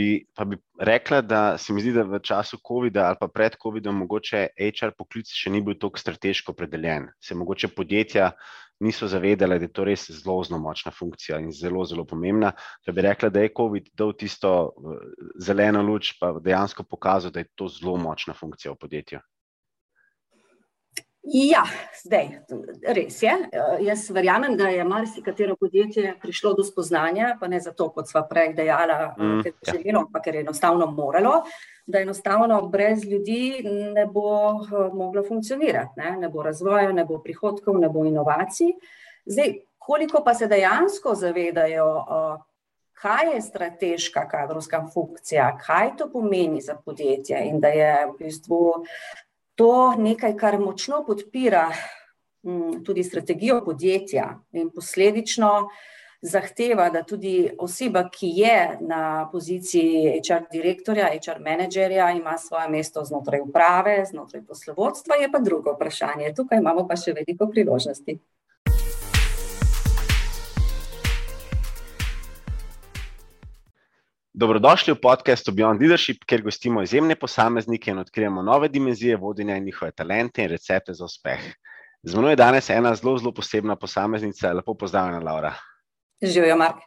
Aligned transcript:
bi, 0.00 0.08
pa 0.34 0.44
bi 0.48 0.56
rekla, 0.80 1.20
da 1.20 1.58
se 1.58 1.74
mi 1.76 1.82
zdi, 1.84 1.92
da 1.92 2.06
v 2.08 2.20
času 2.24 2.58
COVID-a 2.64 3.10
ali 3.10 3.20
pa 3.20 3.28
pred 3.28 3.56
COVID-om 3.60 4.02
mogoče 4.04 4.46
HR 4.56 4.94
poklic 4.96 5.28
še 5.28 5.52
ni 5.52 5.60
bil 5.64 5.76
tako 5.80 6.00
strateško 6.00 6.56
predeljen. 6.56 7.10
Se 7.20 7.36
mogoče 7.36 7.72
podjetja 7.76 8.30
niso 8.80 9.08
zavedala, 9.12 9.58
da 9.60 9.68
je 9.68 9.72
to 9.76 9.84
res 9.84 10.06
zelo, 10.08 10.38
zelo 10.46 10.60
močna 10.62 10.92
funkcija 10.96 11.40
in 11.44 11.50
zelo, 11.52 11.84
zelo 11.84 12.06
pomembna. 12.08 12.54
Da 12.86 12.94
bi 12.96 13.04
rekla, 13.04 13.28
da 13.28 13.44
je 13.44 13.52
COVID 13.56 13.90
dal 14.00 14.14
tisto 14.16 14.54
zeleno 15.36 15.82
luč, 15.84 16.14
pa 16.20 16.32
dejansko 16.40 16.88
pokazal, 16.88 17.34
da 17.34 17.44
je 17.44 17.50
to 17.54 17.68
zelo 17.68 17.98
močna 18.00 18.34
funkcija 18.36 18.72
v 18.72 18.80
podjetju. 18.80 19.20
Ja, 21.22 21.66
zdaj, 22.00 22.30
res 22.96 23.18
je. 23.22 23.32
Uh, 23.52 23.74
jaz 23.84 24.06
verjamem, 24.10 24.54
da 24.56 24.70
je 24.72 24.84
marsikatero 24.88 25.56
podjetje 25.60 26.14
prišlo 26.22 26.54
do 26.56 26.64
spoznanja, 26.64 27.34
pa 27.40 27.48
ne 27.48 27.60
zato, 27.60 27.90
kot 27.92 28.08
sva 28.08 28.22
prej 28.28 28.54
dejala, 28.56 28.96
uh, 29.10 29.20
mm, 29.20 29.42
ker 29.44 29.52
je 29.52 29.58
ja. 29.66 29.74
želelo, 29.74 30.06
ampak 30.06 30.24
ker 30.24 30.38
je 30.38 30.44
enostavno 30.46 30.88
moralo, 30.90 31.42
da 31.86 32.00
enostavno 32.00 32.62
brez 32.72 33.04
ljudi 33.04 33.60
ne 33.94 34.06
bo 34.06 34.32
uh, 34.54 34.94
moglo 34.96 35.24
funkcionirati, 35.28 36.00
ne? 36.00 36.16
ne 36.24 36.28
bo 36.28 36.42
razvoja, 36.42 36.92
ne 36.92 37.04
bo 37.04 37.20
prihodkov, 37.20 37.76
ne 37.78 37.92
bo 37.92 38.04
inovacij. 38.08 38.72
Zdaj, 39.26 39.58
koliko 39.78 40.24
pa 40.24 40.34
se 40.34 40.48
dejansko 40.48 41.14
zavedajo, 41.14 41.90
kaj 43.00 43.34
je 43.34 43.40
strateška 43.42 44.28
kadrovska 44.28 44.86
funkcija, 44.94 45.58
kaj 45.66 45.96
to 45.98 46.10
pomeni 46.12 46.60
za 46.60 46.76
podjetje 46.84 47.44
in 47.44 47.60
da 47.60 47.68
je 47.68 48.06
v 48.06 48.16
bistvu 48.18 48.60
to 49.60 49.94
nekaj, 49.98 50.36
kar 50.40 50.56
močno 50.58 51.02
podpira 51.04 51.66
mm, 52.46 52.84
tudi 52.84 53.04
strategijo 53.04 53.58
podjetja 53.64 54.38
in 54.56 54.70
posledično 54.72 55.50
zahteva, 56.22 56.86
da 56.90 57.02
tudi 57.04 57.50
oseba, 57.58 58.06
ki 58.12 58.30
je 58.40 58.78
na 58.80 59.28
poziciji 59.32 60.20
HR 60.24 60.46
direktorja, 60.52 61.10
HR 61.12 61.42
menedžerja, 61.44 62.10
ima 62.16 62.38
svoje 62.38 62.68
mesto 62.72 63.04
znotraj 63.04 63.44
uprave, 63.44 63.98
znotraj 64.08 64.46
poslovodstva, 64.48 65.20
je 65.20 65.30
pa 65.32 65.38
drugo 65.44 65.76
vprašanje. 65.76 66.32
Tukaj 66.36 66.60
imamo 66.64 66.86
pa 66.88 66.96
še 66.96 67.12
veliko 67.20 67.48
priložnosti. 67.52 68.16
Dobrodošli 74.40 74.96
v 74.96 75.04
podkastu 75.04 75.52
Beyond 75.52 75.82
Leadership, 75.84 76.22
kjer 76.24 76.40
gostimo 76.40 76.80
izjemne 76.80 77.12
posameznike 77.12 77.90
in 77.92 77.98
odkrijemo 78.00 78.40
nove 78.42 78.70
dimenzije 78.72 79.18
vodenja 79.20 79.56
in 79.56 79.66
njihove 79.68 79.92
talente 79.92 80.40
in 80.42 80.48
recepte 80.48 80.94
za 80.96 81.04
uspeh. 81.04 81.42
Z 82.02 82.16
mano 82.16 82.30
je 82.30 82.38
danes 82.40 82.70
ena 82.70 82.94
zelo, 82.96 83.18
zelo 83.18 83.34
posebna 83.36 83.76
posameznica. 83.76 84.52
Lepo 84.56 84.74
pozdravljena, 84.74 85.20
Laura. 85.20 85.50
Živijo, 86.22 86.56
Mark. 86.56 86.80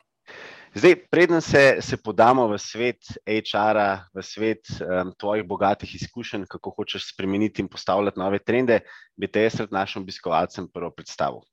Zdaj, 0.74 0.96
preden 1.12 1.42
se, 1.42 1.78
se 1.82 1.98
podamo 1.98 2.48
v 2.48 2.58
svet 2.58 3.14
HR-a, 3.22 4.02
v 4.14 4.26
svet 4.26 4.74
um, 4.82 5.14
tvojih 5.14 5.46
bogatih 5.46 5.94
izkušenj, 6.02 6.48
kako 6.50 6.74
hočeš 6.74 7.12
spremeniti 7.14 7.62
in 7.62 7.70
postavljati 7.70 8.20
nove 8.20 8.40
trende, 8.40 8.80
bi 9.14 9.30
te 9.30 9.46
jaz 9.46 9.62
pred 9.62 9.78
našim 9.78 10.02
obiskovalcem 10.02 10.72
prvo 10.74 10.90
predstavil. 10.90 11.46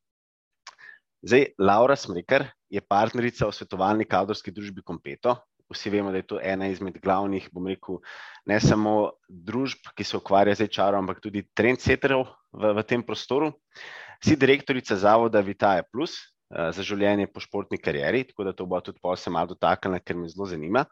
Zdaj, 1.29 1.47
Laura 1.59 1.97
Smrekar 1.97 2.49
je 2.73 2.81
partnerica 2.81 3.45
v 3.45 3.53
svetovalni 3.53 4.09
kadrovski 4.09 4.49
družbi 4.51 4.81
Competo, 4.81 5.37
vsi 5.71 5.91
vemo, 5.91 6.11
da 6.11 6.21
je 6.21 6.27
to 6.27 6.41
ena 6.43 6.69
izmed 6.69 6.99
glavnih, 7.03 7.49
bom 7.53 7.67
rekel, 7.71 8.01
ne 8.47 8.59
samo 8.61 9.13
družb, 9.29 9.93
ki 9.97 10.05
se 10.05 10.17
ukvarja 10.19 10.57
z 10.59 10.69
HR-om, 10.69 11.05
ampak 11.05 11.23
tudi 11.23 11.45
trendsetterov 11.55 12.27
v, 12.53 12.75
v 12.81 12.85
tem 12.87 13.05
prostoru. 13.07 13.53
Si 14.21 14.37
direktorica 14.37 14.99
zavoda 14.99 15.41
Vitaja 15.41 15.87
Plus 15.87 16.19
uh, 16.19 16.69
za 16.75 16.85
življenje 16.85 17.31
po 17.33 17.41
športni 17.41 17.81
karieri, 17.81 18.27
tako 18.29 18.49
da 18.49 18.55
to 18.57 18.67
bo 18.69 18.81
tudi 18.85 19.01
posebej 19.03 19.37
malo 19.37 19.55
dotaknila, 19.55 20.03
ker 20.03 20.19
me 20.19 20.29
zelo 20.29 20.49
zanima. 20.51 20.85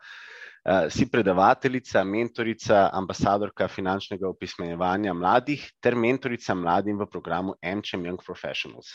Uh, 0.69 0.87
si 0.93 1.07
predavateljica, 1.11 2.05
mentorica, 2.05 2.89
ambasadorka 2.93 3.69
finančnega 3.73 4.29
opismenjevanja 4.29 5.15
mladih 5.17 5.65
ter 5.83 5.97
mentorica 5.97 6.55
mladim 6.55 6.99
v 7.01 7.11
programu 7.11 7.55
MCM 7.63 8.09
Young 8.11 8.25
Professionals. 8.25 8.91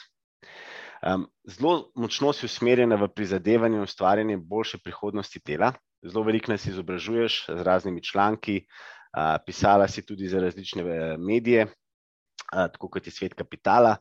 Um, 1.03 1.25
zelo 1.43 1.91
močno 1.95 2.31
si 2.33 2.45
usmerjena 2.45 2.95
v 2.95 3.09
prizadevanje 3.11 3.75
in 3.75 3.83
ustvarjanje 3.83 4.37
boljše 4.37 4.77
prihodnosti 4.83 5.41
dela. 5.45 5.73
Zelo 6.03 6.23
veliko 6.23 6.51
nas 6.51 6.65
izobražuješ 6.65 7.45
z 7.47 7.63
raznimi 7.63 8.03
članki, 8.03 8.61
uh, 8.63 9.35
pisala 9.45 9.87
si 9.87 10.05
tudi 10.05 10.27
za 10.27 10.39
različne 10.39 10.83
medije, 11.17 11.65
uh, 11.65 12.69
tako 12.71 12.87
kot 12.89 13.07
je 13.07 13.11
svet 13.11 13.33
kapitala. 13.33 13.97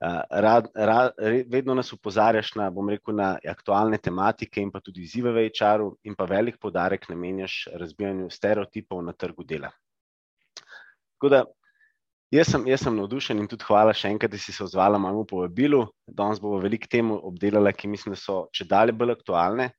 Uh, 0.00 0.20
rad, 0.30 0.70
rad, 0.74 1.12
vedno 1.52 1.74
nas 1.74 1.92
upozarjaš 1.92 2.54
na, 2.54 2.72
rekel, 2.90 3.14
na 3.14 3.36
aktualne 3.48 3.98
tematike 3.98 4.62
in 4.62 4.70
pa 4.70 4.80
tudi 4.80 5.02
izzive 5.02 5.32
v 5.32 5.50
HR-u, 5.50 5.96
in 6.04 6.14
pa 6.14 6.24
velik 6.24 6.56
podarek 6.60 7.08
namenjaš 7.08 7.66
razbijanju 7.74 8.30
stereotipov 8.30 9.04
na 9.04 9.12
trgu 9.12 9.44
dela. 9.44 9.70
Tako 11.18 11.28
da 11.28 11.44
Jaz 12.28 12.50
sem, 12.52 12.66
jaz 12.68 12.82
sem 12.84 12.92
navdušen 12.92 13.38
in 13.40 13.46
tudi 13.48 13.64
hvala 13.64 13.94
še 13.96 14.10
enkrat, 14.12 14.34
da 14.34 14.38
si 14.40 14.52
se 14.52 14.60
odzvala 14.60 14.98
mojemu 15.00 15.22
povabilu. 15.30 15.86
Danes 16.04 16.42
bomo 16.42 16.58
veliko 16.60 16.88
tem 16.92 17.08
obdelali, 17.16 17.72
ki 17.72 17.88
mislim, 17.88 18.12
da 18.12 18.20
so 18.20 18.42
če 18.52 18.66
dalje 18.68 18.92
bolj 18.92 19.14
aktualne 19.14 19.70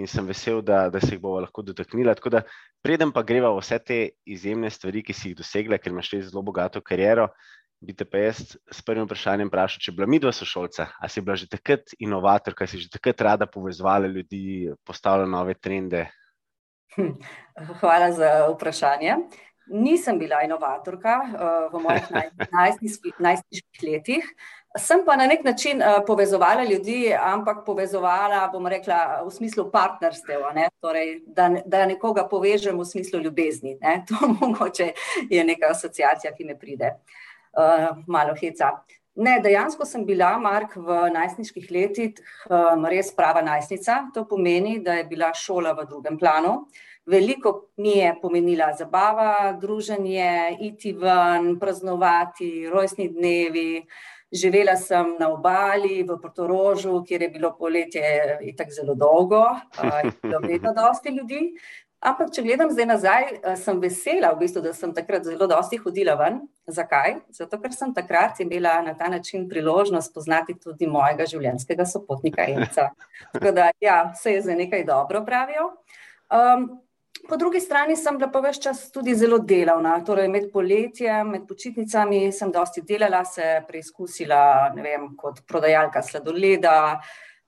in 0.00 0.06
sem 0.08 0.24
vesel, 0.24 0.62
da, 0.64 0.86
da 0.88 1.02
se 1.02 1.12
jih 1.12 1.20
bomo 1.20 1.42
lahko 1.44 1.60
dotaknila. 1.66 2.14
Tako 2.16 2.32
da, 2.32 2.40
preden 2.80 3.12
pa 3.12 3.20
greva 3.26 3.50
vse 3.52 3.76
te 3.84 3.98
izjemne 4.24 4.70
stvari, 4.72 5.02
ki 5.04 5.12
si 5.12 5.32
jih 5.32 5.40
dosegla, 5.42 5.76
ker 5.82 5.92
imaš 5.92 6.14
res 6.14 6.30
zelo 6.30 6.44
bogato 6.46 6.80
kariero, 6.80 7.28
bi 7.84 7.92
te 7.96 8.08
pa 8.08 8.24
jaz 8.24 8.56
s 8.56 8.80
prvim 8.86 9.04
vprašanjem 9.04 9.52
vprašal, 9.52 9.84
če 9.84 9.96
bila 9.98 10.08
midva 10.08 10.32
sošolca, 10.32 10.88
a 10.96 11.12
si 11.12 11.20
bila 11.20 11.36
že 11.36 11.50
takrat 11.52 11.92
inovator, 12.00 12.56
kaj 12.56 12.72
si 12.72 12.80
že 12.86 12.88
takrat 12.96 13.20
rada 13.28 13.50
povezvala 13.50 14.08
ljudi, 14.08 14.72
postavljala 14.88 15.28
nove 15.28 15.58
trende? 15.60 16.06
Hm, 16.96 17.12
hvala 17.84 18.08
za 18.16 18.32
vprašanje. 18.54 19.20
Nisem 19.70 20.18
bila 20.18 20.42
inovatorka 20.42 21.20
uh, 21.22 21.72
v 21.72 21.82
mojih 21.82 22.08
najstniških 23.22 23.82
letih, 23.86 24.26
sem 24.78 25.04
pa 25.06 25.14
na 25.16 25.26
nek 25.30 25.44
način 25.44 25.82
uh, 25.82 26.00
povezovala 26.06 26.64
ljudi, 26.64 27.14
ampak 27.14 27.62
povezovala, 27.66 28.48
bom 28.52 28.66
rekla, 28.66 29.22
v 29.26 29.30
smislu 29.30 29.68
partnerstev, 29.70 30.42
torej, 30.82 31.20
da, 31.26 31.48
da 31.66 31.86
nekoga 31.86 32.26
povežem 32.28 32.78
v 32.78 32.84
smislu 32.84 33.22
ljubezni. 33.22 33.76
Ne? 33.80 34.02
To 34.10 34.34
mogoče 34.40 34.92
je 35.30 35.44
neka 35.44 35.70
asociacija, 35.70 36.34
ki 36.34 36.44
me 36.44 36.58
pride 36.58 36.96
uh, 36.96 37.94
malo 38.06 38.34
heca. 38.34 38.80
Ne, 39.20 39.38
dejansko 39.42 39.84
sem 39.86 40.02
bila, 40.06 40.36
Mark, 40.38 40.76
v 40.76 41.10
najstniških 41.14 41.66
letih 41.70 42.18
um, 42.46 42.86
res 42.90 43.10
prava 43.14 43.42
najstnica. 43.42 44.06
To 44.14 44.24
pomeni, 44.26 44.78
da 44.82 44.98
je 44.98 45.04
bila 45.10 45.34
šola 45.34 45.74
v 45.78 45.86
drugem 45.90 46.18
planu. 46.18 46.54
Uh, 46.54 46.89
Veliko 47.10 47.70
mi 47.76 47.96
je 47.98 48.14
pomenila 48.22 48.72
zabava, 48.78 49.52
druženje, 49.60 50.56
iti 50.60 50.92
ven, 50.92 51.56
praznovati, 51.58 52.68
rojstni 52.70 53.08
dnevi. 53.08 53.86
Živela 54.32 54.76
sem 54.78 55.16
na 55.18 55.32
obali 55.32 56.04
v 56.06 56.14
Portorožu, 56.22 57.00
kjer 57.02 57.22
je 57.22 57.28
bilo 57.28 57.50
poletje 57.58 58.02
tako 58.58 58.70
zelo 58.76 58.94
dolgo, 58.94 59.42
in 59.82 60.12
bilo 60.22 60.38
vedno 60.52 60.70
dosti 60.76 61.10
ljudi. 61.16 61.40
Ampak, 62.00 62.30
če 62.32 62.44
gledam 62.46 62.70
zdaj 62.70 62.86
nazaj, 62.88 63.24
sem 63.60 63.80
vesela, 63.82 64.30
v 64.32 64.44
bistvu, 64.44 64.62
da 64.64 64.70
sem 64.72 64.92
takrat 64.96 65.26
zelo 65.26 65.48
dosti 65.50 65.76
hodila 65.82 66.14
ven. 66.16 66.38
Zakaj? 66.70 67.16
Zato, 67.34 67.58
ker 67.60 67.74
sem 67.74 67.90
takrat 67.96 68.38
imela 68.40 68.76
na 68.86 68.94
ta 68.94 69.10
način 69.10 69.48
priložnost 69.50 70.14
poznati 70.14 70.54
tudi 70.62 70.86
mojega 70.88 71.26
življenjskega 71.28 71.88
sopotnika 71.90 72.46
Enca. 72.54 72.86
Tako 73.34 73.52
da, 73.58 73.72
ja, 73.82 73.98
vse 74.14 74.36
je 74.38 74.46
za 74.46 74.56
nekaj 74.56 74.86
dobro, 74.88 75.24
pravijo. 75.26 75.66
Um, 76.30 76.70
Po 77.28 77.36
drugi 77.36 77.60
strani 77.60 77.96
sem 77.96 78.16
bila 78.18 78.30
pa 78.32 78.40
več 78.42 78.58
čas 78.64 78.86
tudi 78.90 79.14
zelo 79.14 79.38
delavna, 79.38 79.98
torej 80.06 80.28
med 80.28 80.48
poletjem, 80.52 81.34
med 81.34 81.46
počitnicami 81.48 82.30
sem 82.32 82.52
dosti 82.52 82.82
delala, 82.86 83.24
se 83.24 83.60
preizkusila 83.68 84.70
vem, 84.76 85.10
kot 85.20 85.42
prodajalka 85.46 86.02
sladoleda, 86.02 87.00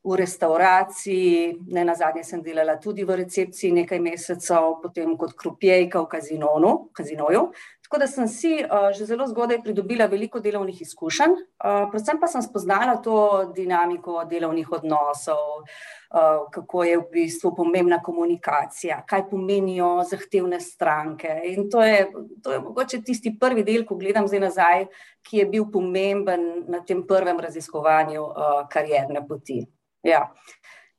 v 0.02 0.16
restauraciji, 0.18 1.58
ne 1.70 1.84
na 1.86 1.94
zadnje 1.94 2.24
sem 2.26 2.42
delala 2.42 2.74
tudi 2.82 3.04
v 3.06 3.20
recepciji 3.22 3.70
nekaj 3.76 4.00
mesecev, 4.02 4.80
potem 4.82 5.14
kot 5.18 5.36
krupjejka 5.38 6.02
v 6.02 6.10
kazinonu, 6.10 6.72
kazinoju. 6.92 7.44
Tako 7.92 8.00
da 8.00 8.06
sem 8.06 8.28
si 8.28 8.50
uh, 8.64 8.88
že 8.96 9.04
zelo 9.04 9.26
zgodaj 9.28 9.58
pridobila 9.60 10.06
veliko 10.08 10.40
delovnih 10.40 10.78
izkušenj, 10.80 11.32
uh, 11.32 11.90
predvsem 11.92 12.20
pa 12.20 12.26
sem 12.26 12.40
spoznala 12.40 12.94
to 13.04 13.16
dinamiko 13.52 14.22
delovnih 14.30 14.70
odnosov, 14.72 15.60
uh, 15.60 16.46
kako 16.54 16.84
je 16.88 16.94
v 16.96 17.04
bistvu 17.12 17.52
pomembna 17.56 17.98
komunikacija, 18.02 19.02
kaj 19.04 19.26
pomenijo 19.28 19.90
zahtevne 20.08 20.60
stranke. 20.60 21.34
In 21.52 21.68
to 21.68 21.84
je, 21.84 22.08
to 22.40 22.56
je 22.56 22.62
mogoče 22.64 23.02
tisti 23.04 23.34
prvi 23.36 23.60
del, 23.60 23.84
ko 23.84 24.00
gledam 24.00 24.24
zdaj 24.24 24.40
nazaj, 24.40 24.86
ki 25.28 25.42
je 25.42 25.46
bil 25.52 25.68
pomemben 25.68 26.64
na 26.72 26.80
tem 26.80 27.04
prvem 27.04 27.44
raziskovanju 27.44 28.24
uh, 28.24 28.64
karierne 28.72 29.20
poti. 29.28 29.60
Ja. 30.02 30.30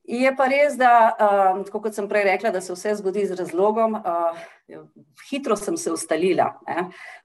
Je 0.03 0.31
pa 0.35 0.49
res, 0.51 0.73
da, 0.75 1.15
um, 1.55 1.61
kot 1.63 1.95
sem 1.95 2.09
prej 2.11 2.25
rekla, 2.27 2.51
da 2.51 2.59
se 2.61 2.73
vse 2.75 2.97
zgodi 2.99 3.23
z 3.29 3.37
razlogom. 3.39 3.95
Uh, 3.95 4.81
hitro 5.29 5.55
sem 5.55 5.77
se 5.79 5.91
ustalila. 5.91 6.49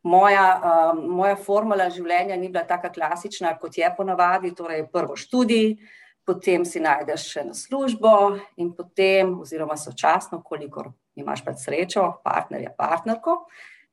Moja, 0.07 0.45
uh, 0.59 1.01
moja 1.03 1.35
formula 1.37 1.89
življenja 1.91 2.37
ni 2.39 2.53
bila 2.53 2.63
tako 2.69 2.93
klasična, 2.95 3.57
kot 3.59 3.81
je 3.81 3.91
ponavadi. 3.97 4.55
Torej, 4.55 4.87
prvo 4.95 5.19
študij, 5.19 5.75
potem 6.29 6.63
si 6.69 6.79
najdeš 6.85 7.27
še 7.33 7.45
na 7.49 7.57
službo 7.57 8.15
in 8.63 8.71
potem, 8.77 9.35
oziroma 9.43 9.75
sočasno, 9.81 10.39
kolikor 10.47 10.93
imaš 11.19 11.43
pač 11.43 11.65
srečo, 11.67 12.07
partnerja, 12.23 12.77
partnerko. 12.79 13.41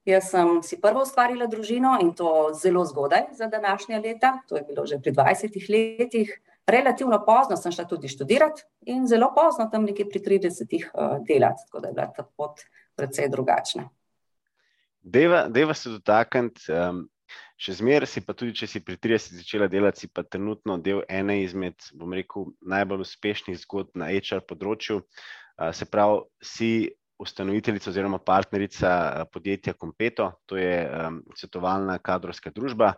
Jaz 0.05 0.29
sem 0.29 0.59
si 0.61 0.77
prvo 0.77 1.01
ustvarila 1.01 1.47
družino 1.49 1.95
in 2.03 2.11
to 2.13 2.51
zelo 2.53 2.83
zgodaj 2.85 3.31
za 3.33 3.47
današnja 3.49 3.97
leta, 4.03 4.35
to 4.45 4.59
je 4.59 4.67
bilo 4.67 4.85
že 4.85 5.01
pri 5.01 5.15
20 5.17 5.57
letih. 5.73 6.35
Relativno 6.67 7.19
pozno 7.25 7.57
sem 7.57 7.71
šla 7.71 7.85
tudi 7.85 8.09
študirati 8.09 8.63
in 8.89 9.07
zelo 9.07 9.29
pozno, 9.35 9.67
tam 9.71 9.85
nekje 9.85 10.07
pri 10.09 10.19
30 10.19 10.63
uh, 10.63 10.79
eh, 10.81 11.19
delati, 11.27 11.67
tako 11.67 11.79
da 11.79 11.87
je 11.87 11.93
bila 11.93 12.07
ta 12.15 12.23
pot 12.23 12.63
precej 12.95 13.29
drugačna. 13.29 13.89
Deva, 15.01 15.45
deva 15.47 15.73
se 15.77 15.91
dotakniti, 15.93 16.65
um, 16.73 17.03
še 17.61 17.77
zmeraj 17.77 18.09
si 18.09 18.23
pa 18.25 18.33
tudi, 18.33 18.55
če 18.57 18.67
si 18.67 18.81
pri 18.81 18.97
30 18.97 19.37
začela 19.43 19.67
delati, 19.69 20.05
si 20.05 20.09
pa 20.09 20.23
trenutno 20.23 20.79
del 20.81 21.03
ene 21.05 21.43
izmed, 21.43 21.91
bom 21.93 22.13
rekel, 22.17 22.49
najbolj 22.65 23.05
uspešnih 23.05 23.59
zgodb 23.61 23.93
na 24.01 24.09
HR 24.09 24.41
področju. 24.49 25.03
Uh, 25.03 25.69
se 25.69 25.85
pravi, 25.85 26.23
si 26.41 26.71
ustanoviteljica 27.17 27.89
oziroma 27.89 28.19
partnerica 28.19 28.89
eh, 28.89 29.25
podjetja 29.31 29.73
Competo, 29.79 30.31
to 30.45 30.57
je 30.57 30.83
um, 30.83 31.21
svetovalna 31.35 31.97
kadrovska 32.03 32.51
družba, 32.51 32.93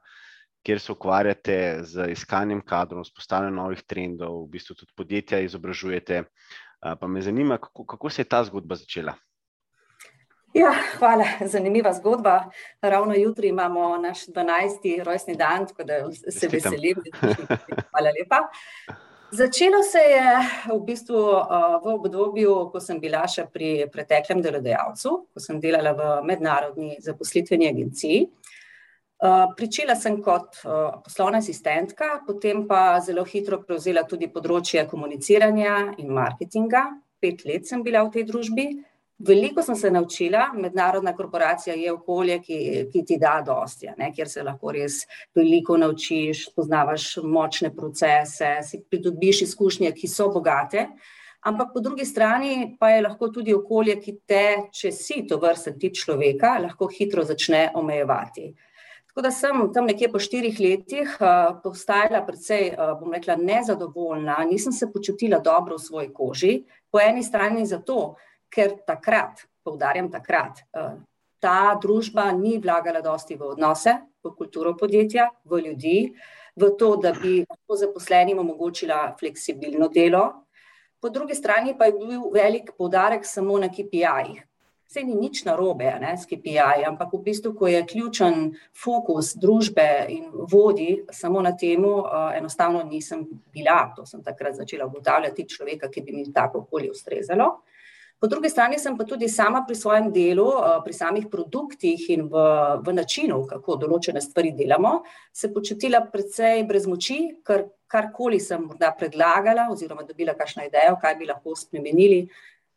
kjer 0.66 0.80
se 0.80 0.92
ukvarjate 0.92 1.58
z 1.84 2.10
iskanjem 2.12 2.62
kadrov, 2.62 3.06
spostavljanjem 3.08 3.56
novih 3.56 3.84
trendov, 3.84 4.44
v 4.46 4.58
bistvu 4.58 4.76
tudi 4.76 4.92
podjetja 4.96 5.40
izobražujete. 5.46 6.24
Uh, 6.24 6.94
pa 7.00 7.08
me 7.08 7.22
zanima, 7.22 7.58
kako, 7.58 7.86
kako 7.86 8.10
se 8.10 8.22
je 8.22 8.30
ta 8.30 8.44
zgodba 8.44 8.76
začela. 8.76 9.16
Ja, 10.54 10.72
hvala, 10.98 11.26
zanimiva 11.46 11.94
zgodba. 11.94 12.50
Ravno 12.82 13.16
jutri 13.16 13.48
imamo 13.48 13.98
naš 13.98 14.26
12. 14.26 15.04
rojstni 15.04 15.36
dan, 15.36 15.68
tako 15.68 15.84
da 15.84 15.94
se 16.14 16.48
veselim. 16.48 17.04
Hvala 17.92 18.12
lepa. 18.20 18.48
Začelo 19.32 19.84
se 19.84 20.00
je 20.00 20.24
v 20.72 20.80
bistvu 20.86 21.20
v 21.84 21.94
obdobju, 21.94 22.70
ko 22.72 22.80
sem 22.80 23.00
bila 23.00 23.26
še 23.28 23.44
pri 23.52 23.90
preteklem 23.92 24.40
delodajalcu, 24.42 25.12
ko 25.34 25.44
sem 25.44 25.60
delala 25.60 25.92
v 25.92 26.08
mednarodni 26.30 26.96
zaposlitveni 27.04 27.68
agenciji. 27.68 28.22
Pričela 29.58 29.96
sem 29.98 30.20
kot 30.22 30.60
poslovna 31.04 31.40
asistentka, 31.42 32.20
potem 32.28 32.68
pa 32.68 33.00
zelo 33.02 33.24
hitro 33.26 33.58
prevzela 33.64 34.04
tudi 34.06 34.30
področje 34.30 34.86
komuniciranja 34.90 35.96
in 35.98 36.14
marketinga. 36.14 36.84
Pet 37.18 37.42
let 37.50 37.66
sem 37.66 37.82
bila 37.82 38.04
v 38.06 38.14
tej 38.14 38.28
družbi, 38.30 38.68
Veliko 39.20 39.64
sem 39.64 39.76
se 39.76 39.90
naučila, 39.92 40.52
mednarodna 40.54 41.16
korporacija 41.16 41.76
je 41.76 41.94
okolje, 41.94 42.36
ki, 42.40 42.58
ki 42.94 43.02
ti 43.06 43.16
da 43.18 43.40
dosti, 43.46 43.90
ne, 43.98 44.12
kjer 44.14 44.30
se 44.30 44.44
lahko 44.46 44.72
res 44.76 45.00
veliko 45.36 45.78
naučiš, 45.78 46.44
poznavaš 46.54 47.16
močne 47.26 47.72
procese, 47.74 48.52
si 48.62 48.84
pridobiš 48.86 49.42
izkušnje, 49.48 49.90
ki 49.98 50.08
so 50.08 50.30
bogate. 50.30 50.86
Ampak 51.50 51.74
po 51.74 51.82
drugi 51.82 52.06
strani 52.06 52.76
pa 52.80 52.92
je 52.94 53.02
lahko 53.08 53.32
tudi 53.34 53.56
okolje, 53.58 53.98
ki 54.04 54.14
te, 54.30 54.46
če 54.70 54.94
si 54.94 55.24
to 55.26 55.42
vrsten 55.42 55.80
tip 55.82 55.98
človeka, 55.98 56.60
lahko 56.62 56.86
hitro 56.94 57.26
začne 57.26 57.72
omejevati. 57.74 58.52
Tako 59.18 59.26
da 59.26 59.32
sem 59.32 59.62
tam 59.74 59.88
nekje 59.90 60.12
po 60.14 60.20
štirih 60.22 60.60
letih 60.62 61.14
uh, 61.18 61.56
postajala 61.64 62.20
precej, 62.22 62.68
uh, 62.76 62.92
bom 63.00 63.16
rekla, 63.16 63.34
nezadovoljna, 63.42 64.36
nisem 64.46 64.72
se 64.72 64.86
počutila 64.94 65.40
dobro 65.42 65.80
v 65.80 65.82
svoji 65.82 66.12
koži. 66.14 66.52
Po 66.94 67.02
eni 67.02 67.24
strani 67.26 67.66
zato, 67.66 68.14
ker 68.54 68.76
takrat, 68.86 69.42
poudarjam 69.66 70.12
takrat, 70.14 70.62
eh, 70.70 70.92
ta 71.42 71.74
družba 71.82 72.28
ni 72.38 72.60
vlagala 72.62 73.02
dosti 73.02 73.36
v 73.36 73.50
odnose, 73.56 73.96
v 74.24 74.36
kulturo 74.38 74.76
podjetja, 74.78 75.32
v 75.50 75.64
ljudi, 75.66 75.98
v 76.56 76.70
to, 76.78 76.94
da 77.02 77.16
bi 77.18 77.40
lahko 77.42 77.80
zaposlenim 77.82 78.38
omogočila 78.46 79.16
fleksibilno 79.20 79.90
delo. 79.90 80.28
Po 81.02 81.10
drugi 81.10 81.34
strani 81.34 81.74
pa 81.74 81.90
je 81.90 81.98
bil 81.98 82.30
velik 82.30 82.76
poudarek 82.78 83.26
samo 83.26 83.58
na 83.58 83.74
KPI-jih. 83.74 84.46
Vse 84.88 85.04
ni 85.04 85.16
nič 85.20 85.42
narobe 85.44 85.90
ne, 86.00 86.14
s 86.16 86.24
KPI, 86.26 86.86
ampak 86.88 87.12
v 87.12 87.20
bistvu, 87.26 87.52
ko 87.60 87.68
je 87.68 87.82
ključen 87.84 88.54
fokus 88.72 89.34
družbe 89.36 89.88
in 90.16 90.30
vodi 90.32 91.02
samo 91.12 91.42
na 91.44 91.52
temu, 91.52 92.06
uh, 92.06 92.32
enostavno 92.38 92.86
nisem 92.88 93.26
bila. 93.52 93.92
To 93.98 94.06
sem 94.08 94.24
takrat 94.24 94.56
začela 94.56 94.88
ugotavljati 94.88 95.48
človeka, 95.50 95.92
ki 95.92 96.06
bi 96.08 96.16
mi 96.16 96.32
tako 96.32 96.64
okolje 96.64 96.92
ustrezalo. 96.96 97.50
Po 98.20 98.28
drugi 98.28 98.50
strani 98.50 98.80
sem 98.80 98.96
pa 98.98 99.06
tudi 99.06 99.28
sama 99.30 99.62
pri 99.68 99.76
svojem 99.76 100.08
delu, 100.12 100.48
eh, 100.50 100.80
pri 100.84 100.94
samih 100.94 101.28
produktih 101.30 102.10
in 102.10 102.26
v, 102.32 102.46
v 102.82 102.94
načinu, 102.94 103.44
kako 103.46 103.76
določene 103.78 104.22
stvari 104.22 104.56
delamo, 104.58 105.04
se 105.32 105.52
počutila 105.54 106.02
precej 106.02 106.64
brez 106.66 106.88
moči, 106.90 107.20
ker 107.46 107.68
karkoli 107.86 108.40
sem 108.42 108.64
morda 108.66 108.90
predlagala 108.98 109.68
oziroma 109.70 110.02
dobila 110.02 110.34
kakšno 110.34 110.66
idejo, 110.66 110.98
kaj 111.02 111.16
bi 111.20 111.30
lahko 111.30 111.54
spremenili, 111.56 112.24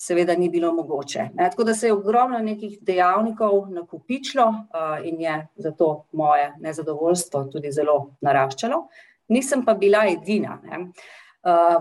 seveda 0.01 0.35
ni 0.37 0.49
bilo 0.49 0.73
mogoče. 0.73 1.29
Ne? 1.35 1.51
Tako 1.51 1.65
da 1.65 1.75
se 1.75 1.87
je 1.87 1.93
ogromno 1.93 2.39
nekih 2.39 2.79
dejavnikov 2.81 3.69
nakupičilo 3.71 4.47
uh, 4.49 5.07
in 5.07 5.21
je 5.21 5.47
zato 5.57 6.07
moje 6.13 6.53
nezadovoljstvo 6.61 7.45
tudi 7.53 7.73
zelo 7.73 8.15
naraščalo. 8.21 8.87
Nisem 9.29 9.65
pa 9.65 9.75
bila 9.75 10.07
edina. 10.09 10.59
Ne? 10.65 10.87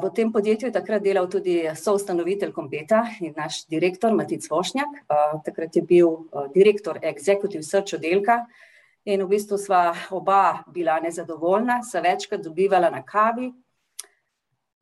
V 0.04 0.10
tem 0.16 0.32
podjetju 0.32 0.70
je 0.70 0.72
takrat 0.72 1.04
delal 1.04 1.26
tudi 1.28 1.66
soustanovitelj 1.76 2.54
Kompeta 2.56 3.02
in 3.20 3.34
naš 3.36 3.66
direktor 3.68 4.14
Matic 4.16 4.46
Vošnjak. 4.50 5.02
Takrat 5.44 5.76
je 5.76 5.82
bil 5.84 6.14
direktor 6.54 7.00
Executive 7.04 7.64
Search 7.68 7.98
oddelka 7.98 8.46
in 9.04 9.24
v 9.26 9.28
bistvu 9.28 9.58
sva 9.60 9.92
oba 10.16 10.64
bila 10.72 11.00
nezadovoljna, 11.04 11.82
se 11.84 12.00
večkrat 12.02 12.42
dobivala 12.42 12.90
na 12.90 13.04
kavi. 13.04 13.52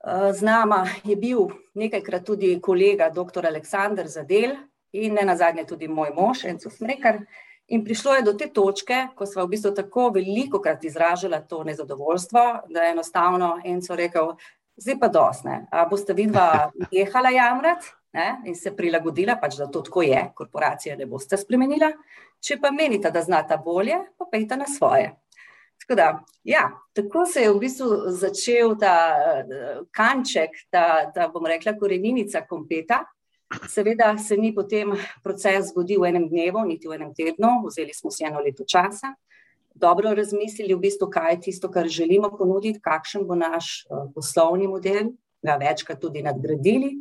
Z 0.08 0.42
nama 0.42 0.86
je 1.04 1.16
bil 1.16 1.50
nekajkrat 1.76 2.24
tudi 2.24 2.54
kolega 2.64 3.10
dr. 3.10 3.46
Aleksandr 3.46 4.08
Zadel 4.08 4.54
in 4.96 5.14
ne 5.14 5.26
nazadnje 5.28 5.66
tudi 5.68 5.88
moj 5.88 6.14
mož 6.16 6.46
Enco 6.48 6.70
Smrekar. 6.70 7.20
In 7.68 7.84
prišlo 7.84 8.14
je 8.16 8.22
do 8.24 8.34
te 8.34 8.48
točke, 8.48 9.10
ko 9.16 9.26
sva 9.28 9.44
v 9.44 9.52
bistvu 9.52 9.74
tako 9.76 10.08
veliko 10.16 10.62
krat 10.64 10.86
izražala 10.88 11.42
to 11.44 11.64
nezadovoljstvo, 11.68 12.44
da 12.72 12.86
je 12.86 12.94
enostavno 12.96 13.58
Enco 13.66 13.96
rekel, 13.96 14.32
zdaj 14.80 15.00
pa 15.00 15.08
dosne. 15.12 15.60
A 15.72 15.84
boste 15.86 16.16
vidva 16.16 16.72
nehala 16.96 17.34
jamrati 17.36 17.92
in 18.48 18.56
se 18.56 18.72
prilagodila, 18.76 19.36
pač 19.36 19.60
da 19.60 19.68
to 19.68 19.82
tako 19.84 20.02
je, 20.08 20.24
korporacija 20.36 20.96
ne 20.96 21.06
boste 21.06 21.38
spremenila. 21.38 21.92
Če 22.40 22.62
pa 22.62 22.72
menite, 22.72 23.12
da 23.12 23.22
znata 23.22 23.58
bolje, 23.58 24.00
pa 24.18 24.26
pejte 24.32 24.56
na 24.56 24.66
svoje. 24.72 25.12
Tako 25.88 25.96
da, 25.96 26.24
ja, 26.44 26.72
tako 26.94 27.26
se 27.26 27.42
je 27.42 27.52
v 27.54 27.60
bistvu 27.60 27.86
začel 28.12 28.74
ta 28.76 29.16
kanček, 29.96 30.58
ta, 30.70 31.12
ta 31.16 31.30
bom 31.32 31.46
rekla, 31.48 31.78
korenica 31.80 32.42
kompeta. 32.44 33.06
Seveda 33.72 34.18
se 34.20 34.36
ni 34.36 34.52
potem 34.56 34.92
proces 35.24 35.70
zgodil 35.70 36.02
v 36.04 36.10
enem 36.10 36.26
dnevu, 36.28 36.66
niti 36.68 36.92
v 36.92 36.98
enem 37.00 37.14
tednu, 37.16 37.62
vzeli 37.70 37.96
smo 37.96 38.12
si 38.12 38.28
eno 38.28 38.44
leto 38.44 38.68
časa, 38.68 39.14
dobro 39.72 40.12
razmislili, 40.12 40.76
v 40.76 40.84
bistvu, 40.90 41.08
kaj 41.08 41.32
je 41.32 41.40
tisto, 41.48 41.72
kar 41.72 41.88
želimo 41.88 42.34
ponuditi, 42.36 42.82
kakšen 42.84 43.24
bo 43.28 43.38
naš 43.40 43.86
uh, 43.88 44.10
poslovni 44.16 44.68
model, 44.68 45.14
ga 45.40 45.56
večkrat 45.56 46.02
tudi 46.02 46.26
nadgradili. 46.26 46.92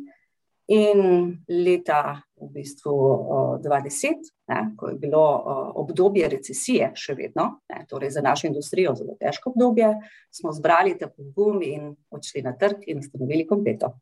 In 0.67 0.99
leta 1.47 2.19
v 2.35 2.47
bistvu 2.51 2.91
uh, 2.91 3.59
20, 3.63 4.31
ne, 4.51 4.59
ko 4.75 4.89
je 4.91 4.97
bilo 4.99 5.23
uh, 5.23 5.61
obdobje 5.79 6.27
recesije, 6.27 6.89
še 6.91 7.15
vedno, 7.15 7.45
ne, 7.71 7.85
torej 7.87 8.11
za 8.17 8.21
našo 8.21 8.49
industrijo 8.49 8.91
zelo 8.99 9.15
težko 9.19 9.53
obdobje, 9.53 9.93
smo 10.27 10.51
zbrali 10.51 10.97
ta 10.99 11.07
pogum 11.07 11.63
in 11.63 11.93
odšli 12.11 12.43
na 12.43 12.51
trg 12.59 12.83
in 12.91 12.99
ustanovili 12.99 13.47
kompeto. 13.47 13.93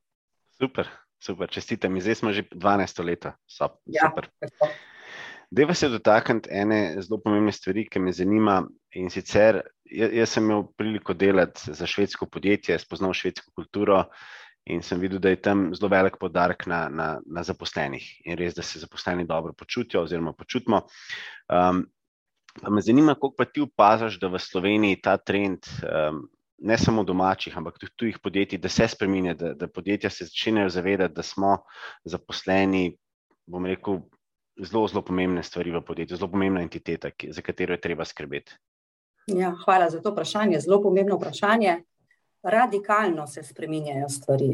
Super, 0.57 0.89
super, 1.21 1.53
čestitam. 1.53 2.01
Zdaj 2.01 2.17
smo 2.17 2.33
že 2.33 2.47
12 2.49 3.05
leta. 3.05 3.35
So, 3.45 3.69
ja, 3.85 4.09
super. 4.09 4.31
Deva 5.51 5.73
se 5.73 5.89
dotakniti 5.89 6.49
ene 6.51 6.97
zelo 7.01 7.19
pomembne 7.21 7.51
stvari, 7.53 7.85
ki 7.85 8.01
me 8.01 8.11
zanima. 8.11 8.63
In 8.95 9.09
sicer, 9.13 9.61
jaz 9.91 10.33
sem 10.33 10.45
imel 10.47 10.65
priliko 10.79 11.13
delati 11.13 11.73
za 11.77 11.85
švedsko 11.85 12.25
podjetje, 12.31 12.79
spoznal 12.79 13.13
švedsko 13.13 13.51
kulturo 13.55 14.05
in 14.65 14.81
sem 14.81 14.99
videl, 14.99 15.19
da 15.19 15.29
je 15.29 15.41
tam 15.41 15.67
zelo 15.75 15.89
velik 15.89 16.17
podarek 16.19 16.65
na, 16.67 16.87
na, 16.89 17.07
na 17.25 17.43
zaposlenih 17.43 18.05
in 18.25 18.37
res, 18.37 18.55
da 18.55 18.63
se 18.65 18.79
zaposleni 18.79 19.25
dobro 19.25 19.53
počutijo 19.53 20.01
oziroma 20.03 20.33
počutimo. 20.33 20.81
Um, 21.49 21.85
pa 22.61 22.69
me 22.69 22.81
zanima, 22.81 23.13
kako 23.13 23.33
pa 23.37 23.45
ti 23.45 23.61
opazaš, 23.61 24.19
da 24.19 24.27
v 24.27 24.39
Sloveniji 24.39 25.01
ta 25.01 25.17
trend. 25.17 25.69
Um, 25.83 26.25
Ne 26.55 26.77
samo 26.79 27.03
domačih, 27.03 27.51
ampak 27.57 27.75
tudi 27.75 27.91
tujih 27.99 28.19
podjetij, 28.23 28.61
da 28.63 28.69
se 28.71 28.85
spremenja, 28.87 29.33
da, 29.35 29.49
da 29.59 29.67
podjetja 29.67 30.09
se 30.09 30.23
začnejo 30.25 30.69
zavedati, 30.71 31.13
da 31.13 31.21
smo 31.21 31.57
zaposleni, 32.07 32.95
bom 33.45 33.65
rekel, 33.67 33.97
zelo, 34.63 34.87
zelo 34.87 35.01
pomembne 35.03 35.43
stvari 35.43 35.73
v 35.75 35.81
podjetju, 35.83 36.17
zelo 36.17 36.31
pomembna 36.31 36.61
entiteta, 36.63 37.11
ki, 37.11 37.33
za 37.35 37.43
katero 37.43 37.75
je 37.75 37.81
treba 37.81 38.05
skrbeti. 38.05 38.55
Ja, 39.27 39.51
hvala 39.65 39.89
za 39.89 40.01
to 40.01 40.15
vprašanje. 40.15 40.59
Zelo 40.63 40.81
pomembno 40.81 41.19
vprašanje. 41.19 41.81
Radikalno 42.45 43.27
se 43.27 43.43
spremenjajo 43.43 44.09
stvari. 44.09 44.51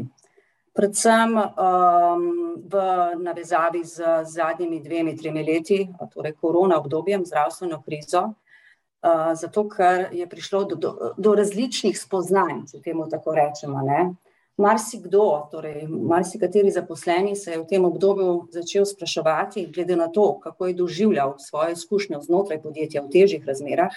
Predvsem 0.72 1.36
um, 1.36 2.22
v 2.64 2.84
navezavi 3.20 3.84
z 3.84 4.04
zadnjimi 4.24 4.80
dvemi, 4.80 5.16
tremi 5.16 5.44
leti, 5.44 5.84
torej 6.14 6.32
korona 6.40 6.78
obdobjem, 6.80 7.26
zdravstveno 7.28 7.82
krizo, 7.84 8.22
uh, 8.24 9.34
zato 9.36 9.66
ker 9.68 10.08
je 10.16 10.28
prišlo 10.28 10.64
do, 10.64 10.76
do, 10.76 11.12
do 11.16 11.34
različnih 11.36 11.98
spoznanj, 11.98 12.64
če 12.72 12.80
temu 12.80 13.08
tako 13.12 13.36
rečemo. 13.36 13.84
Ne? 13.84 14.14
marsikdo, 14.56 15.48
torej 15.50 15.86
marsikateri 15.88 16.70
zaposleni 16.70 17.36
se 17.36 17.50
je 17.52 17.58
v 17.58 17.66
tem 17.66 17.84
obdobju 17.84 18.48
začel 18.52 18.84
spraševati, 18.84 19.66
glede 19.74 19.96
na 19.96 20.08
to, 20.08 20.40
kako 20.40 20.66
je 20.66 20.74
doživljal 20.74 21.34
svoje 21.38 21.72
izkušnje 21.72 22.20
znotraj 22.20 22.62
podjetja 22.62 23.02
v 23.02 23.10
težjih 23.10 23.46
razmerah, 23.46 23.94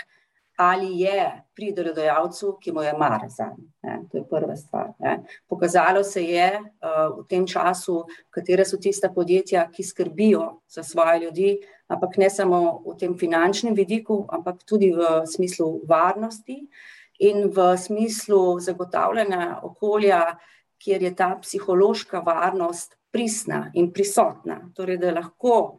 ali 0.55 0.99
je 0.99 1.43
pri 1.55 1.71
delodajalcu, 1.71 2.57
ki 2.61 2.71
mu 2.71 2.81
je 2.81 2.93
mar 2.93 3.21
za 3.27 3.43
njega. 3.43 3.99
To 4.11 4.17
je 4.17 4.23
prva 4.29 4.55
stvar. 4.55 4.87
Ne. 4.99 5.23
Pokazalo 5.47 6.03
se 6.03 6.23
je 6.23 6.59
uh, 6.59 7.19
v 7.19 7.27
tem 7.29 7.47
času, 7.47 8.05
katere 8.29 8.65
so 8.65 8.77
tista 8.77 9.09
podjetja, 9.09 9.67
ki 9.71 9.83
skrbijo 9.83 10.61
za 10.67 10.83
svoje 10.83 11.19
ljudi, 11.19 11.57
ampak 11.87 12.17
ne 12.17 12.29
samo 12.29 12.81
v 12.85 12.97
tem 12.99 13.17
finančnem 13.17 13.75
vidiku, 13.75 14.25
ampak 14.29 14.63
tudi 14.65 14.91
v 14.91 15.25
smislu 15.27 15.81
varnosti 15.87 16.67
in 17.19 17.49
v 17.51 17.77
smislu 17.77 18.59
zagotavljanja 18.59 19.59
okolja, 19.63 20.37
kjer 20.77 21.03
je 21.03 21.15
ta 21.15 21.35
psihološka 21.41 22.19
varnost 22.19 22.97
pristna 23.11 23.71
in 23.73 23.93
prisotna. 23.93 24.59
Torej, 24.75 24.97
da 24.97 25.13
lahko 25.15 25.77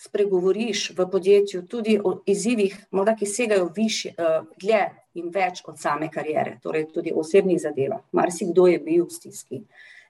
spregovoriš 0.00 0.90
v 0.96 1.06
podjetju 1.10 1.66
tudi 1.68 1.98
o 2.04 2.20
izzivih, 2.26 2.76
morda 2.90 3.14
ki 3.16 3.26
segajo 3.28 3.68
višje, 3.76 4.14
dlje 4.60 4.82
in 5.20 5.28
več 5.34 5.60
od 5.68 5.78
same 5.78 6.08
kariere, 6.12 6.56
torej 6.62 6.88
tudi 6.94 7.12
o 7.12 7.20
osebnih 7.20 7.60
zadevah. 7.60 8.00
Marsikdo 8.16 8.66
je 8.70 8.78
bil 8.80 9.04
v 9.04 9.12
stiski. 9.12 9.60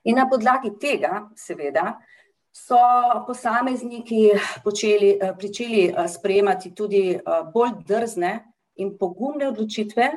In 0.05 0.17
na 0.17 0.29
podlagi 0.31 0.73
tega, 0.81 1.27
seveda, 1.37 1.99
so 2.55 2.79
posamezniki 3.27 4.31
počeli, 4.65 5.17
pričeli 5.39 5.91
sprejemati 6.09 6.75
tudi 6.75 7.19
bolj 7.53 7.77
drzne 7.87 8.35
in 8.81 8.97
pogumne 8.99 9.51
odločitve, 9.51 10.11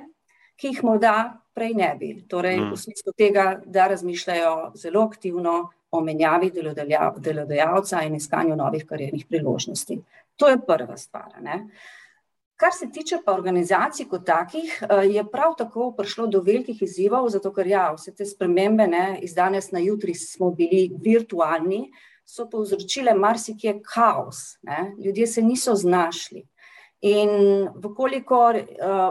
ki 0.56 0.70
jih 0.70 0.84
morda 0.86 1.16
prej 1.54 1.74
ne 1.78 1.96
bi. 2.00 2.12
Torej 2.30 2.60
v 2.72 2.78
smislu 2.78 3.14
tega, 3.18 3.62
da 3.66 3.88
razmišljajo 3.90 4.74
zelo 4.78 5.02
aktivno 5.10 5.72
o 5.94 6.02
menjavi 6.02 6.52
delodajalca 6.52 8.02
in 8.04 8.16
iskanju 8.16 8.56
novih 8.56 8.86
kariernih 8.90 9.26
priložnosti. 9.30 10.00
To 10.42 10.50
je 10.50 10.58
prva 10.68 10.98
stvar, 10.98 11.38
ne. 11.42 11.60
Kar 12.56 12.72
se 12.74 12.88
tiče 12.92 13.18
pa 13.26 13.34
organizacij 13.34 14.08
kot 14.10 14.26
takih, 14.26 14.84
je 15.10 15.24
prav 15.32 15.56
tako 15.58 15.92
prišlo 15.98 16.28
do 16.28 16.42
velikih 16.42 16.82
izzivov, 16.82 17.28
zato 17.30 17.52
ker 17.54 17.68
ja, 17.68 17.88
vse 17.98 18.14
te 18.16 18.26
spremembe, 18.26 18.88
ne, 18.88 19.06
iz 19.22 19.34
danes 19.36 19.72
na 19.72 19.82
jutri 19.84 20.14
smo 20.16 20.52
bili 20.52 20.86
virtualni, 21.04 21.88
so 22.26 22.46
povzročile 22.50 23.14
marsikje 23.14 23.76
kaos, 23.84 24.58
ne, 24.64 24.94
ljudje 25.06 25.28
se 25.28 25.42
niso 25.42 25.76
znašli. 25.76 26.46
In 27.04 27.68
v 27.76 27.90
kolikor 27.96 28.56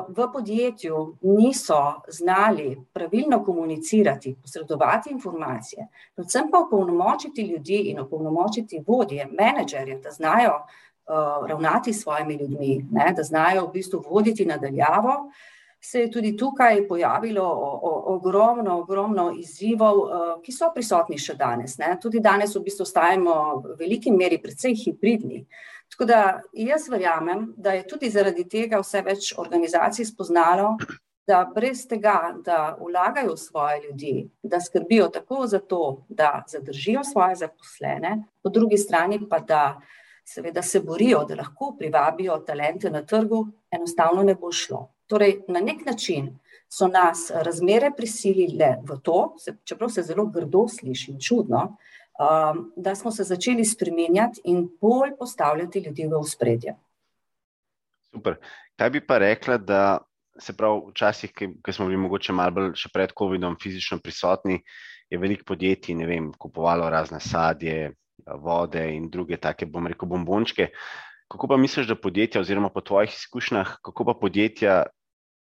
v 0.09 0.27
podjetju 0.33 1.01
niso 1.23 2.01
znali 2.09 2.79
pravilno 2.93 3.43
komunicirati, 3.45 4.33
posredovati 4.43 5.11
informacije, 5.13 5.87
predvsem 6.15 6.49
pa 6.51 6.63
opolnomočiti 6.65 7.43
ljudi 7.43 7.83
in 7.93 8.01
opolnomočiti 8.01 8.81
vodje, 8.87 9.29
menedžerje, 9.39 9.99
da 9.99 10.11
znajo 10.11 10.63
ravnati 11.49 11.93
s 11.93 12.03
svojimi 12.03 12.35
ljudmi, 12.35 12.87
ne, 12.91 13.13
da 13.17 13.23
znajo 13.23 13.67
v 13.67 13.73
bistvu 13.73 14.05
voditi 14.11 14.47
na 14.47 14.57
daljavo, 14.57 15.31
se 15.85 16.01
je 16.01 16.11
tudi 16.11 16.37
tukaj 16.37 16.89
pojavilo 16.89 17.45
ogromno, 18.07 18.79
ogromno 18.79 19.33
izzivov, 19.39 20.01
ki 20.45 20.53
so 20.55 20.71
prisotni 20.75 21.19
še 21.19 21.35
danes, 21.35 21.75
ne, 21.79 21.97
tudi 22.03 22.21
danes 22.23 22.55
v 22.55 22.63
bistvu 22.63 22.87
ostajamo 22.87 23.37
v 23.65 23.77
veliki 23.81 24.13
meri 24.15 24.39
precej 24.43 24.77
hibridni. 24.79 25.43
Tako 25.93 26.07
da 26.09 26.21
jaz 26.57 26.87
verjamem, 26.89 27.49
da 27.57 27.75
je 27.75 27.87
tudi 27.89 28.11
zaradi 28.11 28.47
tega 28.49 28.79
vse 28.81 29.03
več 29.05 29.33
organizacij 29.37 30.07
spoznalo, 30.09 30.77
da 31.27 31.43
brez 31.55 31.83
tega, 31.91 32.33
da 32.45 32.77
vlagajo 32.79 33.35
v 33.35 33.43
svoje 33.43 33.83
ljudi, 33.83 34.15
da 34.43 34.61
skrbijo 34.61 35.09
tako 35.09 35.47
za 35.47 35.59
to, 35.59 36.05
da 36.09 36.45
zadržijo 36.49 37.05
svoje 37.05 37.37
zaposlene, 37.43 38.23
po 38.43 38.51
drugi 38.51 38.79
strani 38.79 39.21
pa 39.29 39.39
da 39.39 39.81
seveda 40.25 40.63
se 40.63 40.81
borijo, 40.81 41.25
da 41.29 41.35
lahko 41.43 41.75
privabijo 41.79 42.39
talente 42.47 42.91
na 42.91 43.03
trgu, 43.07 43.47
enostavno 43.71 44.23
ne 44.23 44.35
bo 44.35 44.53
šlo. 44.53 44.89
Torej 45.13 45.43
na 45.53 45.61
neki 45.61 45.85
način 45.85 46.31
so 46.73 46.89
nas 46.89 47.27
razmere 47.45 47.91
prisilile 47.97 48.79
v 48.89 48.97
to, 49.05 49.35
čeprav 49.69 49.91
se 49.93 50.03
zelo 50.03 50.25
grdo 50.33 50.65
sliši 50.69 51.11
in 51.13 51.19
čudno, 51.21 51.67
da 52.77 52.95
smo 52.97 53.13
se 53.13 53.25
začeli 53.29 53.65
spreminjati 53.65 54.41
in 54.45 54.65
bolj 54.81 55.13
postavljati 55.19 55.83
ljudi 55.85 56.07
v 56.09 56.17
ospredje. 56.17 56.75
Super. 58.13 58.39
Kaj 58.77 58.91
bi 58.91 59.03
pa 59.07 59.19
rekla, 59.19 59.59
da 59.59 59.83
se 60.41 60.57
pravi 60.57 60.81
včasih, 60.91 61.33
ke 61.37 61.73
smo 61.73 61.87
bili 61.87 62.01
mogoče 62.01 62.33
malo 62.33 62.57
bolj 62.57 62.73
še 62.81 62.89
pred 62.93 63.13
covidom 63.19 63.57
fizično 63.61 64.01
prisotni, 64.01 64.63
je 65.13 65.21
veliko 65.21 65.45
podjetij, 65.53 65.97
ne 65.99 66.09
vem, 66.09 66.31
kupovalo 66.33 66.89
razne 66.91 67.21
sadje, 67.21 67.93
vode 68.41 68.85
in 68.95 69.11
druge 69.13 69.37
take, 69.37 69.69
bom 69.69 69.87
rekel, 69.91 70.09
bombončke. 70.09 70.71
Kako 71.33 71.49
pa 71.49 71.57
misliš, 71.57 71.89
da 71.89 71.97
podjetja 72.01 72.41
oziroma 72.41 72.69
po 72.73 72.81
tvojih 72.81 73.13
izkušnjah, 73.13 73.77
kako 73.85 74.09
pa 74.09 74.15
podjetja 74.21 74.83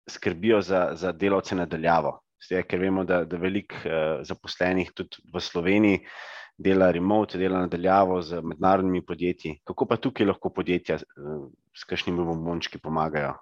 skrbijo 0.10 0.62
za, 0.62 0.90
za 0.94 1.12
delavce 1.12 1.56
na 1.56 1.66
daljavo. 1.66 2.20
Zdaj, 2.48 2.64
ker 2.68 2.80
vemo, 2.80 3.04
da, 3.08 3.24
da 3.26 3.38
veliko 3.40 3.76
uh, 3.86 4.24
zaposlenih 4.28 4.92
tudi 4.92 5.24
v 5.34 5.40
Sloveniji 5.40 6.04
dela 6.58 6.92
remote, 6.92 7.38
dela 7.38 7.64
na 7.64 7.68
daljavo 7.68 8.22
z 8.22 8.42
mednarodnimi 8.42 9.06
podjetji. 9.06 9.60
Kako 9.64 9.86
pa 9.86 9.98
tukaj 9.98 10.28
lahko 10.28 10.50
podjetja 10.50 11.00
uh, 11.00 11.48
s 11.74 11.88
kakšnimi 11.88 12.26
bombončki 12.26 12.82
pomagajo? 12.84 13.34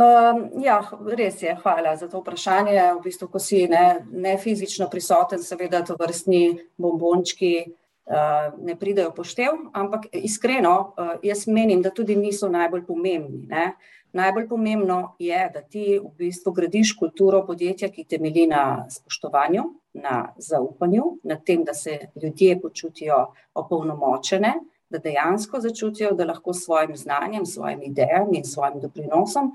Um, 0.00 0.62
ja, 0.62 0.80
res 1.16 1.42
je, 1.42 1.54
hvala 1.62 1.96
za 1.96 2.08
to 2.08 2.22
vprašanje. 2.22 2.78
V 2.96 3.02
bistvu, 3.04 3.28
ko 3.28 3.40
si 3.42 3.66
ne, 3.68 4.00
ne 4.12 4.36
fizično 4.38 4.88
prisoten, 4.90 5.42
seveda 5.44 5.82
to 5.84 5.96
vrstni 5.98 6.54
bombončki 6.80 7.54
uh, 7.66 8.50
ne 8.64 8.76
pridejo 8.78 9.10
poštev, 9.16 9.58
ampak 9.76 10.06
iskreno, 10.12 10.74
uh, 10.94 11.14
jaz 11.26 11.46
menim, 11.46 11.82
da 11.82 11.92
tudi 11.94 12.16
niso 12.16 12.48
najbolj 12.48 12.86
pomembni. 12.86 13.44
Ne? 13.50 13.72
Najbolj 14.12 14.48
pomembno 14.48 15.14
je, 15.18 15.50
da 15.54 15.60
ti 15.62 16.00
v 16.02 16.10
bistvu 16.18 16.52
gradiš 16.52 16.96
kulturo 16.98 17.44
podjetja, 17.46 17.88
ki 17.94 18.04
temelji 18.04 18.46
na 18.50 18.86
spoštovanju, 18.90 19.62
na 20.02 20.32
zaupanju, 20.38 21.04
na 21.22 21.36
tem, 21.36 21.64
da 21.64 21.74
se 21.74 21.98
ljudje 22.22 22.60
počutijo 22.60 23.20
opolnomočene, 23.54 24.54
da 24.90 24.98
dejansko 24.98 25.60
začutijo, 25.60 26.12
da 26.18 26.26
lahko 26.26 26.52
s 26.52 26.64
svojim 26.64 26.96
znanjem, 26.96 27.46
svojimi 27.46 27.86
idejami 27.86 28.38
in 28.38 28.44
svojim 28.44 28.80
doprinosom 28.80 29.52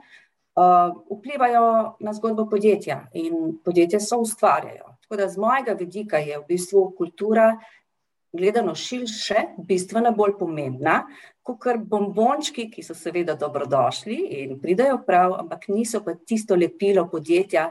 uh, 0.55 1.17
vplivajo 1.17 1.95
na 1.99 2.13
zgodbo 2.13 2.49
podjetja 2.49 3.07
in 3.13 3.57
podjetje 3.65 3.99
so 3.99 4.17
ustvarjajo. 4.23 4.95
Tako 5.01 5.15
da 5.15 5.29
z 5.29 5.37
mojega 5.37 5.73
vidika 5.73 6.17
je 6.17 6.39
v 6.39 6.45
bistvu 6.47 6.93
kultura 6.97 7.57
gledano 8.33 8.75
širše, 8.75 9.35
bistveno 9.57 10.11
bolj 10.11 10.37
pomembna, 10.39 11.05
kakor 11.45 11.77
bombončki, 11.77 12.67
ki 12.73 12.83
so 12.83 12.95
seveda 12.97 13.35
dobrodošli 13.37 14.17
in 14.41 14.57
pridejo 14.61 14.97
prav, 15.05 15.35
ampak 15.39 15.67
niso 15.69 16.01
pa 16.03 16.15
tisto 16.17 16.57
lepilo 16.57 17.05
podjetja 17.11 17.67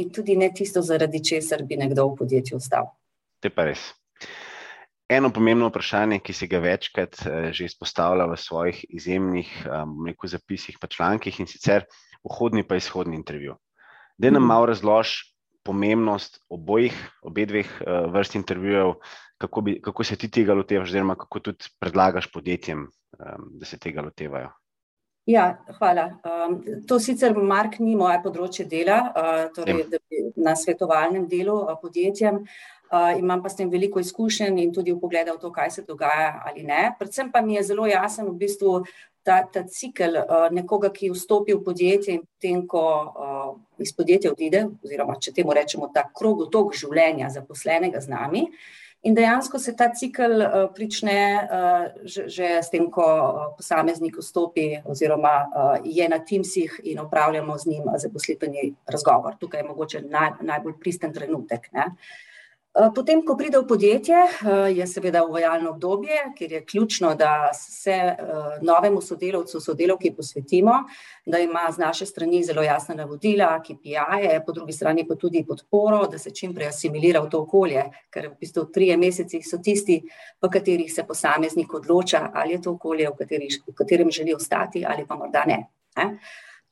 in 0.00 0.10
tudi 0.14 0.36
ne 0.36 0.48
tisto, 0.54 0.82
zaradi 0.82 1.20
česar 1.24 1.64
bi 1.68 1.76
nekdo 1.76 2.08
v 2.08 2.16
podjetju 2.22 2.56
ostal. 2.56 2.92
To 3.42 3.50
je 3.50 3.54
pa 3.54 3.68
res. 3.68 3.90
Eno 5.08 5.30
pomembno 5.32 5.70
vprašanje, 5.70 6.18
ki 6.20 6.34
si 6.36 6.46
ga 6.48 6.60
večkrat 6.60 7.22
že 7.56 7.64
izpostavlja 7.64 8.26
v 8.28 8.36
svojih 8.36 8.84
izjemnih 8.88 9.52
rekel, 10.06 10.28
zapisih 10.28 10.76
pa 10.80 10.88
člankih, 10.88 11.40
in 11.40 11.48
sicer 11.48 11.86
vhodni 12.24 12.66
pa 12.66 12.76
izhodni 12.76 13.16
intervju. 13.16 13.56
Daj 14.18 14.34
nam 14.36 14.44
malo 14.44 14.66
razloži 14.68 15.24
pomembnost 15.68 16.40
obojih, 16.48 16.96
obe 17.28 17.44
dveh 17.46 17.74
vrst 18.14 18.38
intervjujev, 18.40 18.94
kako, 19.38 19.60
bi, 19.60 19.80
kako 19.82 20.04
se 20.04 20.16
ti 20.16 20.30
tega 20.30 20.54
lotevaš, 20.54 20.88
oziroma 20.88 21.14
kako 21.14 21.40
tudi 21.40 21.70
predlagaš 21.80 22.32
podjetjem, 22.32 22.88
um, 23.18 23.50
da 23.60 23.68
se 23.68 23.78
tega 23.78 24.02
lotevajo? 24.02 24.50
Ja, 25.28 25.58
hvala. 25.78 26.06
Um, 26.24 26.62
to 26.88 26.96
sicer, 27.00 27.34
Mark, 27.36 27.76
ni 27.84 27.92
moje 27.96 28.16
področje 28.24 28.64
dela, 28.64 28.96
uh, 29.12 29.42
torej 29.52 29.84
na 30.40 30.54
svetovalnem 30.56 31.26
delu 31.28 31.58
uh, 31.66 31.76
podjetjem. 31.82 32.46
Uh, 32.88 33.10
imam 33.20 33.42
pa 33.44 33.50
s 33.52 33.58
tem 33.58 33.68
veliko 33.68 34.00
izkušenj 34.00 34.62
in 34.62 34.70
tudi 34.72 34.94
vpogleda 34.96 35.34
v 35.34 35.42
to, 35.42 35.50
kaj 35.52 35.74
se 35.74 35.84
dogaja 35.84 36.30
ali 36.48 36.64
ne. 36.64 36.94
Predvsem 36.96 37.28
pa 37.28 37.42
mi 37.44 37.58
je 37.58 37.66
zelo 37.68 37.84
jasen 37.84 38.30
v 38.30 38.38
bistvu 38.40 38.78
ta, 39.22 39.42
ta 39.52 39.62
cikel 39.68 40.16
uh, 40.20 40.48
nekoga, 40.54 40.90
ki 40.94 41.12
vstopi 41.12 41.54
v 41.54 41.62
podjetje 41.64 42.14
in 42.16 42.24
potem, 42.24 42.66
ko 42.66 42.82
uh, 42.82 43.54
iz 43.82 43.92
podjetja 43.96 44.32
odide, 44.32 44.66
oziroma 44.84 45.18
če 45.20 45.34
temu 45.36 45.54
rečemo 45.56 45.90
ta 45.94 46.06
krogotok 46.08 46.74
življenja 46.76 47.30
zaposlenega 47.34 48.00
z 48.04 48.12
nami. 48.14 48.44
In 49.06 49.14
dejansko 49.14 49.60
se 49.62 49.76
ta 49.78 49.92
cikel 49.94 50.40
uh, 50.42 50.54
prične 50.74 51.18
uh, 51.38 51.84
že, 52.02 52.26
že 52.26 52.48
s 52.58 52.70
tem, 52.72 52.88
ko 52.90 53.04
posameznik 53.56 54.18
vstopi 54.18 54.72
oziroma 54.82 55.34
uh, 55.46 55.76
je 55.86 56.08
na 56.10 56.18
Teamsih 56.18 56.80
in 56.90 56.98
upravljamo 57.04 57.58
z 57.58 57.70
njim 57.70 57.92
zaposlitveni 57.94 58.72
razgovor. 58.86 59.38
Tukaj 59.38 59.60
je 59.60 59.68
mogoče 59.68 60.02
naj, 60.02 60.40
najbolj 60.42 60.80
pristen 60.80 61.14
trenutek. 61.14 61.70
Eh, 61.72 61.94
potem, 62.94 63.22
ko 63.24 63.36
pride 63.36 63.58
v 63.58 63.66
podjetje, 63.66 64.14
eh, 64.14 64.70
je 64.76 64.86
seveda 64.86 65.24
uvajalno 65.24 65.70
obdobje, 65.70 66.32
kjer 66.36 66.52
je 66.52 66.64
ključno, 66.64 67.14
da 67.14 67.50
se 67.52 67.90
eh, 67.90 68.16
novemu 68.62 69.00
sodelavcu, 69.00 69.60
sodelavki 69.60 70.12
posvetimo, 70.16 70.72
da 71.26 71.38
ima 71.38 71.66
z 71.72 71.78
naše 71.78 72.06
strani 72.06 72.44
zelo 72.44 72.62
jasna 72.62 72.94
navodila, 72.94 73.62
KPI-je, 73.62 74.44
po 74.46 74.52
drugi 74.52 74.72
strani 74.72 75.06
pa 75.08 75.14
tudi 75.14 75.44
podporo, 75.48 76.06
da 76.06 76.18
se 76.18 76.30
čim 76.30 76.54
prej 76.54 76.68
asimilira 76.68 77.20
v 77.20 77.30
to 77.30 77.42
okolje, 77.42 77.84
ker 78.10 78.28
v 78.28 78.36
bistvu 78.40 78.68
trije 78.72 78.96
meseci 78.96 79.42
so 79.42 79.58
tisti, 79.58 80.02
v 80.42 80.50
katerih 80.50 80.92
se 80.92 81.06
posameznik 81.06 81.74
odloča, 81.74 82.30
ali 82.34 82.52
je 82.52 82.62
to 82.62 82.76
okolje, 82.76 83.08
v, 83.08 83.16
kateri, 83.18 83.48
v 83.66 83.74
katerem 83.74 84.10
želi 84.10 84.34
ostati 84.34 84.84
ali 84.86 85.06
pa 85.06 85.16
morda 85.16 85.44
ne. 85.46 85.66
ne? 85.96 86.18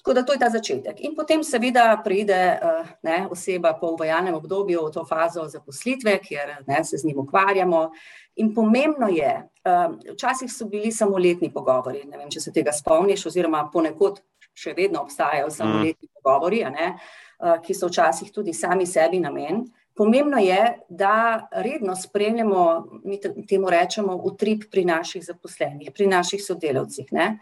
Tako 0.06 0.14
da 0.14 0.22
to 0.22 0.32
je 0.32 0.38
ta 0.38 0.50
začetek. 0.50 1.00
In 1.02 1.16
potem 1.16 1.40
seveda 1.42 2.00
pride 2.04 2.32
eh, 2.32 2.90
ne, 3.02 3.16
oseba 3.30 3.72
po 3.74 3.88
uvajalnem 3.90 4.34
obdobju 4.34 4.84
v 4.86 4.92
to 4.94 5.02
fazo 5.04 5.48
zaposlitve, 5.50 6.20
kjer 6.22 6.52
ne, 6.66 6.84
se 6.84 6.98
z 6.98 7.04
njim 7.04 7.18
ukvarjamo. 7.18 7.90
In 8.36 8.52
pomembno 8.54 9.08
je, 9.10 9.32
eh, 9.64 9.88
včasih 10.12 10.52
so 10.52 10.68
bili 10.70 10.92
samo 10.92 11.18
letni 11.18 11.50
pogovori, 11.52 12.04
ne 12.06 12.20
vem, 12.20 12.30
če 12.30 12.40
se 12.40 12.52
tega 12.52 12.70
spomniš, 12.72 13.26
oziroma 13.26 13.64
ponekod 13.72 14.22
še 14.54 14.76
vedno 14.78 15.02
obstajajo 15.02 15.50
samo 15.50 15.74
mm. 15.74 15.82
letni 15.82 16.08
pogovori, 16.14 16.62
ne, 16.70 16.92
eh, 16.94 17.58
ki 17.66 17.74
so 17.74 17.90
včasih 17.90 18.30
tudi 18.30 18.54
sami 18.54 18.86
sebi 18.86 19.18
namen. 19.18 19.64
Pomembno 19.96 20.38
je, 20.38 20.78
da 20.88 21.48
redno 21.50 21.96
spremljamo, 21.96 22.62
mi 23.02 23.18
temu 23.48 23.74
rečemo, 23.74 24.14
utrip 24.22 24.70
pri 24.70 24.84
naših 24.84 25.24
zaposlenih, 25.24 25.90
pri 25.90 26.06
naših 26.06 26.46
sodelavcih. 26.46 27.10
Ne. 27.10 27.32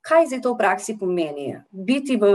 Kaj 0.00 0.26
zdaj 0.26 0.40
to 0.40 0.54
v 0.54 0.58
praksi 0.58 0.96
pomeni? 0.98 1.54
Biti 1.70 2.16
v 2.16 2.30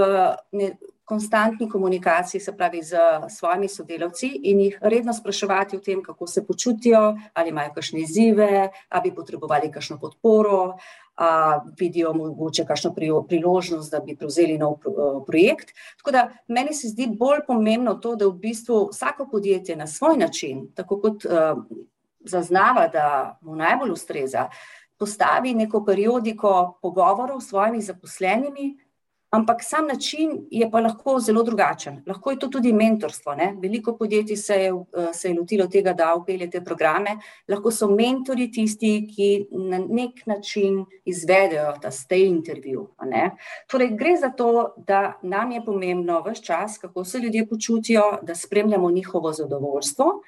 ne, 0.52 0.76
konstantni 1.06 1.70
komunikaciji, 1.70 2.42
se 2.42 2.58
pravi, 2.58 2.82
z 2.84 2.98
svojimi 3.30 3.70
sodelavci 3.70 4.28
in 4.44 4.60
jih 4.60 4.78
redno 4.82 5.14
spraševati 5.14 5.78
o 5.78 5.80
tem, 5.80 6.04
kako 6.04 6.28
se 6.28 6.46
počutijo, 6.46 7.16
ali 7.34 7.50
imajo 7.50 7.74
kakšne 7.76 8.02
izzive, 8.02 8.70
ali 8.90 9.10
bi 9.10 9.16
potrebovali 9.16 9.72
kakšno 9.72 10.00
podporo, 10.02 10.78
ali 11.16 11.72
vidijo 11.80 12.14
mogoče 12.14 12.66
kakšno 12.66 12.94
priložnost, 13.30 13.92
da 13.92 14.00
bi 14.00 14.18
prevzeli 14.18 14.58
nov 14.58 14.80
projekt. 15.28 15.74
Tako 15.98 16.12
da 16.12 16.30
meni 16.48 16.74
se 16.74 16.88
zdi 16.88 17.08
bolj 17.08 17.46
pomembno 17.48 17.94
to, 17.94 18.16
da 18.16 18.28
v 18.28 18.34
bistvu 18.42 18.88
vsako 18.92 19.30
podjetje 19.32 19.76
na 19.76 19.88
svoj 19.88 20.18
način, 20.18 20.68
tako 20.76 21.00
kot 21.02 21.26
uh, 21.26 21.62
zaznava, 22.26 22.88
da 22.88 23.38
mu 23.42 23.56
najbolj 23.56 23.92
ustreza, 23.92 24.50
postavi 24.98 25.54
neko 25.54 25.84
periodiko 25.86 26.80
pogovorov 26.82 27.42
s 27.42 27.50
svojimi 27.50 27.82
zaposlenimi, 27.82 28.76
ampak 29.36 29.64
sam 29.64 29.88
način 29.88 30.48
je 30.52 30.70
pa 30.72 30.80
lahko 30.80 31.20
zelo 31.20 31.44
drugačen. 31.44 32.04
Lahko 32.08 32.32
je 32.32 32.40
to 32.40 32.48
tudi 32.48 32.74
mentorstvo. 32.74 33.36
Ne? 33.36 33.56
Veliko 33.62 33.98
podjetij 33.98 34.38
se 34.38 34.56
je, 34.56 34.72
se 35.14 35.30
je 35.30 35.40
lotilo 35.40 35.68
tega, 35.68 35.94
da 35.94 36.14
upelje 36.16 36.50
te 36.50 36.62
programe. 36.64 37.18
Lahko 37.48 37.72
so 37.72 37.90
mentori 37.92 38.48
tisti, 38.52 38.94
ki 39.10 39.48
na 39.52 39.80
nek 39.80 40.24
način 40.26 40.86
izvedejo 41.06 41.74
ta 41.82 41.92
stay 41.92 42.28
intervju. 42.28 42.88
Torej, 43.72 43.92
gre 44.00 44.16
za 44.22 44.30
to, 44.30 44.74
da 44.78 45.20
nam 45.24 45.52
je 45.52 45.66
pomembno 45.66 46.22
vse 46.30 46.44
čas, 46.44 46.78
kako 46.78 47.04
se 47.06 47.20
ljudje 47.20 47.48
počutijo, 47.50 48.04
da 48.22 48.36
spremljamo 48.36 48.92
njihovo 48.92 49.34
zadovoljstvo 49.34 50.22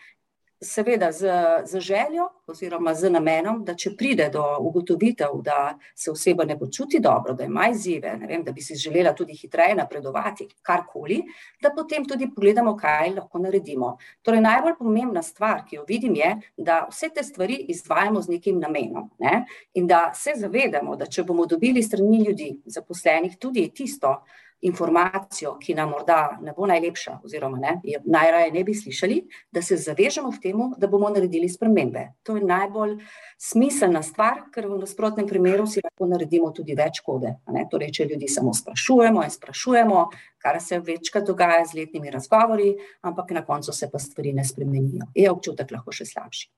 seveda 0.61 1.11
z, 1.11 1.29
z 1.65 1.79
željo 1.79 2.29
oziroma 2.47 2.93
z 2.93 3.09
namenom, 3.09 3.59
da 3.65 3.75
če 3.75 3.91
pride 3.97 4.29
do 4.33 4.43
ugotovitev, 4.59 5.35
da 5.43 5.77
se 5.95 6.11
oseba 6.11 6.45
ne 6.45 6.57
počuti 6.59 6.99
dobro, 6.99 7.33
da 7.33 7.43
ima 7.43 7.67
izzive, 7.69 8.15
vem, 8.27 8.43
da 8.43 8.51
bi 8.51 8.61
si 8.61 8.75
želela 8.75 9.13
tudi 9.15 9.35
hitreje 9.35 9.75
napredovati, 9.75 10.47
karkoli, 10.61 11.21
da 11.61 11.73
potem 11.75 12.05
tudi 12.05 12.29
pogledamo, 12.35 12.75
kaj 12.77 13.13
lahko 13.19 13.39
naredimo. 13.43 13.97
Torej, 14.21 14.41
najbolj 14.41 14.77
pomembna 14.79 15.21
stvar, 15.23 15.63
ki 15.67 15.75
jo 15.75 15.85
vidim, 15.87 16.15
je, 16.15 16.33
da 16.57 16.85
vse 16.89 17.09
te 17.13 17.23
stvari 17.23 17.59
izvajamo 17.75 18.21
z 18.21 18.37
nekim 18.37 18.59
namenom 18.59 19.11
ne? 19.19 19.45
in 19.73 19.87
da 19.87 20.11
se 20.15 20.33
zavedamo, 20.37 20.95
da 20.95 21.05
če 21.05 21.23
bomo 21.23 21.45
dobili 21.45 21.83
strani 21.83 22.23
ljudi, 22.23 22.51
zaposlenih, 22.65 23.37
tudi 23.37 23.69
tisto, 23.75 24.21
informacijo, 24.61 25.57
ki 25.61 25.75
nam 25.77 25.91
morda 25.93 26.37
ne 26.41 26.53
bo 26.57 26.65
najlepša, 26.65 27.19
oziroma 27.25 27.57
ne, 27.61 27.75
najraje 28.05 28.51
ne 28.51 28.63
bi 28.63 28.73
slišali, 28.75 29.19
da 29.51 29.61
se 29.61 29.77
zavežemo 29.77 30.31
k 30.31 30.41
temu, 30.41 30.71
da 30.77 30.87
bomo 30.87 31.09
naredili 31.09 31.49
spremembe. 31.49 32.07
To 32.23 32.37
je 32.37 32.45
najbolj 32.45 32.97
smiselna 33.37 34.01
stvar, 34.03 34.47
ker 34.53 34.67
v 34.67 34.79
nasprotnem 34.81 35.27
primeru 35.27 35.67
si 35.67 35.83
lahko 35.83 36.09
naredimo 36.09 36.51
tudi 36.51 36.75
več 36.75 37.03
škode. 37.03 37.35
Torej, 37.71 37.93
če 37.99 38.09
ljudi 38.11 38.29
samo 38.31 38.53
sprašujemo 38.53 39.23
in 39.23 39.33
sprašujemo, 39.33 40.05
kar 40.41 40.61
se 40.61 40.79
večkrat 40.79 41.27
dogaja 41.27 41.65
z 41.65 41.77
letnimi 41.77 42.13
razgovori, 42.13 42.73
ampak 43.01 43.31
na 43.37 43.45
koncu 43.45 43.73
se 43.73 43.91
pa 43.91 43.99
stvari 43.99 44.33
ne 44.33 44.45
spremenijo. 44.45 45.11
Je 45.15 45.29
občutek 45.31 45.71
lahko 45.71 45.93
še 45.93 46.09
slabši. 46.09 46.49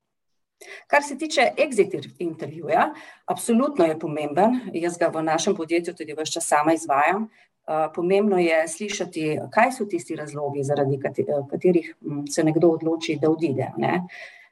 Kar 0.91 1.03
se 1.03 1.15
tiče 1.17 1.53
exit 1.57 1.93
intervjuja, 2.19 2.89
absolutno 3.25 3.85
je 3.85 3.99
pomemben, 3.99 4.59
jaz 4.73 4.97
ga 4.99 5.07
v 5.07 5.23
našem 5.23 5.55
podjetju 5.55 5.93
tudi 5.95 6.15
vse 6.17 6.33
čas 6.33 6.49
sama 6.51 6.73
izvajam, 6.75 7.29
pomembno 7.95 8.37
je 8.37 8.67
slišati, 8.67 9.29
kaj 9.51 9.71
so 9.77 9.85
tisti 9.85 10.15
razlogi, 10.15 10.63
zaradi 10.63 10.99
katerih 11.51 11.95
se 12.29 12.43
nekdo 12.43 12.73
odloči, 12.77 13.17
da 13.21 13.29
odide. 13.29 13.71
Ne? 13.77 14.01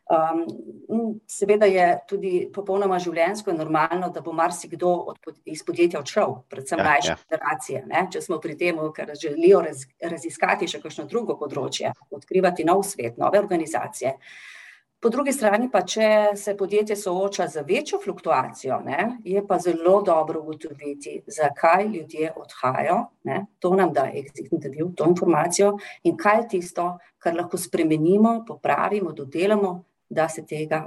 Um, 0.07 1.19
seveda 1.27 1.67
je 1.67 1.87
tudi 2.07 2.31
popolnoma 2.53 2.95
življenjsko 3.03 3.51
in 3.51 3.57
normalno, 3.59 4.07
da 4.15 4.21
bo 4.23 4.31
marsikdo 4.31 4.91
od, 5.11 5.17
iz 5.51 5.65
podjetja 5.67 5.99
odšel, 5.99 6.35
predvsem 6.47 6.79
ja, 6.79 6.85
mlajše 6.85 7.09
ja. 7.11 7.17
generacije. 7.25 7.81
Ne? 7.89 8.05
Če 8.13 8.21
smo 8.23 8.37
pri 8.43 8.55
tem, 8.59 8.79
ker 8.95 9.11
želijo 9.19 9.65
raz, 9.65 9.83
raziskati 9.99 10.69
še 10.71 10.79
kakšno 10.83 11.09
drugo 11.11 11.35
področje, 11.41 11.91
odkrivati 12.15 12.67
nov 12.69 12.85
svet, 12.87 13.19
nove 13.19 13.41
organizacije. 13.43 14.15
Uh, 14.15 14.53
Po 14.99 15.09
drugi 15.13 15.31
strani 15.31 15.67
pa, 15.69 15.83
če 15.85 16.07
se 16.35 16.55
podjetje 16.57 16.95
sooča 16.97 17.45
z 17.47 17.61
večjo 17.67 17.99
fluktuacijo, 18.01 18.79
ne, 18.85 19.19
je 19.23 19.43
pa 19.47 19.59
zelo 19.61 19.99
dobro 20.01 20.39
ugotoviti, 20.41 21.19
zakaj 21.27 21.85
ljudje 21.85 22.31
odhajajo. 22.35 22.95
Ne. 23.29 23.43
To 23.59 23.75
nam 23.77 23.93
da 23.93 24.07
exit 24.09 24.49
intervju, 24.51 24.89
to 24.97 25.05
informacijo 25.05 25.75
in 26.03 26.17
kaj 26.17 26.39
je 26.39 26.47
tisto, 26.55 26.87
kar 27.21 27.37
lahko 27.37 27.59
spremenimo, 27.61 28.39
popravimo, 28.47 29.13
dodelamo, 29.13 29.83
da, 30.09 30.27
tega, 30.49 30.81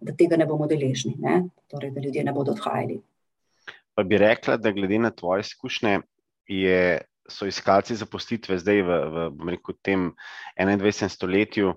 da 0.00 0.16
tega 0.18 0.36
ne 0.36 0.46
bomo 0.46 0.68
deležni, 0.68 1.14
ne. 1.18 1.40
torej 1.70 1.94
da 1.96 2.04
ljudje 2.04 2.24
ne 2.24 2.36
bodo 2.36 2.52
odhajali. 2.52 3.00
Pa 3.94 4.02
bi 4.02 4.18
rekla, 4.18 4.58
da 4.60 4.74
glede 4.76 4.98
na 4.98 5.10
tvoje 5.10 5.40
izkušnje, 5.40 6.00
je, 6.52 7.00
so 7.30 7.46
iskalci 7.48 7.96
zaposlitve 7.96 8.58
zdaj 8.60 8.82
v, 8.82 9.00
v, 9.08 9.56
v 9.56 9.76
tem 9.80 10.10
21. 10.60 11.08
stoletju. 11.08 11.72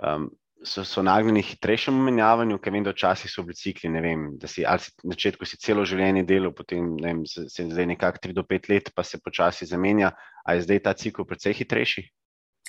Um, 0.00 0.30
so, 0.66 0.84
so 0.84 1.02
nagnjeni 1.02 1.42
hitrejšemu 1.46 2.02
menjavanju, 2.08 2.58
ker 2.62 2.74
vem, 2.74 2.84
da 2.84 2.92
včasih 2.94 3.30
so 3.30 3.44
bili 3.46 3.56
cikli, 3.58 3.90
ne 3.92 4.02
vem, 4.02 4.24
da 4.40 4.50
si, 4.50 4.64
si 4.64 4.94
na 5.04 5.14
začetku 5.14 5.46
si 5.46 5.58
celo 5.62 5.84
življenje 5.86 6.24
delal, 6.28 6.52
potem 6.56 6.96
vem, 7.02 7.22
se, 7.30 7.46
se 7.52 7.68
zdaj 7.70 7.86
nekako 7.92 8.22
3 8.26 8.36
do 8.36 8.44
5 8.46 8.72
let, 8.72 8.90
pa 8.94 9.04
se 9.06 9.20
počasi 9.22 9.68
zamenja. 9.70 10.12
A 10.46 10.56
je 10.56 10.66
zdaj 10.66 10.82
ta 10.82 10.94
cikl 10.94 11.26
precej 11.26 11.56
hitrejši? 11.62 12.04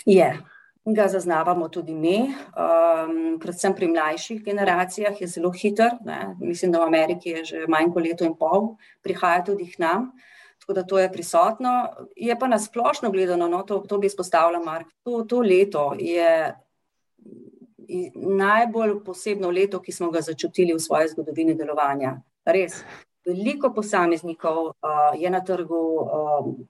Je. 0.05 0.29
Ga 0.87 1.09
zaznavamo 1.11 1.65
tudi 1.67 1.91
mi, 1.91 2.29
um, 2.55 3.17
predvsem 3.43 3.73
pri 3.75 3.89
mlajših 3.91 4.39
generacijah 4.45 5.17
je 5.19 5.27
zelo 5.27 5.51
hiter. 5.51 5.97
Ne. 6.07 6.37
Mislim, 6.39 6.71
da 6.71 6.79
v 6.79 6.87
Ameriki 6.87 7.33
je 7.33 7.43
že 7.49 7.65
manj 7.67 7.91
kot 7.91 8.05
leto 8.05 8.23
in 8.23 8.37
pol, 8.39 8.77
prihaja 9.03 9.43
tudi 9.49 9.67
k 9.67 9.81
nam, 9.83 10.13
tako 10.63 10.77
da 10.77 10.85
to 10.87 11.01
je 11.01 11.09
prisotno. 11.11 11.73
Je 12.15 12.37
pa 12.39 12.47
nasplošno 12.47 13.11
gledano, 13.11 13.49
no, 13.51 13.65
to, 13.67 13.81
to 13.83 13.99
bi 13.99 14.07
izpostavila 14.07 14.63
Mark, 14.63 14.87
to, 15.03 15.25
to 15.27 15.43
leto 15.43 15.91
je 15.99 16.55
najbolj 18.15 19.03
posebno 19.05 19.51
leto, 19.51 19.81
ki 19.81 19.91
smo 19.91 20.11
ga 20.11 20.21
začutili 20.21 20.73
v 20.73 20.79
svoji 20.79 21.11
zgodovini 21.13 21.55
delovanja. 21.55 22.17
Res, 22.45 22.81
veliko 23.27 23.73
posameznikov 23.73 24.59
uh, 24.67 25.13
je 25.19 25.29
na 25.29 25.41
trgu 25.43 25.83
um, 25.99 26.67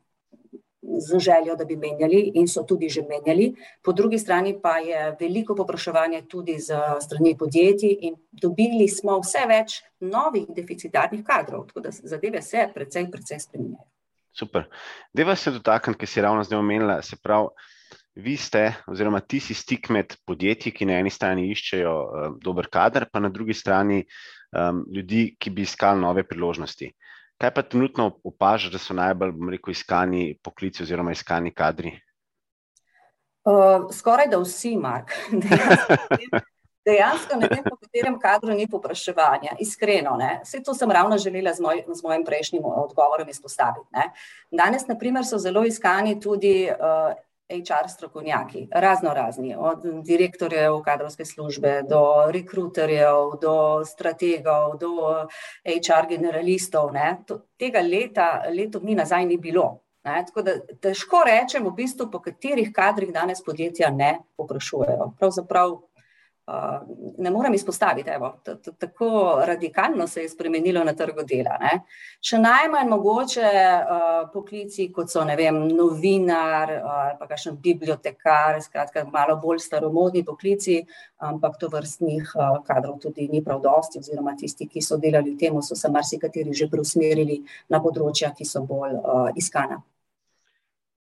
z 0.88 1.20
željo, 1.20 1.56
da 1.56 1.66
bi 1.66 1.76
menjali 1.76 2.32
in 2.36 2.48
so 2.48 2.64
tudi 2.64 2.90
že 2.90 3.02
menjali, 3.02 3.56
po 3.84 3.92
drugi 3.94 4.20
strani 4.20 4.56
pa 4.62 4.78
je 4.78 5.16
veliko 5.20 5.56
popraševanje 5.56 6.22
tudi 6.28 6.60
z 6.60 6.76
strani 7.00 7.38
podjetij 7.38 7.98
in 8.02 8.16
dobili 8.32 8.88
smo 8.88 9.20
vse 9.20 9.46
več 9.48 9.82
novih 10.00 10.46
deficitarnih 10.50 11.24
kadrov, 11.26 11.68
tako 11.68 11.80
da 11.80 11.92
zadeve 11.92 12.42
se 12.42 12.70
precej, 12.74 13.12
precej 13.12 13.40
spremenjajo. 13.40 13.88
Super. 14.32 14.68
Deva 15.14 15.36
se 15.36 15.52
dotakniti, 15.52 16.00
ker 16.00 16.08
si 16.08 16.22
ravno 16.22 16.44
zdaj 16.44 16.60
omenila, 16.60 17.02
se 17.02 17.18
pravi, 17.24 17.50
vi 18.18 18.38
ste, 18.38 18.74
oziroma 18.88 19.20
ti 19.20 19.40
si 19.40 19.54
stik 19.54 19.90
med 19.94 20.16
podjetji, 20.26 20.74
ki 20.74 20.88
na 20.90 20.98
eni 21.02 21.12
strani 21.14 21.48
iščejo 21.54 21.94
um, 21.94 22.40
dober 22.42 22.70
kader, 22.74 23.06
pa 23.12 23.22
na 23.22 23.30
drugi 23.30 23.54
strani 23.54 24.02
um, 24.02 24.82
ljudi, 24.94 25.36
ki 25.40 25.54
bi 25.54 25.68
iskali 25.68 26.02
nove 26.02 26.26
priložnosti. 26.28 26.90
Kaj 27.38 27.54
pa 27.54 27.62
trenutno 27.62 28.10
opažaš, 28.26 28.72
da 28.74 28.82
so 28.82 28.98
najbolj, 28.98 29.36
bom 29.38 29.54
rekel, 29.54 29.76
iskani 29.76 30.32
poklici 30.44 30.82
oziroma 30.84 31.14
iskani 31.14 31.54
kadri? 31.54 31.94
Uh, 33.48 33.86
skoraj 33.94 34.32
da 34.34 34.42
vsi, 34.42 34.74
Mark. 34.82 35.14
Dejansko 36.88 37.36
ne 37.36 37.50
vem, 37.52 37.64
po 37.66 37.76
katerem 37.76 38.16
kadru 38.20 38.56
ni 38.56 38.66
popraševanja, 38.72 39.58
iskreno. 39.60 40.16
Ne. 40.18 40.38
Vse 40.46 40.62
to 40.64 40.74
sem 40.74 40.92
ravno 40.92 41.18
želela 41.20 41.52
z, 41.54 41.62
moj, 41.62 41.84
z 41.94 42.04
mojim 42.04 42.24
prejšnjim 42.26 42.66
odgovorom 42.66 43.30
izpostaviti. 43.30 43.86
Ne. 43.94 44.10
Danes, 44.52 44.88
na 44.88 44.96
primer, 44.98 45.28
so 45.28 45.38
zelo 45.38 45.66
iskani 45.68 46.16
tudi 46.24 46.70
uh, 46.72 47.12
HR 47.50 47.88
strokovnjaki, 47.90 48.68
razno 48.72 49.14
razni, 49.14 49.56
od 49.56 49.82
direktorjev 50.04 50.82
kadrovske 50.86 51.26
službe 51.26 51.82
do 51.90 52.02
rekruterjev, 52.32 53.38
do 53.42 53.86
strategov, 53.86 54.78
do 54.80 54.92
HR 55.64 56.10
generalistov. 56.10 56.92
Ne. 56.94 57.18
Tega 57.60 57.80
leta, 57.80 58.44
leto 58.52 58.80
dni 58.80 58.96
nazaj 58.96 59.26
ni 59.26 59.38
bilo. 59.38 59.80
Ne. 60.04 60.24
Tako 60.28 60.42
da 60.42 60.58
težko 60.82 61.24
rečem 61.28 61.66
v 61.68 61.72
bistvu, 61.80 62.10
po 62.12 62.20
katerih 62.24 62.72
kadrih 62.76 63.14
danes 63.14 63.44
podjetja 63.44 63.90
ne 63.92 64.18
poprašujejo. 64.38 65.14
Pravzaprav 65.20 65.80
ne 67.18 67.32
morem 67.32 67.54
izpostaviti, 67.54 68.10
evo, 68.10 68.40
tako 68.80 69.42
radikalno 69.46 70.08
se 70.08 70.22
je 70.22 70.30
spremenilo 70.30 70.84
na 70.84 70.94
trgu 70.94 71.24
dela, 71.28 71.58
ne. 71.60 71.82
Še 72.24 72.40
najmanj 72.40 72.88
mogoče 72.88 73.50
poklici, 74.34 74.88
kot 74.96 75.12
so, 75.12 75.26
vem, 75.38 75.60
novinar 75.76 76.72
ali 76.78 77.18
pa 77.20 77.28
kakšen 77.28 77.58
bibliotekar, 77.64 78.62
skratka 78.64 79.04
malo 79.12 79.36
bolj 79.44 79.60
staromodni 79.66 80.24
poklici, 80.24 80.80
ampak 81.18 81.60
tovrstnih 81.60 82.32
kadrov 82.64 83.02
tudi 83.04 83.28
ni 83.28 83.44
prav 83.44 83.60
dosti 83.62 84.00
oziroma 84.00 84.38
tisti, 84.40 84.70
ki 84.72 84.82
so 84.82 84.98
delali 84.98 85.36
v 85.36 85.38
tem, 85.44 85.62
so 85.62 85.76
se 85.76 85.92
marsikateri 85.92 86.56
že 86.56 86.72
preusmerili 86.72 87.42
na 87.70 87.84
področja, 87.84 88.32
ki 88.32 88.48
so 88.48 88.64
bolj 88.64 88.96
iskana. 89.36 89.84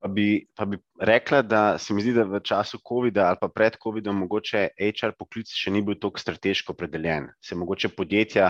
Pa 0.01 0.09
bi, 0.09 0.47
pa 0.57 0.65
bi 0.65 0.79
rekla, 0.97 1.43
da 1.45 1.77
se 1.77 1.93
mi 1.93 2.01
zdi, 2.01 2.15
da 2.17 2.23
v 2.25 2.39
času 2.41 2.79
COVID-a 2.81 3.27
ali 3.29 3.37
pa 3.41 3.51
pred 3.53 3.75
COVID-om 3.77 4.23
mogoče 4.23 4.71
HR 4.79 5.13
poklic 5.13 5.51
še 5.53 5.69
ni 5.69 5.83
bil 5.85 5.99
tako 6.01 6.17
strateško 6.17 6.73
predeljen. 6.73 7.27
Se 7.37 7.55
mogoče 7.55 7.91
podjetja 7.93 8.49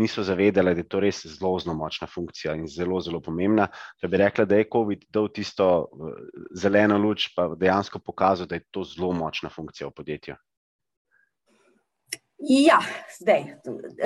niso 0.00 0.24
zavedala, 0.24 0.72
da 0.72 0.80
je 0.80 0.88
to 0.88 1.00
res 1.04 1.20
zelo, 1.26 1.52
zelo 1.60 1.76
močna 1.76 2.08
funkcija 2.08 2.56
in 2.56 2.64
zelo, 2.68 3.00
zelo 3.04 3.20
pomembna. 3.20 3.68
Da 4.00 4.08
bi 4.08 4.20
rekla, 4.20 4.48
da 4.48 4.56
je 4.60 4.70
COVID 4.72 5.04
dal 5.12 5.28
tisto 5.36 5.68
zeleno 6.56 6.96
luč, 7.00 7.28
pa 7.36 7.50
dejansko 7.60 8.00
pokazal, 8.00 8.48
da 8.48 8.56
je 8.56 8.64
to 8.70 8.84
zelo 8.88 9.12
močna 9.12 9.52
funkcija 9.52 9.92
v 9.92 9.96
podjetju. 10.00 10.40
Ja, 12.48 12.76
zdaj, 13.10 13.40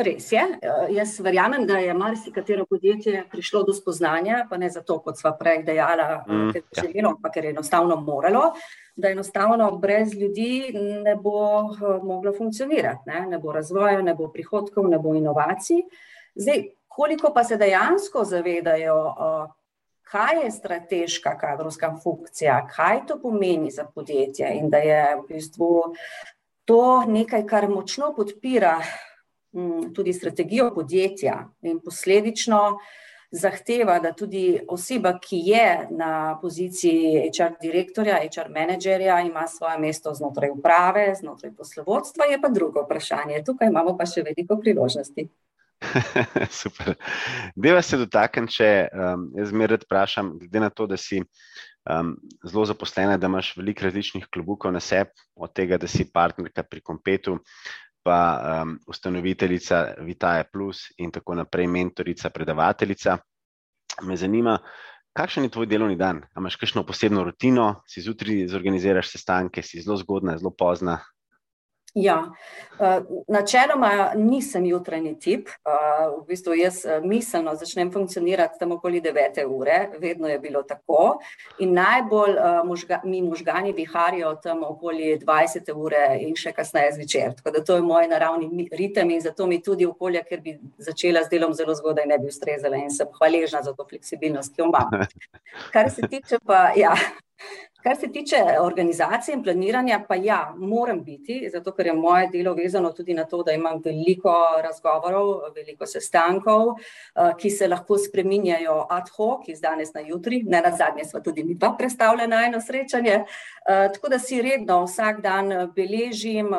res 0.01 0.31
je, 0.33 0.41
jaz 0.95 1.11
verjamem, 1.21 1.67
da 1.69 1.77
je 1.83 1.93
marsikatero 1.95 2.65
podjetje 2.65 3.27
prišlo 3.29 3.67
do 3.69 3.75
spoznanja, 3.77 4.47
pa 4.51 4.57
ne 4.57 4.71
zato, 4.73 4.97
kot 5.05 5.19
sva 5.21 5.35
prej 5.37 5.61
dejala, 5.67 6.23
ker 6.25 6.63
bi 6.63 6.79
želelo, 6.79 7.11
ampak 7.19 7.35
ker 7.35 7.45
je 7.45 7.53
enostavno 7.53 7.99
moralo, 8.01 8.55
da 8.97 9.13
enostavno 9.13 9.69
brez 9.83 10.15
ljudi 10.17 10.73
ne 11.05 11.17
bo 11.21 11.69
moglo 12.03 12.33
funkcionirati, 12.39 13.11
ne, 13.13 13.27
ne 13.35 13.39
bo 13.39 13.53
razvoja, 13.53 14.01
ne 14.03 14.17
bo 14.17 14.31
prihodkov, 14.33 14.89
ne 14.89 14.99
bo 14.99 15.13
inovacij. 15.15 15.85
Zdaj, 16.35 16.65
koliko 16.89 17.35
pa 17.35 17.45
se 17.45 17.61
dejansko 17.61 18.25
zavedajo, 18.25 18.99
kaj 20.11 20.45
je 20.45 20.51
strateška 20.51 21.37
kadrovska 21.39 21.93
funkcija, 22.03 22.63
kaj 22.73 23.07
to 23.07 23.21
pomeni 23.21 23.71
za 23.71 23.85
podjetje 23.85 24.55
in 24.57 24.71
da 24.71 24.79
je 24.79 25.17
v 25.17 25.27
bistvu 25.29 25.75
to 26.65 27.05
nekaj, 27.09 27.47
kar 27.47 27.69
močno 27.69 28.13
podpira 28.17 28.79
tudi 29.95 30.13
strategijo 30.13 30.71
podjetja 30.75 31.49
in 31.63 31.81
posledično 31.85 32.79
zahteva, 33.31 33.99
da 33.99 34.13
tudi 34.13 34.61
oseba, 34.69 35.13
ki 35.23 35.39
je 35.45 35.89
na 35.91 36.39
poziciji 36.43 37.31
HR 37.31 37.55
direktorja, 37.63 38.19
HR 38.27 38.51
menedžerja, 38.51 39.21
ima 39.21 39.47
svoje 39.49 39.79
mesto 39.79 40.15
znotraj 40.15 40.51
uprave, 40.51 41.15
znotraj 41.15 41.53
poslovodstva, 41.55 42.25
je 42.31 42.41
pa 42.43 42.49
drugo 42.49 42.83
vprašanje, 42.83 43.45
tukaj 43.47 43.71
imamo 43.71 43.97
pa 43.99 44.07
še 44.07 44.25
veliko 44.27 44.59
priložnosti. 44.59 45.29
Super, 46.61 46.95
dajva 47.57 47.83
se 47.83 47.99
dotakniti 48.01 48.61
še, 48.61 48.71
jaz 49.39 49.51
zmeraj 49.53 49.77
rad 49.77 49.87
vprašam, 49.87 50.35
glede 50.41 50.63
na 50.63 50.71
to, 50.71 50.87
da 50.91 50.99
si 51.01 51.23
um, 51.23 52.15
zelo 52.45 52.67
zaposlena, 52.69 53.17
da 53.17 53.31
imaš 53.31 53.55
veliko 53.57 53.87
različnih 53.87 54.29
klobukov 54.33 54.73
na 54.73 54.81
sebi, 54.81 55.17
od 55.37 55.55
tega, 55.57 55.79
da 55.81 55.89
si 55.89 56.09
partnerka 56.13 56.63
pri 56.69 56.85
Kompetu, 56.85 57.39
pa 58.05 58.19
um, 58.63 58.77
ustanoviteljica 58.89 59.83
Vitaje 60.07 60.45
Plus 60.53 60.87
in 60.99 61.11
tako 61.13 61.37
naprej, 61.41 61.69
mentorica, 61.69 62.31
predavateljica. 62.31 63.19
Me 64.07 64.17
zanima, 64.17 64.59
kakšen 65.17 65.45
je 65.45 65.53
tvoj 65.53 65.69
delovni 65.69 65.97
dan? 66.01 66.23
A 66.35 66.41
imaš 66.41 66.57
kakšno 66.61 66.85
posebno 66.89 67.25
rutino, 67.25 67.83
si 67.89 68.05
zjutraj 68.05 68.47
zorganiziraš 68.49 69.13
sestanke, 69.13 69.63
si 69.63 69.83
zelo 69.85 69.99
zgodna, 70.01 70.39
zelo 70.41 70.53
pozna? 70.57 71.01
Ja, 71.95 72.33
načeloma 73.29 74.13
nisem 74.15 74.67
jutranji 74.67 75.17
tip, 75.19 75.49
v 76.19 76.21
bistvu 76.29 76.55
jaz 76.55 76.85
miselno 77.03 77.55
začnem 77.59 77.91
funkcionirati 77.93 78.59
tam 78.61 78.77
okoli 78.77 79.01
devete 79.01 79.47
ure, 79.47 79.89
vedno 79.99 80.29
je 80.29 80.39
bilo 80.39 80.63
tako. 80.63 81.19
In 81.59 81.75
najbolj 81.75 82.37
mi 83.05 83.23
možgani 83.23 83.73
viharijo 83.73 84.35
tam 84.43 84.63
okoli 84.65 85.17
dvajsete 85.19 85.73
ure 85.73 86.05
in 86.21 86.37
še 86.39 86.53
kasneje 86.53 86.93
zvečer, 86.99 87.35
tako 87.41 87.57
da 87.57 87.65
to 87.65 87.79
je 87.81 87.83
moj 87.83 88.07
naravni 88.09 88.69
ritem 88.73 89.11
in 89.11 89.21
zato 89.21 89.47
mi 89.47 89.59
tudi 89.63 89.87
okolje, 89.87 90.23
kjer 90.29 90.41
bi 90.41 90.59
začela 90.79 91.25
z 91.25 91.35
delom 91.35 91.55
zelo 91.55 91.75
zgodaj, 91.75 92.07
ne 92.07 92.19
bi 92.19 92.31
ustrezalo 92.31 92.79
in 92.79 92.91
sem 92.95 93.11
hvaležna 93.19 93.65
za 93.67 93.75
to 93.75 93.87
fleksibilnost, 93.89 94.55
ki 94.55 94.63
jo 94.63 94.71
imam. 94.71 94.95
Kar 95.75 95.91
se 95.91 96.07
tiče 96.07 96.39
pa, 96.47 96.71
ja, 96.77 96.95
kar 97.83 97.97
se 97.97 98.13
tiče 98.13 98.37
organizacije 98.61 99.35
in 99.35 99.43
planiranja, 99.43 100.05
pa 100.09 100.15
ja, 100.15 100.55
moram 100.57 101.05
biti, 101.05 101.49
zato 101.53 101.73
ker 101.73 101.87
je 101.87 101.95
moje 101.95 102.29
delo 102.33 102.55
vezano 102.55 102.93
tudi 102.93 103.15
na 103.15 103.25
to, 103.25 103.43
da 103.43 103.53
imam 103.53 103.81
veliko 103.85 104.35
razgovorov, 104.63 105.55
veliko 105.55 105.87
sestankov, 105.87 106.75
ki 107.39 107.51
se 107.51 107.69
lahko 107.69 107.99
spreminjajo 107.99 108.87
ad 108.91 109.09
hoc 109.17 109.49
iz 109.49 109.61
danes 109.61 109.95
na 109.95 110.01
jutri, 110.01 110.43
nenazadnje 110.43 111.05
sva 111.05 111.21
tudi 111.21 111.45
midva 111.45 111.73
prestavila 111.79 112.27
na 112.27 112.45
eno 112.47 112.61
srečanje. 112.61 113.25
Tako 113.67 114.09
da 114.09 114.19
si 114.19 114.43
redno 114.43 114.83
vsak 114.85 115.23
dan 115.23 115.73
beležim, 115.77 116.53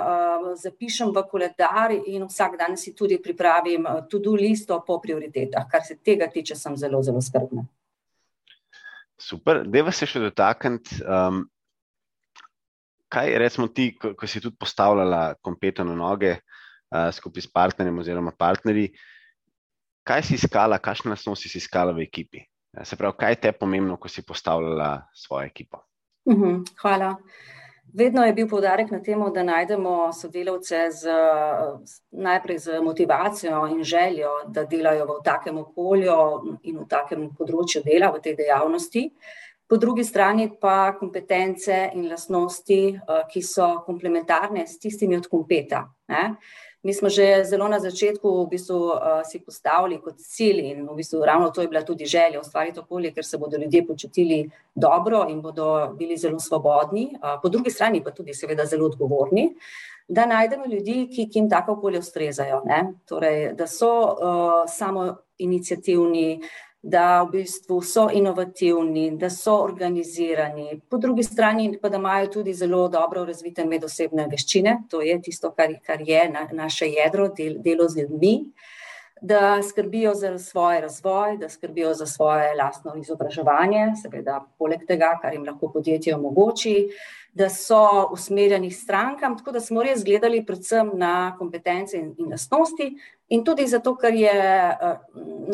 zapišem 0.55 1.13
v 1.15 1.25
koledar 1.31 1.93
in 2.05 2.25
vsak 2.25 2.57
dan 2.57 2.77
si 2.77 2.95
tudi 2.95 3.21
pripravim 3.21 3.85
to 4.09 4.19
do 4.19 4.33
listo 4.35 4.81
po 4.87 4.99
prioritetah, 4.99 5.69
kar 5.71 5.85
se 5.85 5.97
tega 5.97 6.27
tiče, 6.27 6.55
sem 6.55 6.77
zelo, 6.77 7.03
zelo 7.03 7.21
skrbna. 7.21 7.67
Super, 9.21 9.63
dajva 9.69 9.93
se 9.93 10.07
še 10.09 10.21
dotakniti, 10.23 11.01
um, 11.05 11.43
kaj 13.11 13.33
recimo 13.41 13.67
ti, 13.69 13.91
ko, 13.99 14.15
ko 14.17 14.29
si 14.29 14.41
tudi 14.41 14.57
postavljala 14.57 15.35
Kompeto 15.43 15.85
na 15.85 15.93
noge, 15.97 16.33
uh, 16.39 17.09
skupaj 17.13 17.45
s 17.45 17.51
partnerjem 17.53 18.01
oziroma 18.01 18.33
partnerji, 18.33 18.89
kaj 20.07 20.25
si 20.25 20.39
iskala, 20.39 20.81
kakšne 20.81 21.13
lastnosti 21.13 21.51
si 21.51 21.61
iskala 21.61 21.93
v 21.93 22.07
ekipi? 22.07 22.41
Se 22.87 22.95
pravi, 22.97 23.17
kaj 23.19 23.35
je 23.35 23.41
te 23.45 23.51
pomembno, 23.51 23.97
ko 23.99 24.09
si 24.09 24.23
postavljala 24.25 24.93
svojo 25.13 25.45
ekipo? 25.45 25.83
Uhum, 26.31 26.61
hvala. 26.81 27.15
Vedno 27.93 28.23
je 28.25 28.33
bil 28.33 28.47
poudarek 28.47 28.91
na 28.91 29.01
tem, 29.03 29.19
da 29.33 29.43
najdemo 29.43 30.13
sodelavce 30.15 30.87
z, 30.91 31.13
najprej 32.11 32.57
z 32.57 32.81
motivacijo 32.81 33.65
in 33.67 33.83
željo, 33.83 34.31
da 34.47 34.63
delajo 34.63 35.05
v 35.05 35.21
takem 35.23 35.57
okolju 35.57 36.17
in 36.63 36.79
v 36.79 36.87
takem 36.87 37.29
področju 37.35 37.83
dela, 37.83 38.11
v 38.15 38.21
tej 38.23 38.37
dejavnosti. 38.39 39.09
Po 39.67 39.77
drugi 39.79 40.03
strani 40.03 40.49
pa 40.59 40.93
kompetence 40.99 41.91
in 41.95 42.09
lastnosti, 42.11 42.81
ki 43.31 43.41
so 43.43 43.69
komplementarne 43.85 44.65
s 44.67 44.79
tistimi 44.79 45.15
od 45.15 45.27
Kompeta, 45.31 45.85
ne. 46.11 46.25
Mi 46.83 46.93
smo 46.93 47.09
že 47.09 47.43
zelo 47.45 47.67
na 47.67 47.77
začetku 47.79 48.25
v 48.25 48.47
bistvu 48.49 48.79
si 49.29 49.39
postavili 49.39 49.99
kot 50.01 50.17
cilj 50.17 50.59
in 50.65 50.87
v 50.89 50.95
bistvu 50.97 51.21
ravno 51.25 51.51
to 51.53 51.61
je 51.61 51.67
bila 51.67 51.83
tudi 51.85 52.05
želja, 52.05 52.39
ustvariti 52.41 52.79
okolje, 52.79 53.11
kjer 53.13 53.25
se 53.25 53.37
bodo 53.37 53.57
ljudje 53.57 53.85
počutili 53.87 54.49
dobro 54.75 55.25
in 55.29 55.41
bodo 55.41 55.93
bili 55.97 56.17
zelo 56.17 56.39
svobodni, 56.39 57.13
po 57.41 57.49
drugi 57.49 57.69
strani 57.69 58.03
pa 58.03 58.11
tudi 58.11 58.33
seveda 58.33 58.65
zelo 58.65 58.85
odgovorni, 58.85 59.53
da 60.07 60.25
najdemo 60.25 60.65
ljudi, 60.65 61.07
ki, 61.07 61.29
ki 61.29 61.39
jim 61.39 61.49
taka 61.49 61.71
okolja 61.71 61.99
ustrezajo, 61.99 62.63
ne. 62.65 62.93
Torej 63.05 63.53
da 63.53 63.67
so 63.67 64.17
samoiniciativni, 64.67 66.41
da 66.81 67.21
v 67.23 67.29
bistvu 67.31 67.81
so 67.81 68.07
inovativni, 68.13 69.11
da 69.17 69.29
so 69.29 69.59
organizirani, 69.63 70.79
po 70.89 70.97
drugi 70.97 71.23
strani 71.23 71.77
pa 71.81 71.89
da 71.89 71.97
imajo 71.97 72.27
tudi 72.27 72.53
zelo 72.53 72.87
dobro 72.89 73.25
razvite 73.25 73.65
medosebne 73.65 74.25
veščine, 74.31 74.77
to 74.89 75.01
je 75.01 75.19
tisto, 75.21 75.51
kar, 75.51 75.75
kar 75.85 76.01
je 76.01 76.23
naše 76.51 76.89
jedro, 76.89 77.29
delo 77.37 77.87
z 77.87 78.01
ljudmi. 78.01 78.35
Da 79.21 79.61
skrbijo 79.61 80.15
za 80.17 80.39
svoj 80.39 80.79
razvoj, 80.81 81.35
da 81.37 81.49
skrbijo 81.49 81.93
za 81.93 82.05
svoje 82.05 82.55
lastno 82.57 82.95
izobraževanje, 82.97 83.91
seveda 84.01 84.39
poleg 84.57 84.87
tega, 84.87 85.11
kar 85.21 85.33
jim 85.33 85.45
lahko 85.45 85.69
podjetje 85.69 86.15
omogoči, 86.15 86.87
da 87.33 87.49
so 87.49 88.09
usmerjeni 88.11 88.71
strankam, 88.71 89.37
tako 89.37 89.51
da 89.51 89.59
smo 89.59 89.83
res 89.83 90.03
gledali 90.03 90.41
predvsem 90.45 90.91
na 90.99 91.35
kompetence 91.37 91.97
in 91.97 92.13
lastnosti 92.31 92.89
in 93.31 93.45
tudi 93.47 93.67
zato, 93.67 93.93
ker 93.95 94.13
je 94.13 94.33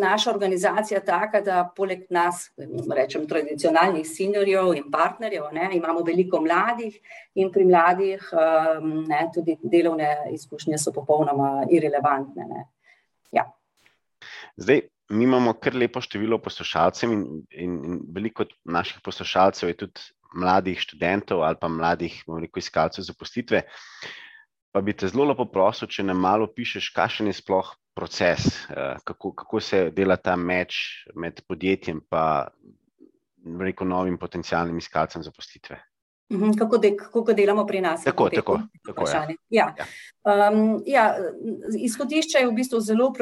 naša 0.01 0.31
organizacija 0.31 1.03
taka, 1.05 1.41
da 1.45 1.59
poleg 1.75 2.07
nas, 2.09 2.47
rečem 2.95 3.27
tradicionalnih 3.29 4.07
seniorjev 4.09 4.73
in 4.79 4.89
partnerjev, 4.91 5.51
ne, 5.53 5.69
imamo 5.77 6.01
veliko 6.07 6.41
mladih 6.41 6.97
in 7.35 7.51
pri 7.53 7.67
mladih, 7.69 8.25
ne, 8.81 9.21
tudi 9.33 9.59
delovne 9.61 10.09
izkušnje 10.33 10.81
so 10.81 10.95
popolnoma 10.95 11.67
irelevantne, 11.69 12.49
ne. 12.49 12.65
Ja. 13.31 13.45
Zdaj, 14.57 14.87
mi 15.09 15.23
imamo 15.23 15.53
kar 15.53 15.75
lepo 15.75 16.01
število 16.01 16.41
poslušalcev 16.41 17.13
in, 17.13 17.25
in, 17.51 17.77
in 17.85 17.99
veliko 18.13 18.49
naših 18.65 19.05
poslušalcev 19.05 19.69
je 19.69 19.77
tudi 19.85 20.01
mladih 20.33 20.79
študentov 20.79 21.43
ali 21.43 21.59
pa 21.59 21.67
mladih 21.67 22.23
rekel, 22.27 22.59
iskalcev 22.59 23.05
zaposlitve. 23.07 23.63
Pa 24.71 24.81
bi 24.81 24.93
te 24.93 25.07
zelo 25.07 25.29
lepo 25.29 25.47
prosil, 25.49 25.87
če 25.87 26.03
nam 26.03 26.19
malo 26.21 26.47
pišeš, 26.53 26.91
kakšen 26.93 27.31
je 27.31 27.37
sploh 27.39 27.71
proces, 27.97 28.45
uh, 28.69 28.99
kako, 29.07 29.33
kako 29.33 29.59
se 29.63 29.89
dela 29.95 30.17
ta 30.17 30.35
meč 30.35 31.07
med 31.15 31.41
podjetjem 31.47 32.03
in 33.47 33.57
novim 33.87 34.17
potencijalnim 34.17 34.77
iskalcem 34.77 35.23
zaposlitve. 35.23 35.79
Mhm, 36.29 36.51
kako, 36.59 36.77
de, 36.77 36.95
kako 36.97 37.33
delamo 37.33 37.65
pri 37.65 37.81
nas? 37.81 38.03
Tako, 38.03 38.29
tako, 38.29 38.59
tako, 38.85 39.05
ja. 39.07 39.27
Ja. 39.49 39.73
Ja. 39.77 39.85
Um, 40.27 40.83
ja, 40.85 41.15
izhodišče 41.79 42.41
je 42.41 42.47
v 42.47 42.51
bistvu 42.51 42.81
zelo 42.83 43.13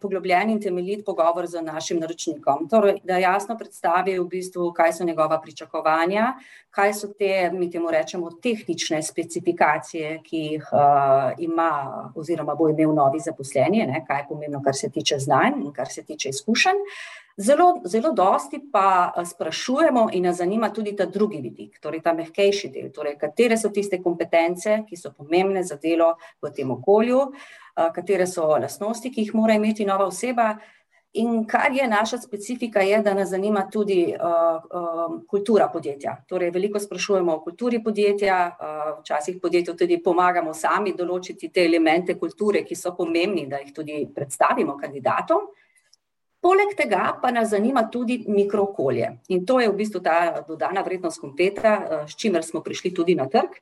poglobljen 0.00 0.50
in 0.50 0.60
temeljit 0.60 1.04
pogovor 1.06 1.46
z 1.46 1.62
našim 1.62 2.00
naročnikom. 2.02 2.66
Torej, 2.68 2.98
da 3.06 3.20
jasno 3.22 3.54
predstavi, 3.58 4.16
v 4.18 4.24
bistvu, 4.26 4.72
kaj 4.74 4.92
so 4.92 5.06
njegova 5.06 5.38
pričakovanja, 5.40 6.32
kaj 6.74 6.94
so 6.98 7.12
te, 7.18 7.50
mi 7.54 7.70
temu 7.70 7.92
rečemo, 7.94 8.32
tehnične 8.42 9.02
specifikacije, 9.02 10.18
ki 10.26 10.42
jih 10.56 10.66
uh, 10.72 11.30
ima 11.38 11.70
oziroma 12.14 12.58
bo 12.58 12.68
imel 12.68 12.90
novi 12.94 13.22
zaposleni, 13.22 13.86
ne, 13.86 14.02
kaj 14.06 14.24
je 14.24 14.28
pomembno, 14.32 14.62
kar 14.64 14.74
se 14.74 14.90
tiče 14.90 15.18
znanj 15.18 15.62
in 15.62 15.72
kar 15.72 15.86
se 15.94 16.02
tiče 16.02 16.34
izkušenj. 16.34 16.82
Zelo, 17.40 17.80
zelo 17.84 18.12
dosti 18.12 18.58
pa 18.72 19.12
eh, 19.16 19.24
sprašujemo 19.24 20.08
in 20.12 20.22
nas 20.22 20.36
zanima 20.36 20.72
tudi 20.74 20.96
ta 20.96 21.04
drugi 21.06 21.38
vidik, 21.40 21.78
torej 21.80 22.00
ta 22.02 22.12
mehkejši 22.12 22.70
del, 22.74 22.88
torej 22.90 23.14
katere 23.18 23.56
so 23.56 23.70
tiste 23.70 24.00
kompetence, 24.02 24.80
ki 24.88 24.96
so 24.96 25.12
pomembne 25.14 25.62
za 25.62 25.76
delo 25.78 26.16
v 26.42 26.50
tem 26.50 26.70
okolju, 26.70 27.20
eh, 27.76 27.92
katere 27.94 28.26
so 28.26 28.48
lasnosti, 28.58 29.10
ki 29.10 29.22
jih 29.22 29.34
mora 29.34 29.54
imeti 29.54 29.86
nova 29.86 30.06
oseba. 30.06 30.56
In 31.12 31.46
kar 31.46 31.72
je 31.72 31.86
naša 31.88 32.18
specifika, 32.18 32.80
je, 32.80 32.98
da 33.02 33.14
nas 33.14 33.30
zanima 33.30 33.62
tudi 33.70 34.12
uh, 34.12 34.58
uh, 34.80 35.14
kultura 35.26 35.68
podjetja. 35.72 36.16
Torej, 36.28 36.50
veliko 36.50 36.78
sprašujemo 36.78 37.32
o 37.32 37.40
kulturi 37.40 37.80
podjetja, 37.82 38.36
uh, 38.50 38.90
včasih 39.00 39.38
podjetju 39.42 39.74
tudi 39.74 40.02
pomagamo 40.04 40.52
sami 40.54 40.92
določiti 40.92 41.48
te 41.48 41.64
elemente 41.64 42.18
kulture, 42.18 42.60
ki 42.62 42.76
so 42.76 42.92
pomembni, 42.94 43.46
da 43.48 43.62
jih 43.62 43.72
tudi 43.72 44.02
predstavimo 44.14 44.76
kandidatom. 44.76 45.48
Poleg 46.40 46.76
tega 46.78 47.18
pa 47.22 47.32
nas 47.34 47.50
zanima 47.50 47.88
tudi 47.90 48.20
mikrookolje 48.28 49.08
in 49.28 49.46
to 49.46 49.58
je 49.60 49.68
v 49.68 49.76
bistvu 49.76 50.00
ta 50.00 50.44
dodana 50.48 50.84
vrednost 50.86 51.20
kompeta, 51.20 51.72
eh, 51.74 52.04
s 52.06 52.16
čimer 52.16 52.44
smo 52.44 52.62
prišli 52.62 52.94
tudi 52.94 53.14
na 53.14 53.26
trg. 53.26 53.58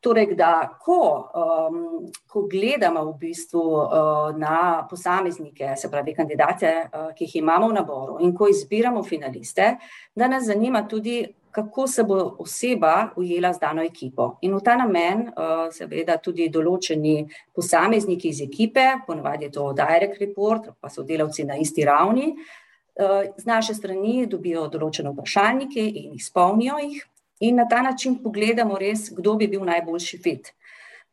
Torej, 0.00 0.36
da 0.38 0.78
ko, 0.78 1.30
um, 1.34 1.78
ko 2.26 2.44
gledamo 2.46 3.02
v 3.08 3.14
bistvu 3.18 3.60
uh, 3.60 4.36
na 4.38 4.86
posameznike, 4.90 5.72
se 5.76 5.90
pravi 5.90 6.14
kandidate, 6.14 6.70
uh, 6.86 7.08
ki 7.18 7.26
jih 7.26 7.40
imamo 7.40 7.72
v 7.72 7.74
naboru 7.80 8.20
in 8.22 8.30
ko 8.36 8.46
izbiramo 8.46 9.02
finaliste, 9.02 9.72
da 10.14 10.28
nas 10.30 10.46
zanima 10.46 10.84
tudi, 10.88 11.24
kako 11.50 11.86
se 11.86 12.04
bo 12.04 12.36
oseba 12.38 13.10
ujela 13.16 13.52
z 13.52 13.58
dano 13.58 13.82
ekipo. 13.82 14.36
In 14.46 14.54
v 14.54 14.62
ta 14.62 14.76
namen, 14.78 15.26
uh, 15.34 15.66
seveda, 15.74 16.20
tudi 16.22 16.46
določeni 16.46 17.26
posamezniki 17.54 18.30
iz 18.30 18.44
ekipe, 18.46 18.86
ponovadi 19.06 19.48
je 19.48 19.56
to 19.58 19.72
direct 19.74 20.22
report, 20.22 20.70
pa 20.78 20.94
so 20.94 21.02
delavci 21.02 21.48
na 21.48 21.58
isti 21.58 21.82
ravni, 21.84 22.36
uh, 22.36 23.34
z 23.34 23.50
naše 23.50 23.74
strani 23.74 24.28
dobijo 24.30 24.68
določene 24.70 25.10
vprašalnike 25.10 25.82
in 25.82 26.14
izpolnijo 26.14 26.78
jih, 26.86 27.02
in 27.40 27.56
na 27.56 27.68
ta 27.68 27.82
način 27.82 28.22
pogledamo 28.22 28.78
res, 28.78 29.10
kdo 29.14 29.34
bi 29.34 29.48
bil 29.48 29.64
najboljši 29.64 30.18
fit. 30.18 30.52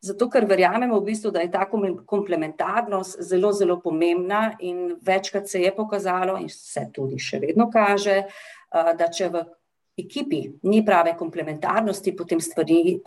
Zato, 0.00 0.28
ker 0.30 0.44
verjamemo, 0.44 0.98
v 1.00 1.04
bistvu, 1.08 1.30
da 1.32 1.40
je 1.40 1.50
ta 1.50 1.64
komplementarnost 2.06 3.22
zelo, 3.24 3.52
zelo 3.52 3.80
pomembna, 3.80 4.56
in 4.60 4.96
večkrat 5.02 5.48
se 5.48 5.62
je 5.62 5.70
pokazalo, 5.76 6.36
in 6.38 6.48
se 6.52 6.84
tudi 6.92 7.18
še 7.18 7.40
vedno 7.42 7.70
kaže, 7.72 8.22
da 8.70 9.08
če 9.08 9.28
v 9.32 9.44
ekipi 9.96 10.42
ni 10.68 10.82
prave 10.84 11.14
komplementarnosti, 11.16 12.12
potem 12.12 12.40
stvari 12.40 13.00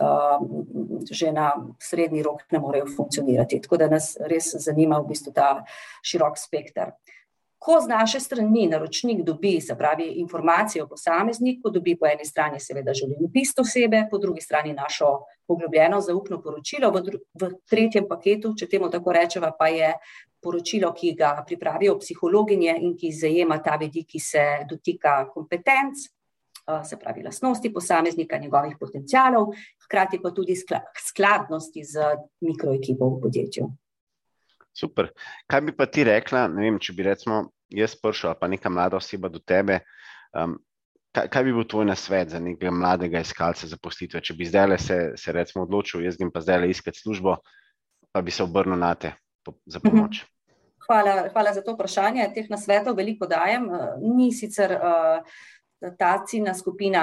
že 1.10 1.30
na 1.32 1.52
srednji 1.78 2.22
rok 2.26 2.42
ne 2.50 2.58
morejo 2.58 2.90
funkcionirati. 2.96 3.60
Tako 3.62 3.76
da 3.76 3.88
nas 3.88 4.16
res 4.26 4.50
zanima 4.58 4.98
v 4.98 5.12
bistvu 5.14 5.32
ta 5.32 5.64
širok 6.02 6.36
spektr. 6.38 6.90
Ko 7.60 7.76
z 7.80 7.90
naše 7.90 8.20
strani 8.20 8.66
naročnik 8.70 9.18
dobi, 9.22 9.58
se 9.60 9.74
pravi, 9.76 10.06
informacije 10.22 10.82
o 10.82 10.88
posamezniku, 10.88 11.70
dobi 11.70 11.92
po 12.00 12.06
eni 12.08 12.24
strani 12.24 12.60
seveda 12.60 12.94
življenjepis 12.96 13.52
osebe, 13.60 14.06
po 14.10 14.18
drugi 14.18 14.40
strani 14.40 14.72
našo 14.72 15.10
poglobljeno 15.46 15.98
zaupno 16.00 16.40
poročilo, 16.40 16.88
v, 16.94 17.18
v 17.36 17.50
tretjem 17.68 18.06
paketu, 18.08 18.54
če 18.56 18.68
temu 18.68 18.88
tako 18.90 19.12
rečemo, 19.12 19.50
pa 19.58 19.68
je 19.68 19.92
poročilo, 20.40 20.94
ki 20.96 21.12
ga 21.18 21.34
pripravijo 21.46 21.98
psihologinje 22.00 22.78
in 22.80 22.96
ki 22.96 23.12
zajema 23.12 23.60
ta 23.60 23.76
vidik, 23.76 24.08
ki 24.08 24.22
se 24.24 24.46
dotika 24.70 25.18
kompetenc, 25.28 26.08
Eh, 26.70 26.84
se 26.84 26.96
pravi, 26.96 27.22
lastnosti 27.22 27.72
posameznika, 27.72 28.38
njegovih 28.38 28.76
potencijalov, 28.80 29.46
hkrati 29.84 30.20
pa 30.22 30.30
tudi 30.30 30.54
skladnosti 31.08 31.84
z 31.84 32.16
mikroekipo 32.40 33.08
v 33.08 33.20
podjetju. 33.20 33.70
Super. 34.80 35.10
Kaj 35.50 35.60
bi 35.66 35.76
pa 35.76 35.86
ti 35.86 36.04
rekla, 36.08 36.46
vem, 36.56 36.78
če 36.80 36.96
bi 36.96 37.04
recimo 37.04 37.42
jaz 37.70 37.94
prišel 38.00 38.34
pa 38.40 38.48
neka 38.48 38.72
mlada 38.72 38.98
oseba 38.98 39.28
do 39.28 39.38
tebe, 39.38 39.80
um, 40.34 40.56
kaj, 41.14 41.28
kaj 41.32 41.46
bi 41.46 41.54
bil 41.54 41.66
tvoj 41.68 41.86
nasvet 41.90 42.32
za 42.32 42.40
nekega 42.42 42.72
mladega 42.74 43.22
iskalca 43.22 43.68
zaposlitve, 43.70 44.22
če 44.24 44.36
bi 44.38 44.48
zdaj 44.48 44.78
se, 44.78 44.98
se 45.20 45.36
recimo 45.36 45.66
odločil, 45.66 46.04
jaz 46.06 46.18
grem 46.18 46.32
pa 46.32 46.42
zdaj 46.44 46.68
iskati 46.70 47.02
službo, 47.02 47.36
pa 48.10 48.22
bi 48.24 48.34
se 48.34 48.42
obrnil 48.46 48.78
na 48.80 48.94
te 48.94 49.14
za 49.66 49.78
mhm. 49.78 49.88
pomoč. 49.88 50.24
Hvala, 50.90 51.28
hvala 51.30 51.52
za 51.54 51.62
to 51.62 51.76
vprašanje. 51.76 52.24
Teh 52.34 52.48
nasvetov 52.50 52.96
veliko 52.98 53.28
dajem. 53.30 53.68
Ni 54.02 54.32
sicer 54.34 54.72
uh, 54.74 55.20
ta 55.98 56.24
ciljna 56.26 56.54
skupina, 56.54 57.02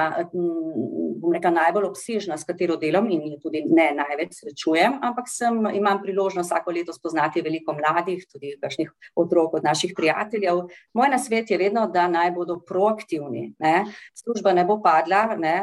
bom 1.17 1.33
rekla, 1.33 1.51
najbolj 1.51 1.87
obsežna, 1.87 2.37
s 2.37 2.45
katero 2.45 2.77
delam 2.77 3.09
in 3.11 3.23
jo 3.31 3.39
tudi 3.41 3.63
ne 3.65 3.87
največ 3.97 4.35
srečujem, 4.41 4.99
ampak 5.01 5.29
sem, 5.31 5.57
imam 5.79 6.01
priložnost 6.03 6.51
vsako 6.51 6.75
leto 6.75 6.93
spoznati 6.93 7.41
veliko 7.41 7.73
mladih, 7.77 8.25
tudi 8.31 8.53
kakšnih 8.61 8.91
otrok 9.17 9.57
od 9.57 9.65
naših 9.65 9.95
prijateljev. 9.97 10.67
Moj 10.93 11.09
nasvet 11.09 11.51
je 11.51 11.57
vedno, 11.57 11.87
da 11.93 12.07
naj 12.07 12.31
bodo 12.37 12.59
proaktivni. 12.67 13.53
Ne? 13.59 13.85
Služba 14.15 14.53
ne 14.53 14.65
bo 14.65 14.79
padla, 14.83 15.35
ne? 15.37 15.57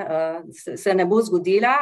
se 0.76 0.94
ne 0.94 1.06
bo 1.06 1.22
zgodila 1.22 1.74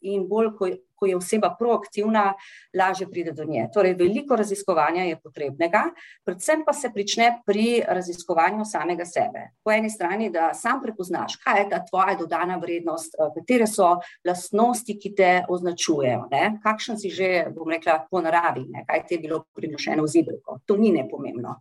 in 0.00 0.28
bolj, 0.28 0.54
ko 0.58 0.70
ko 1.02 1.08
je 1.10 1.16
oseba 1.16 1.50
proaktivna, 1.58 2.34
lažje 2.78 3.08
pride 3.10 3.32
do 3.34 3.44
nje. 3.44 3.66
Torej, 3.74 3.96
veliko 3.98 4.36
raziskovanja 4.38 5.02
je 5.08 5.16
potrebnega, 5.18 5.80
predvsem 6.24 6.62
pa 6.66 6.72
se 6.72 6.92
prične 6.94 7.26
pri 7.46 7.82
raziskovanju 7.88 8.62
samega 8.64 9.02
sebe. 9.04 9.48
Po 9.64 9.72
eni 9.74 9.90
strani, 9.90 10.30
da 10.30 10.52
sam 10.54 10.78
prepoznaš, 10.82 11.40
kaj 11.42 11.58
je 11.60 11.68
ta 11.72 11.80
tvoja 11.88 12.14
dodana 12.20 12.60
vrednost, 12.62 13.16
eh, 13.18 13.32
katere 13.34 13.66
so 13.66 13.96
lastnosti, 14.24 14.94
ki 14.98 15.14
te 15.18 15.32
označujejo, 15.48 16.28
ne? 16.30 16.44
kakšen 16.62 17.00
si 17.02 17.10
že, 17.10 17.32
bom 17.50 17.70
rekla, 17.70 18.04
po 18.10 18.22
naravi, 18.22 18.68
ne? 18.70 18.84
kaj 18.86 19.02
ti 19.08 19.18
je 19.18 19.24
bilo 19.26 19.42
prinošeno 19.58 20.06
v 20.06 20.12
zibelko. 20.14 20.60
To 20.66 20.76
ni 20.78 20.92
nepomembno. 20.94 21.58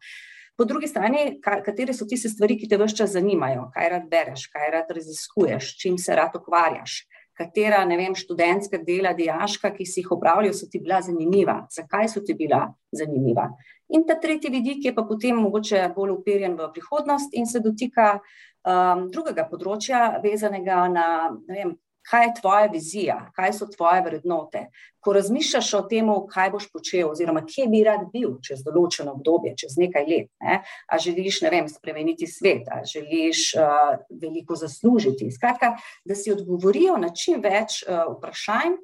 Po 0.58 0.68
drugi 0.70 0.86
strani, 0.88 1.40
katere 1.42 1.96
so 1.98 2.06
tiste 2.06 2.30
stvari, 2.30 2.60
ki 2.60 2.70
te 2.70 2.78
vse 2.78 2.94
čas 3.00 3.16
zanimajo, 3.16 3.72
kaj 3.74 3.90
rad 3.90 4.06
bereš, 4.12 4.46
kaj 4.54 4.70
rad 4.76 4.94
raziskuješ, 4.94 5.72
čim 5.82 5.98
se 5.98 6.14
rad 6.16 6.38
ukvarjaš 6.38 7.02
katera, 7.42 7.82
ne 7.90 7.98
vem, 7.98 8.16
študentska 8.16 8.80
dela, 8.86 9.16
diaška, 9.18 9.74
ki 9.74 9.88
si 9.90 10.04
jih 10.04 10.14
upravljal, 10.16 10.54
so 10.54 10.70
ti 10.70 10.80
bila 10.80 11.02
zanimiva, 11.02 11.64
zakaj 11.74 12.10
so 12.14 12.24
ti 12.26 12.38
bila 12.38 12.68
zanimiva. 12.94 13.50
In 13.92 14.06
ta 14.08 14.16
tretji 14.22 14.54
vidik 14.54 14.86
je 14.86 14.94
pa 14.96 15.04
potem 15.04 15.42
mogoče 15.42 15.90
bolj 15.96 16.14
uperjen 16.16 16.56
v 16.60 16.70
prihodnost 16.76 17.34
in 17.36 17.50
se 17.50 17.60
dotika 17.60 18.14
um, 18.18 19.08
drugega 19.12 19.48
področja, 19.50 20.06
vezanega 20.24 20.86
na, 20.94 21.08
vem, 21.50 21.76
kaj 22.10 22.26
je 22.26 22.34
tvoja 22.42 22.66
vizija, 22.72 23.18
kaj 23.36 23.54
so 23.54 23.68
tvoje 23.70 24.02
vrednote. 24.02 24.66
Ko 25.00 25.14
razmišljaš 25.14 25.74
o 25.74 25.82
tem, 25.90 26.10
kaj 26.30 26.52
boš 26.54 26.68
počel, 26.74 27.10
oziroma 27.10 27.42
kje 27.46 27.68
bi 27.72 27.84
rad 27.86 28.06
bil 28.14 28.36
čez 28.46 28.62
določeno 28.66 29.16
obdobje, 29.16 29.56
čez 29.64 29.78
nekaj 29.82 30.06
let, 30.10 30.30
ne? 30.44 30.60
a 30.62 31.00
želiš, 31.02 31.42
ne 31.46 31.52
vem, 31.54 31.70
spremeniti 31.70 32.30
svet, 32.30 32.70
a 32.70 32.84
želiš 32.86 33.48
uh, 33.58 33.98
veliko 34.22 34.56
zaslužiti. 34.56 35.32
Skratka, 35.34 35.76
da 36.06 36.16
si 36.16 36.34
odgovorijo 36.34 37.00
na 37.02 37.10
čim 37.14 37.42
več 37.42 37.82
uh, 37.88 38.08
vprašanj. 38.16 38.80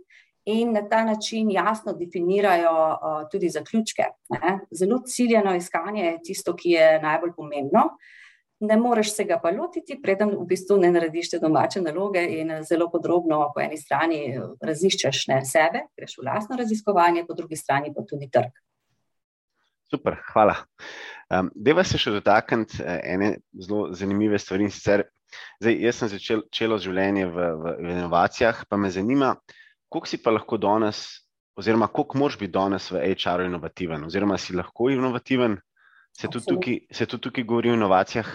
In 0.48 0.70
na 0.72 0.80
ta 0.88 1.02
način 1.04 1.50
jasno 1.52 1.92
definirajo 1.92 2.72
uh, 2.72 3.16
tudi 3.28 3.50
zaključke. 3.52 4.06
Ne? 4.32 4.54
Zelo 4.72 5.02
ciljeno 5.04 5.52
iskanje 5.56 6.06
je 6.06 6.22
tisto, 6.30 6.54
ki 6.56 6.70
je 6.72 6.86
najbolj 7.04 7.34
pomembno. 7.36 7.84
Uh, 7.84 8.17
ne 8.60 8.78
moreš 8.78 9.16
se 9.16 9.24
ga 9.24 9.40
pa 9.42 9.52
lotiti, 9.54 10.00
preden 10.02 10.32
v 10.38 10.46
bistvu 10.50 10.78
ne 10.82 10.92
narediš 10.92 11.34
te 11.34 11.40
domače 11.40 11.82
naloge 11.82 12.24
in 12.40 12.54
zelo 12.66 12.90
podrobno 12.92 13.40
po 13.54 13.62
eni 13.62 13.78
strani 13.78 14.22
raziščeš 14.62 15.28
ne 15.32 15.44
sebe, 15.46 15.84
greš 15.98 16.18
v 16.18 16.26
lastno 16.26 16.58
raziskovanje, 16.58 17.26
po 17.28 17.38
drugi 17.38 17.60
strani 17.60 17.94
pa 17.94 18.06
tudi 18.08 18.30
trg. 18.34 18.56
Super, 19.88 20.18
hvala. 20.34 20.58
Um, 21.32 21.52
deva 21.56 21.84
se 21.88 22.00
še 22.02 22.12
dotakniti 22.18 22.82
uh, 22.82 22.98
ene 23.04 23.38
zelo 23.64 23.94
zanimive 23.96 24.40
stvari. 24.40 24.68
Sicer, 24.74 25.06
zdaj, 25.62 25.78
jaz 25.86 26.02
sem 26.02 26.12
začel 26.12 26.44
čelo 26.52 26.80
življenje 26.82 27.30
v, 27.30 27.48
v, 27.62 27.78
v 27.78 27.94
inovacijah, 27.96 28.66
pa 28.68 28.80
me 28.80 28.92
zanima, 28.92 29.36
koliko 29.88 30.12
si 30.12 30.20
pa 30.24 30.34
lahko 30.36 30.60
danes, 30.60 31.06
oziroma 31.58 31.88
koliko 31.88 32.20
moraš 32.20 32.40
biti 32.42 32.56
danes 32.58 32.90
v 32.92 33.06
HR-u 33.14 33.48
inovativen, 33.48 34.04
oziroma 34.10 34.36
si 34.42 34.58
lahko 34.58 34.90
inovativen, 34.92 35.56
Se 36.18 36.28
tudi, 36.28 36.46
tukaj, 36.50 36.78
se 36.92 37.06
tudi 37.06 37.22
tukaj 37.28 37.44
govori 37.44 37.72
o 37.72 37.78
inovacijah? 37.78 38.30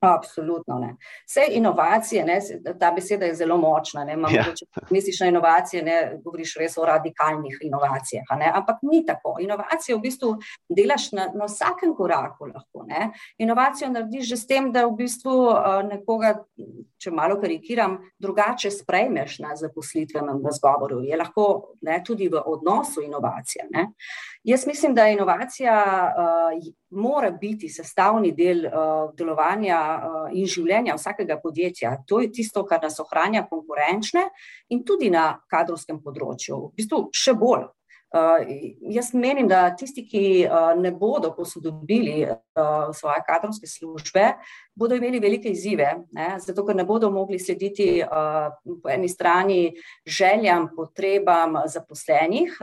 Absolutno 0.00 0.78
ne. 0.78 0.96
Vse 1.26 1.40
inovacije, 1.50 2.24
ne, 2.24 2.40
ta 2.80 2.90
beseda 2.90 3.26
je 3.26 3.34
zelo 3.34 3.56
močna. 3.56 4.04
Ne, 4.04 4.14
ja. 4.30 4.44
Če 4.54 4.66
misliš 4.90 5.20
na 5.20 5.26
inovacije, 5.32 5.82
ne 5.82 5.96
govoriš 6.24 6.54
res 6.60 6.76
o 6.78 6.84
radikalnih 6.86 7.58
inovacijah. 7.66 8.30
Ne, 8.38 8.50
ampak 8.54 8.78
ni 8.82 9.02
tako. 9.06 9.36
Inovacije 9.42 9.96
v 9.96 10.00
bistvu 10.04 10.30
delaš 10.70 11.10
na, 11.12 11.26
na 11.34 11.48
vsakem 11.50 11.96
koraku. 11.98 12.46
Lahko, 12.52 12.84
ne. 12.86 13.10
Inovacijo 13.42 13.90
narediš 13.90 14.28
že 14.28 14.36
s 14.36 14.46
tem, 14.46 14.70
da 14.72 14.86
v 14.86 14.94
bistvu 15.00 15.34
uh, 15.48 15.66
nekoga, 15.88 16.34
če 17.02 17.10
malo 17.10 17.40
karikiram, 17.42 17.98
drugače 18.22 18.70
sprejmeš 18.70 19.40
na 19.42 19.56
zaposlitvenem 19.58 20.38
razgovoru. 20.46 21.00
Je 21.02 21.18
lahko 21.18 21.48
ne, 21.82 21.98
tudi 22.06 22.30
v 22.30 22.38
odnosu 22.46 23.02
inovacija. 23.02 23.66
Ne. 23.74 23.88
Jaz 24.46 24.66
mislim, 24.66 24.94
da 24.94 25.08
inovacija 25.10 25.74
uh, 26.06 26.72
mora 26.90 27.30
biti 27.30 27.68
sestavni 27.68 28.30
del 28.32 28.62
uh, 28.70 29.10
delovanja 29.18 29.87
in 30.34 30.46
življenja 30.50 30.96
vsakega 30.98 31.38
podjetja. 31.42 31.96
To 32.08 32.20
je 32.20 32.30
tisto, 32.32 32.64
kar 32.68 32.82
nas 32.82 33.00
ohranja 33.00 33.44
konkurenčne 33.48 34.28
in 34.74 34.84
tudi 34.84 35.10
na 35.10 35.30
kadrovskem 35.50 36.02
področju. 36.04 36.60
V 36.70 36.82
bistvu 36.82 37.02
še 37.14 37.34
bolj. 37.38 37.68
Uh, 38.08 38.40
jaz 38.80 39.10
menim, 39.12 39.44
da 39.48 39.66
tisti, 39.76 40.00
ki 40.08 40.20
uh, 40.48 40.70
ne 40.80 40.88
bodo 40.96 41.28
posodobili 41.36 42.22
uh, 42.24 42.88
svoje 42.96 43.20
kadrovske 43.26 43.68
službe, 43.68 44.30
bodo 44.72 44.96
imeli 44.96 45.20
velike 45.20 45.50
izzive, 45.52 45.90
ne? 46.16 46.28
zato 46.40 46.64
ker 46.64 46.76
ne 46.76 46.86
bodo 46.88 47.10
mogli 47.12 47.36
slediti 47.38 48.00
po 48.82 48.88
eni 48.88 49.08
strani 49.08 49.74
željam, 50.06 50.68
potrebam 50.76 51.58
zaposlenih 51.66 52.54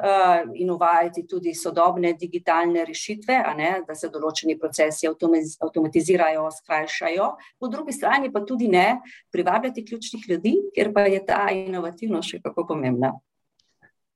in 0.56 0.72
uvajati 0.72 1.26
tudi 1.28 1.54
sodobne 1.54 2.14
digitalne 2.14 2.86
rešitve, 2.88 3.42
da 3.88 3.96
se 3.96 4.10
določeni 4.10 4.56
procesi 4.60 5.10
avtomatizirajo, 5.12 6.48
skrajšajo, 6.62 7.30
po 7.60 7.68
drugi 7.68 7.94
strani 7.94 8.32
pa 8.32 8.46
tudi 8.48 8.72
ne 8.72 9.02
privabljati 9.32 9.86
ključnih 9.86 10.30
ljudi, 10.30 10.56
ker 10.76 10.94
pa 10.96 11.06
je 11.12 11.22
ta 11.26 11.46
inovativnost 11.52 12.32
še 12.32 12.44
kako 12.48 12.70
pomembna. 12.72 13.12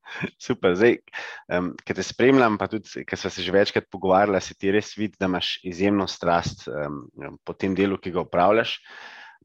Super, 0.47 0.75
zdaj, 0.75 0.97
um, 1.53 1.71
ki 1.85 1.95
te 1.97 2.05
spremljam, 2.05 2.57
pa 2.59 2.69
tudi, 2.71 3.05
ker 3.07 3.19
smo 3.19 3.31
se 3.33 3.45
že 3.45 3.53
večkrat 3.53 3.89
pogovarjali, 3.91 4.41
se 4.41 4.57
ti 4.57 4.73
res 4.73 4.95
vidi, 4.97 5.17
da 5.19 5.29
imaš 5.29 5.57
izjemno 5.67 6.07
strast 6.07 6.67
um, 6.67 7.05
po 7.45 7.53
tem 7.53 7.77
delu, 7.77 7.99
ki 8.01 8.13
ga 8.15 8.25
upravljaš. 8.25 8.77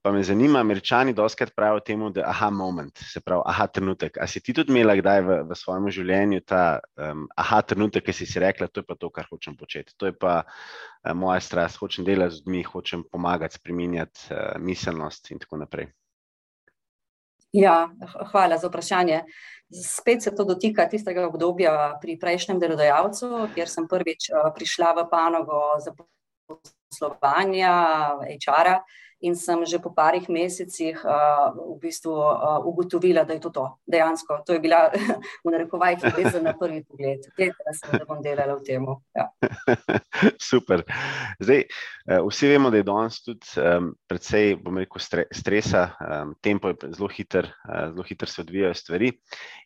Pa 0.04 0.12
me 0.12 0.20
zanima, 0.20 0.60
američani 0.60 1.14
doskrat 1.16 1.54
pravijo 1.56 1.80
temu, 1.80 2.10
da 2.12 2.20
je 2.20 2.26
aha 2.28 2.50
moment, 2.52 2.98
se 3.12 3.22
pravi, 3.24 3.40
aha 3.48 3.66
trenutek. 3.72 4.18
A 4.20 4.26
si 4.28 4.42
ti 4.44 4.52
tudi 4.52 4.74
imela 4.74 4.98
kdaj 4.98 5.22
v, 5.24 5.38
v 5.48 5.56
svojem 5.56 5.88
življenju 5.96 6.42
ta 6.44 6.64
um, 7.00 7.24
aha 7.40 7.62
trenutek, 7.64 8.04
ki 8.04 8.12
si 8.12 8.28
si 8.28 8.42
rekla, 8.42 8.68
to 8.68 8.84
je 8.84 8.88
pa 8.90 8.98
to, 9.00 9.08
kar 9.08 9.30
hočem 9.32 9.56
početi, 9.56 9.96
to 9.96 10.12
je 10.12 10.12
pa 10.12 10.42
uh, 10.44 11.14
moja 11.16 11.40
strast, 11.40 11.80
hočem 11.80 12.04
delati 12.04 12.36
z 12.36 12.44
ljudmi, 12.44 12.62
hočem 12.68 13.08
pomagati, 13.08 13.56
spreminjati 13.56 14.28
uh, 14.28 14.44
miselnost 14.60 15.32
in 15.32 15.40
tako 15.40 15.64
naprej. 15.64 15.88
Ja, 17.54 17.88
hvala 18.32 18.58
za 18.58 18.68
vprašanje. 18.68 19.22
Spet 19.86 20.22
se 20.22 20.34
to 20.34 20.44
dotika 20.44 20.88
tistega 20.90 21.26
obdobja 21.28 21.98
pri 22.02 22.16
prejšnjem 22.18 22.58
delodajalcu, 22.58 23.28
kjer 23.54 23.70
sem 23.70 23.86
prvič 23.88 24.28
eh, 24.30 24.48
prišla 24.56 24.90
v 24.98 25.04
panogo 25.10 25.60
za 25.84 25.94
poslovanja 26.48 27.74
HR-a 28.42 28.80
in 29.24 29.34
sem 29.36 29.64
že 29.64 29.80
po 29.80 29.90
parih 29.90 30.28
mesecih 30.28 31.00
uh, 31.00 31.56
v 31.56 31.78
bistvu 31.80 32.12
uh, 32.12 32.60
ugotovila, 32.60 33.24
da 33.24 33.32
je 33.34 33.40
to 33.40 33.50
to. 33.50 33.64
Dejansko, 33.88 34.42
to 34.44 34.52
je 34.52 34.60
bila 34.60 34.92
v 35.44 35.48
narekovajih 35.48 36.04
veza 36.12 36.42
na 36.44 36.52
prvi 36.52 36.84
pogled. 36.84 37.24
Vedela 37.38 37.72
sem, 37.72 37.96
da 37.96 38.04
bom 38.04 38.20
delala 38.20 38.58
v 38.60 38.64
tem. 38.68 38.84
Ja. 39.16 39.26
Super. 40.50 40.84
Zdaj, 41.40 41.64
vsi 42.28 42.50
vemo, 42.52 42.68
da 42.70 42.82
je 42.82 42.88
danes 42.88 43.22
tudi 43.24 43.48
um, 43.60 43.94
predvsej, 44.10 44.58
bom 44.60 44.76
rekel, 44.82 45.00
stresa, 45.32 45.86
um, 46.04 46.34
tempo 46.44 46.72
je 46.74 46.92
zelo 46.92 47.08
hiter, 47.08 47.48
uh, 47.64 47.94
zelo 47.94 48.04
hiter 48.04 48.28
se 48.28 48.42
odvijajo 48.44 48.74
stvari. 48.76 49.12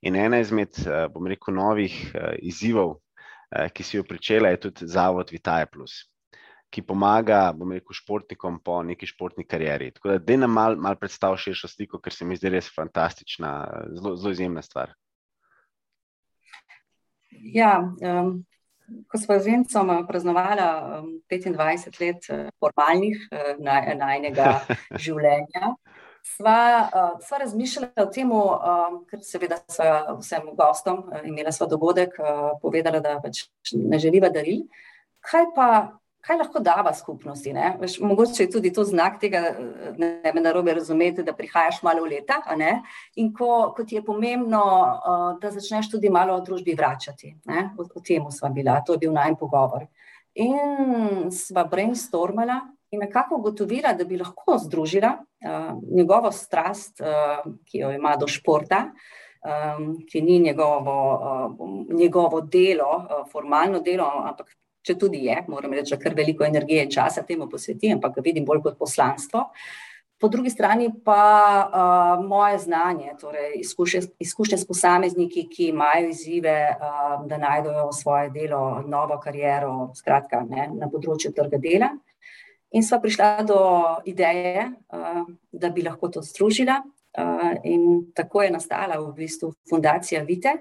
In 0.06 0.16
ena 0.16 0.38
izmed, 0.38 0.78
uh, 0.86 1.08
bom 1.12 1.26
rekel, 1.26 1.58
novih 1.58 1.98
uh, 2.14 2.36
izzivov, 2.38 2.94
uh, 2.98 3.66
ki 3.74 3.82
si 3.82 3.98
jo 3.98 4.06
pričela, 4.06 4.54
je 4.54 4.68
tudi 4.68 4.86
Zavod 4.86 5.34
Vitaje 5.34 5.66
Plus 5.66 6.04
ki 6.70 6.82
pomaga, 6.84 7.48
bom 7.56 7.72
rekel, 7.72 7.96
športnikom 7.96 8.58
po 8.64 8.82
neki 8.84 9.08
športni 9.08 9.46
karieri. 9.48 9.90
Tako 9.96 10.12
da, 10.12 10.18
da 10.20 10.36
nam 10.36 10.52
malo 10.52 10.76
mal 10.76 10.98
predstavlja 11.00 11.40
širšo 11.46 11.70
sliko, 11.72 12.00
ker 12.04 12.12
se 12.12 12.28
mi 12.28 12.36
zdi 12.36 12.52
res 12.52 12.68
fantastična, 12.74 13.52
zelo, 13.96 14.16
zelo 14.20 14.34
izjemna 14.36 14.62
stvar. 14.62 14.92
Ja, 17.54 17.78
um, 17.80 18.32
ko 19.08 19.20
smo 19.20 19.38
z 19.38 19.52
Vincom 19.52 19.92
praznovali 20.08 20.64
um, 20.64 21.12
25 21.30 22.00
let 22.02 22.28
uh, 22.32 22.48
formalnih 22.60 23.28
uh, 23.30 23.54
najnega 23.96 24.58
življenja. 25.04 25.72
Sva, 26.28 26.58
uh, 26.92 27.14
sva 27.24 27.38
razmišljala 27.40 28.04
o 28.04 28.10
tem, 28.12 28.32
uh, 28.34 28.98
ker 29.08 29.22
seveda 29.24 29.60
sva 29.72 30.18
vsem 30.18 30.50
gostom 30.58 31.06
uh, 31.06 31.22
imela 31.24 31.54
svoj 31.54 31.70
dogodek, 31.72 32.18
uh, 32.20 32.50
povedala, 32.60 33.00
da 33.00 33.16
pač 33.24 33.46
ne 33.72 34.00
želiva 34.02 34.28
daril. 34.34 34.66
Kaj 35.24 35.48
pa 35.56 35.68
kaj 36.20 36.38
lahko 36.38 36.60
dava 36.60 36.92
skupnosti. 36.94 37.52
Veš, 37.80 37.98
mogoče 38.00 38.42
je 38.42 38.50
tudi 38.50 38.72
to 38.74 38.84
znak 38.84 39.20
tega, 39.20 39.42
da 39.98 40.32
me 40.34 40.42
narobe 40.42 40.74
razumete, 40.74 41.22
da 41.22 41.32
prihajaš 41.32 41.82
malo 41.82 42.04
v 42.04 42.16
leta. 42.16 42.40
In 43.16 43.32
ko, 43.34 43.72
ko 43.76 43.84
ti 43.84 43.96
je 43.96 44.04
pomembno, 44.04 44.62
uh, 44.62 45.28
da 45.40 45.50
začneš 45.54 45.90
tudi 45.90 46.10
malo 46.10 46.36
o 46.36 46.40
družbi 46.44 46.74
vračati. 46.74 47.36
O, 47.78 47.86
o 47.86 48.02
tem 48.04 48.26
smo 48.30 48.50
bila, 48.54 48.80
to 48.86 48.96
je 48.96 49.04
bil 49.06 49.14
najmen 49.14 49.38
pogovor. 49.38 49.86
In 50.38 51.30
sva 51.34 51.64
brainstormala 51.66 52.60
in 52.90 53.02
nekako 53.04 53.40
ugotovila, 53.40 53.92
da 53.92 54.04
bi 54.04 54.18
lahko 54.18 54.58
združila 54.58 55.14
uh, 55.18 55.72
njegovo 55.94 56.32
strast, 56.32 57.00
uh, 57.00 57.46
ki 57.64 57.84
jo 57.84 57.94
ima 57.94 58.16
do 58.16 58.28
športa. 58.28 58.88
Um, 59.38 59.92
ki 60.02 60.18
ni 60.20 60.40
njegovo, 60.42 60.94
uh, 61.14 61.94
njegovo 61.94 62.40
delo, 62.40 62.88
uh, 62.98 63.20
formalno 63.30 63.78
delo, 63.80 64.08
ampak 64.26 64.50
če 64.82 64.96
tudi 64.98 65.24
je, 65.26 65.36
moram 65.48 65.74
reči, 65.76 65.94
da 65.94 66.00
kar 66.00 66.16
veliko 66.16 66.46
energije 66.46 66.86
in 66.86 66.90
časa 66.92 67.24
temu 67.26 67.48
posveti, 67.50 67.92
ampak 67.92 68.18
ga 68.18 68.24
vidim 68.24 68.46
bolj 68.48 68.62
kot 68.64 68.78
poslanstvo. 68.78 69.44
Po 70.18 70.26
drugi 70.28 70.50
strani 70.50 70.88
pa 71.04 71.22
uh, 71.62 72.24
moje 72.26 72.58
znanje, 72.58 73.12
torej 73.20 73.52
izkušnje, 73.60 74.00
izkušnje 74.18 74.58
s 74.58 74.66
posamezniki, 74.66 75.44
ki 75.46 75.68
imajo 75.70 76.08
izzive, 76.10 76.56
uh, 76.74 77.12
da 77.30 77.38
najdejo 77.38 77.92
svoje 77.94 78.32
delo, 78.34 78.82
novo 78.86 79.20
kariero, 79.22 79.92
skratka, 79.94 80.42
ne, 80.50 80.66
na 80.74 80.90
področju 80.90 81.30
trga 81.36 81.60
dela. 81.62 81.92
In 82.74 82.82
sva 82.82 82.98
prišla 83.00 83.46
do 83.46 83.60
ideje, 84.10 84.66
uh, 84.90 85.22
da 85.52 85.70
bi 85.70 85.86
lahko 85.86 86.10
to 86.10 86.24
združila, 86.26 86.80
uh, 86.82 87.52
in 87.62 88.10
tako 88.14 88.42
je 88.42 88.56
nastala 88.58 88.98
v 88.98 89.14
bistvu 89.22 89.52
fundacija 89.70 90.26
Vite, 90.26 90.58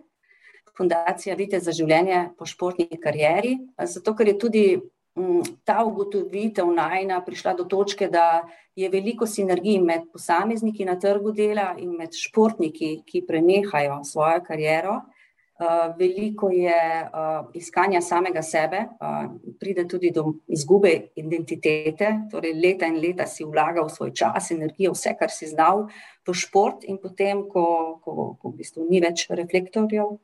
fundacija 0.77 1.35
Vite 1.35 1.59
za 1.59 1.71
življenje 1.71 2.29
po 2.37 2.45
športni 2.45 2.99
karieri, 3.01 3.57
zato 3.85 4.15
ker 4.15 4.27
je 4.27 4.37
tudi 4.39 4.63
m, 5.17 5.41
ta 5.65 5.83
ugotovitev 5.85 6.69
najna 6.73 7.21
prišla 7.25 7.53
do 7.57 7.65
točke, 7.69 8.09
da 8.09 8.43
je 8.77 8.89
veliko 8.89 9.25
sinergij 9.25 9.79
med 9.81 10.09
posamezniki 10.13 10.85
na 10.85 10.97
trgu 10.99 11.31
dela 11.33 11.73
in 11.77 11.95
med 11.97 12.13
športniki, 12.13 13.01
ki 13.05 13.25
prenehajo 13.27 14.03
svojo 14.05 14.43
kariero. 14.45 15.01
Uh, 15.57 15.87
veliko 15.97 16.51
je 16.53 17.09
uh, 17.09 17.47
iskanja 17.57 17.97
samega 18.01 18.43
sebe, 18.45 18.83
uh, 19.01 19.23
pride 19.59 19.87
tudi 19.89 20.11
do 20.13 20.35
izgube 20.53 20.91
identitete, 21.17 22.11
torej 22.29 22.53
leta 22.53 22.85
in 22.85 22.99
leta 23.01 23.25
si 23.25 23.41
vlaga 23.41 23.81
v 23.81 23.89
svoj 23.89 24.11
čas, 24.13 24.51
energijo, 24.53 24.93
vse, 24.93 25.15
kar 25.17 25.33
si 25.33 25.49
znal 25.49 25.87
v 26.27 26.35
šport, 26.37 26.85
in 26.85 27.01
potem, 27.01 27.41
ko, 27.49 27.65
ko, 28.05 28.35
ko 28.37 28.51
v 28.51 28.59
bistvu 28.59 28.85
ni 28.85 29.01
več 29.01 29.25
reflektorjev, 29.33 30.19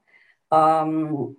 um, 0.53 1.35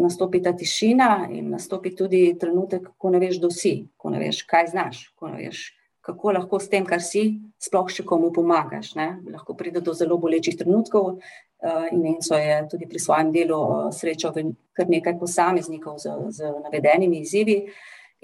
nastopi 0.00 0.42
ta 0.42 0.52
tišina 0.56 1.28
in 1.30 1.50
nastopi 1.50 1.94
tudi 1.96 2.22
trenutek, 2.40 2.92
ko 2.98 3.10
ne 3.10 3.20
veš, 3.22 3.38
kdo 3.40 3.50
si, 3.54 3.74
ko 3.96 4.12
ne 4.12 4.20
veš, 4.22 4.44
kaj 4.48 4.72
znaš, 4.72 5.04
ko 5.18 5.32
ne 5.32 5.40
veš, 5.42 5.64
kako 6.04 6.32
lahko 6.36 6.60
s 6.60 6.70
tem, 6.72 6.86
kar 6.86 7.02
si, 7.04 7.40
sploh 7.60 7.90
še 7.92 8.04
komu 8.08 8.30
pomagaš. 8.32 8.94
Ne? 8.96 9.20
Lahko 9.30 9.54
pride 9.58 9.82
do 9.84 9.94
zelo 9.96 10.18
bolečih 10.18 10.56
trenutkov. 10.58 11.18
Uh, 11.60 11.86
in 11.92 12.06
Enzo 12.08 12.38
je 12.40 12.54
tudi 12.72 12.88
pri 12.88 13.00
svojem 13.02 13.34
delu 13.34 13.56
uh, 13.60 13.88
srečal 13.92 14.32
kar 14.72 14.88
nekaj 14.88 15.18
posameznikov 15.20 15.98
z, 16.00 16.14
z 16.32 16.52
navedenimi 16.64 17.20
izzivi. 17.20 17.58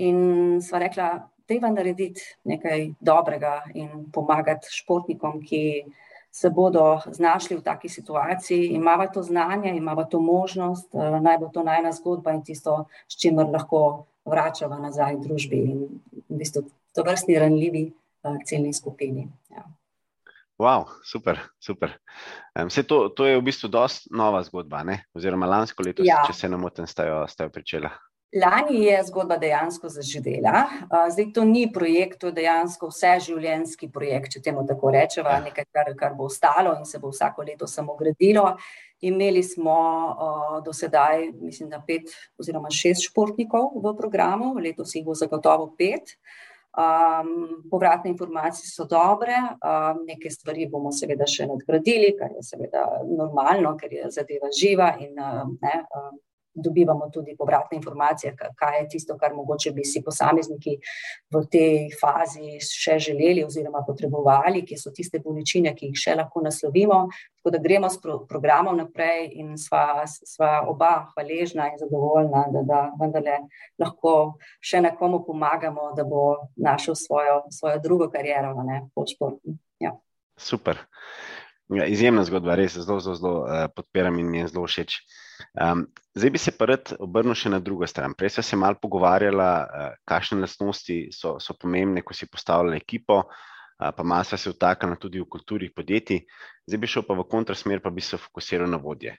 In 0.00 0.56
sva 0.64 0.80
rekla, 0.80 1.08
da 1.12 1.20
je 1.20 1.36
treba 1.46 1.70
narediti 1.70 2.24
nekaj 2.48 2.88
dobrega 3.00 3.60
in 3.74 4.08
pomagati 4.12 4.72
športnikom, 4.72 5.42
ki 5.44 5.84
se 6.36 6.50
bodo 6.50 7.00
znašli 7.06 7.56
v 7.56 7.62
taki 7.64 7.88
situaciji, 7.88 8.66
imamo 8.76 9.06
to 9.08 9.22
znanje, 9.22 9.70
imamo 9.76 10.04
to 10.04 10.20
možnost, 10.20 10.94
eh, 10.94 11.20
naj 11.20 11.38
bo 11.38 11.48
to 11.48 11.62
najna 11.62 11.92
zgodba 11.92 12.34
in 12.36 12.42
tisto, 12.44 12.84
s 13.08 13.16
čimer 13.16 13.46
lahko 13.48 14.04
vračamo 14.24 14.76
nazaj 14.78 15.16
v 15.16 15.22
družbi 15.24 15.56
in 15.56 15.78
v 16.28 16.36
bistvu 16.36 16.66
to 16.92 17.04
vrstni 17.06 17.38
ranljivi 17.40 17.86
eh, 17.88 18.36
celni 18.44 18.74
skupini. 18.76 19.28
Ja. 19.50 19.64
Wow, 20.58 20.84
super, 21.04 21.40
super. 21.60 21.96
Um, 22.52 22.68
to, 22.68 23.08
to 23.08 23.26
je 23.26 23.40
v 23.40 23.44
bistvu 23.44 23.68
dosta 23.72 24.12
nova 24.12 24.42
zgodba, 24.44 24.82
ne? 24.84 25.04
oziroma 25.16 25.48
lansko 25.48 25.84
leto, 25.88 26.04
ja. 26.04 26.20
če 26.26 26.32
se 26.36 26.48
ne 26.48 26.60
motim, 26.60 26.86
ste 26.86 27.08
jo 27.08 27.48
pričela. 27.52 27.90
Lani 28.36 28.84
je 28.84 28.96
zgodba 29.06 29.36
dejansko 29.40 29.88
zaživela. 29.88 30.66
Zdaj 31.10 31.30
to 31.34 31.44
ni 31.44 31.66
projekt, 31.72 32.18
to 32.20 32.28
je 32.28 32.36
dejansko 32.36 32.90
vseživljenjski 32.90 33.88
projekt, 33.92 34.34
če 34.34 34.42
temu 34.44 34.64
tako 34.68 34.90
rečemo, 34.92 35.32
nekaj, 35.46 35.64
kar, 35.72 35.92
kar 35.96 36.16
bo 36.18 36.28
ostalo 36.28 36.74
in 36.76 36.84
se 36.84 37.00
bo 37.00 37.12
vsako 37.14 37.46
leto 37.48 37.66
samo 37.66 37.96
gradilo. 37.96 38.56
Imeli 39.00 39.42
smo 39.42 39.76
uh, 39.76 40.58
do 40.64 40.72
sedaj, 40.72 41.30
mislim, 41.40 41.70
da 41.70 41.82
pet 41.86 42.12
oziroma 42.40 42.70
šest 42.72 43.08
športnikov 43.10 43.72
v 43.84 43.94
programu, 43.96 44.54
letos 44.60 44.94
jih 44.96 45.04
bo 45.04 45.14
zagotovo 45.14 45.70
pet. 45.78 46.16
Um, 46.76 47.62
povratne 47.70 48.10
informacije 48.10 48.68
so 48.68 48.84
dobre, 48.84 49.36
um, 49.64 50.02
neke 50.04 50.28
stvari 50.30 50.66
bomo 50.68 50.92
seveda 50.92 51.24
še 51.24 51.46
nadgradili, 51.48 52.12
kar 52.18 52.34
je 52.36 52.44
seveda 52.44 52.84
normalno, 53.08 53.72
ker 53.80 53.94
je 53.96 54.10
zadeva 54.12 54.52
živa 54.52 54.90
in 55.00 55.16
um, 55.16 55.54
ne, 55.62 55.78
um, 55.96 56.18
dobivamo 56.56 57.10
tudi 57.12 57.36
povratne 57.36 57.76
informacije, 57.76 58.34
kaj 58.56 58.78
je 58.80 58.88
tisto, 58.88 59.16
kar 59.18 59.34
mogoče 59.34 59.70
bi 59.76 59.84
si 59.84 60.02
posamezniki 60.04 60.76
v 61.34 61.42
tej 61.52 61.90
fazi 62.00 62.56
še 62.60 62.98
želeli 62.98 63.44
oziroma 63.44 63.82
potrebovali, 63.86 64.64
kje 64.66 64.78
so 64.80 64.92
tiste 64.94 65.20
bolečine, 65.24 65.74
ki 65.76 65.92
jih 65.92 66.02
še 66.06 66.16
lahko 66.16 66.42
naslovimo. 66.44 67.06
Tako 67.38 67.52
da 67.54 67.62
gremo 67.62 67.90
s 67.90 68.00
pro 68.02 68.18
programom 68.28 68.80
naprej 68.80 69.28
in 69.38 69.54
sva, 69.60 70.02
sva 70.06 70.64
oba 70.66 71.06
hvaležna 71.12 71.68
in 71.72 71.78
zadovoljna, 71.78 72.46
da, 72.54 72.64
da 72.66 72.80
vendarle 73.00 73.38
lahko 73.78 74.16
še 74.60 74.80
nekomu 74.82 75.22
pomagamo, 75.26 75.92
da 75.96 76.04
bo 76.04 76.50
našel 76.56 76.98
svojo, 76.98 77.44
svojo 77.50 77.78
drugo 77.84 78.10
kariero 78.10 78.54
po 78.94 79.06
športu. 79.06 79.54
Ja. 79.80 79.94
Super. 80.36 80.80
Ja, 81.74 81.86
izjemna 81.90 82.22
zgodba, 82.22 82.54
res 82.54 82.76
zelo, 82.78 83.00
zelo, 83.02 83.16
zelo 83.18 83.32
uh, 83.42 83.64
podpiram 83.74 84.20
in 84.22 84.28
mi 84.30 84.38
je 84.38 84.52
zelo 84.52 84.68
všeč. 84.68 85.00
Um, 85.58 85.82
zdaj 86.14 86.30
bi 86.30 86.38
se 86.38 86.52
pa 86.54 86.68
rad 86.70 86.92
obrnil 87.02 87.34
še 87.34 87.50
na 87.50 87.58
drugo 87.58 87.88
stran. 87.90 88.14
Prej 88.14 88.36
smo 88.36 88.44
se 88.46 88.58
malo 88.60 88.78
pogovarjali, 88.82 89.42
uh, 89.42 89.96
kakšne 90.06 90.38
lastnosti 90.44 90.98
so, 91.16 91.34
so 91.42 91.56
pomembne, 91.58 92.04
ko 92.06 92.14
si 92.14 92.30
postavljali 92.30 92.78
ekipo, 92.78 93.18
uh, 93.24 93.90
pa 93.90 94.06
malo 94.06 94.28
smo 94.28 94.38
se 94.38 94.54
vtaknili 94.54 95.00
tudi 95.02 95.22
v 95.24 95.26
kulturi 95.26 95.72
podjetij. 95.74 96.22
Zdaj 96.70 96.82
bi 96.84 96.92
šel 96.94 97.06
pa 97.08 97.18
v 97.18 97.26
kontrasmer, 97.34 97.82
pa 97.82 97.90
bi 97.90 98.04
se 98.04 98.20
fokusiral 98.20 98.70
na 98.70 98.78
vodje. 98.78 99.16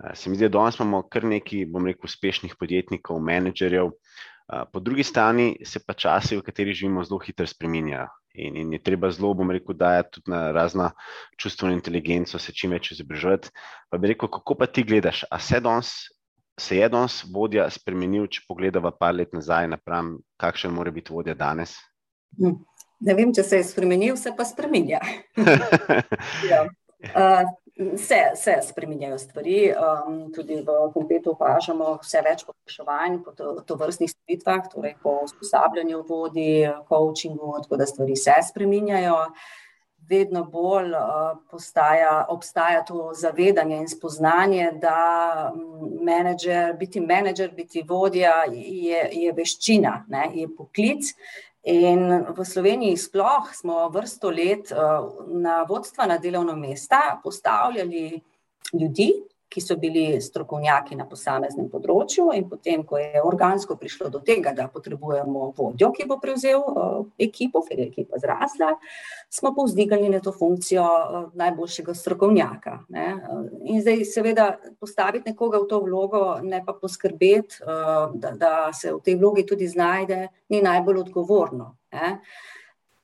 Uh, 0.00 0.16
se 0.16 0.32
mi 0.32 0.40
zdi, 0.40 0.48
da 0.48 0.56
danes 0.56 0.80
imamo 0.80 1.04
kar 1.12 1.28
nekaj, 1.28 1.66
bom 1.68 1.92
rekel, 1.92 2.08
uspešnih 2.08 2.56
podjetnikov, 2.56 3.20
menedžerjev, 3.20 3.92
uh, 3.92 4.31
po 4.72 4.80
drugi 4.80 5.04
strani 5.04 5.56
se 5.64 5.80
pa 5.86 5.94
časi, 5.94 6.36
v 6.36 6.44
katerih 6.44 6.76
živimo, 6.76 7.04
zelo 7.04 7.20
hitro 7.24 7.46
spreminjajo. 7.46 8.08
In, 8.34 8.56
in 8.56 8.72
je 8.72 8.80
treba 8.80 9.10
zelo, 9.12 9.34
bom 9.36 9.50
rekel, 9.52 9.76
da 9.76 9.94
je 9.98 10.08
tudi 10.16 10.32
na 10.32 10.40
razna 10.56 10.90
čustvena 11.36 11.76
inteligenca, 11.76 12.38
se 12.40 12.52
čim 12.56 12.72
več 12.72 12.94
izobraževati. 12.94 13.52
Pa 13.92 14.00
bi 14.00 14.12
rekel, 14.12 14.30
kako 14.32 14.56
pa 14.60 14.66
ti 14.66 14.84
gledaš? 14.88 15.24
A 15.30 15.38
se, 15.38 15.60
dons, 15.60 15.92
se 16.60 16.78
je 16.78 16.88
danes 16.88 17.22
vodja 17.32 17.68
spremenil, 17.70 18.28
če 18.32 18.44
pogledava 18.48 18.92
par 18.96 19.14
let 19.16 19.32
nazaj, 19.36 19.68
napram, 19.72 20.16
kakšen 20.40 20.72
mora 20.72 20.92
biti 20.92 21.12
vodja 21.12 21.36
danes? 21.36 21.76
Hm. 22.40 22.60
Ne 23.02 23.16
vem, 23.18 23.32
če 23.34 23.42
se 23.42 23.58
je 23.58 23.66
spremenil, 23.66 24.16
se 24.16 24.30
pa 24.36 24.46
spremenja. 24.46 25.00
ja. 26.50 26.62
uh, 27.18 27.48
Se, 27.76 28.16
se 28.34 28.58
spremenjajo 28.62 29.18
stvari, 29.18 29.72
um, 29.72 30.32
tudi 30.32 30.58
v 30.60 30.74
kompletu 30.92 31.32
opažamo 31.32 31.94
vse 32.02 32.20
več 32.20 32.42
popraševanj 32.44 33.14
po 33.24 33.32
to, 33.32 33.54
to 33.64 33.78
vrstnih 33.80 34.10
storitvah, 34.12 34.66
torej 34.68 34.92
po 35.00 35.14
usposabljanju 35.24 36.02
vodi, 36.08 36.66
coachingu, 36.90 37.54
tako 37.64 37.78
da 37.80 37.86
stvari 37.88 38.16
se 38.16 38.36
spremenjajo. 38.50 39.16
Vedno 40.10 40.42
bolj 40.44 40.92
uh, 40.98 41.38
postaja, 41.48 42.26
obstaja 42.28 42.82
to 42.84 43.12
zavedanje 43.16 43.78
in 43.80 43.88
spoznanje, 43.88 44.66
da 44.82 45.52
menedžer, 46.04 46.74
biti 46.76 47.00
menedžer, 47.00 47.54
biti 47.56 47.84
vodja 47.88 48.42
je, 48.50 49.06
je 49.12 49.32
veščina, 49.32 49.94
ne, 50.12 50.26
je 50.34 50.50
poklic 50.58 51.14
In 51.62 52.24
v 52.34 52.44
Sloveniji 52.44 52.96
sploh 52.98 53.52
smo 53.54 53.86
vrsto 53.94 54.30
let 54.34 54.72
eh, 54.72 54.76
na 55.30 55.62
vodstvena 55.62 56.18
delovna 56.18 56.56
mesta 56.58 57.20
postavljali 57.22 58.20
ljudi, 58.72 59.12
ki 59.52 59.60
so 59.60 59.76
bili 59.76 60.16
strokovnjaki 60.20 60.96
na 60.96 61.04
posameznem 61.08 61.68
področju, 61.72 62.30
in 62.36 62.46
potem, 62.48 62.84
ko 62.88 62.98
je 63.00 63.20
organsko 63.22 63.76
prišlo 63.80 64.08
do 64.12 64.22
tega, 64.24 64.54
da 64.56 64.68
potrebujemo 64.72 65.50
vodjo, 65.56 65.90
ki 65.92 66.06
bo 66.08 66.16
prevzel 66.22 66.62
uh, 66.62 67.02
ekipo, 67.20 67.60
ker 67.66 67.82
je 67.82 67.88
ekipa 67.90 68.20
zrasla, 68.22 68.72
smo 69.32 69.52
povzdigali 69.56 70.08
na 70.12 70.22
to 70.24 70.32
funkcijo 70.32 70.86
uh, 70.86 71.28
najboljšega 71.38 71.96
strokovnjaka. 72.00 72.78
Ne. 72.96 73.06
In 73.68 73.82
zdaj, 73.84 74.06
seveda, 74.08 74.48
postaviti 74.80 75.32
nekoga 75.32 75.60
v 75.62 75.68
to 75.68 75.82
vlogo, 75.84 76.24
ne 76.42 76.62
pa 76.64 76.74
poskrbeti, 76.76 77.60
da, 78.14 78.32
da 78.38 78.52
se 78.72 78.92
v 78.92 79.00
tej 79.04 79.16
vlogi 79.20 79.44
tudi 79.46 79.68
znajde, 79.68 80.26
ni 80.52 80.62
najbolj 80.62 81.04
odgovorno. 81.06 81.76
Ne. 81.92 82.18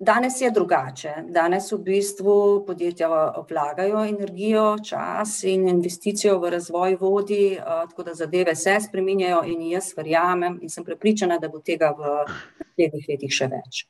Danes 0.01 0.41
je 0.41 0.51
drugače. 0.51 1.13
Danes 1.29 1.73
v 1.73 1.79
bistvu 1.83 2.65
podjetja 2.67 3.09
vlagajo 3.51 4.05
energijo, 4.05 4.77
čas 4.85 5.43
in 5.43 5.69
investicijo 5.69 6.37
v 6.39 6.51
razvoj 6.51 6.97
vodi, 7.01 7.53
eh, 7.53 7.65
tako 7.91 8.03
da 8.03 8.15
zadeve 8.15 8.55
se 8.55 8.77
spreminjajo 8.81 9.43
in 9.47 9.63
jaz 9.63 9.97
verjamem 9.97 10.59
in 10.63 10.69
sem 10.69 10.85
prepričana, 10.85 11.39
da 11.39 11.49
bo 11.49 11.59
tega 11.59 11.91
v 11.99 12.15
naslednjih 12.61 13.09
letih 13.09 13.33
še 13.33 13.51
več. 13.51 13.87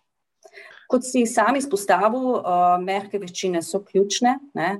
Kot 0.88 1.04
si 1.04 1.26
sam 1.26 1.56
izpostavil, 1.56 2.36
eh, 2.36 2.78
mehke 2.80 3.18
veščine 3.18 3.62
so 3.62 3.84
ključne. 3.84 4.38
Ne? 4.54 4.78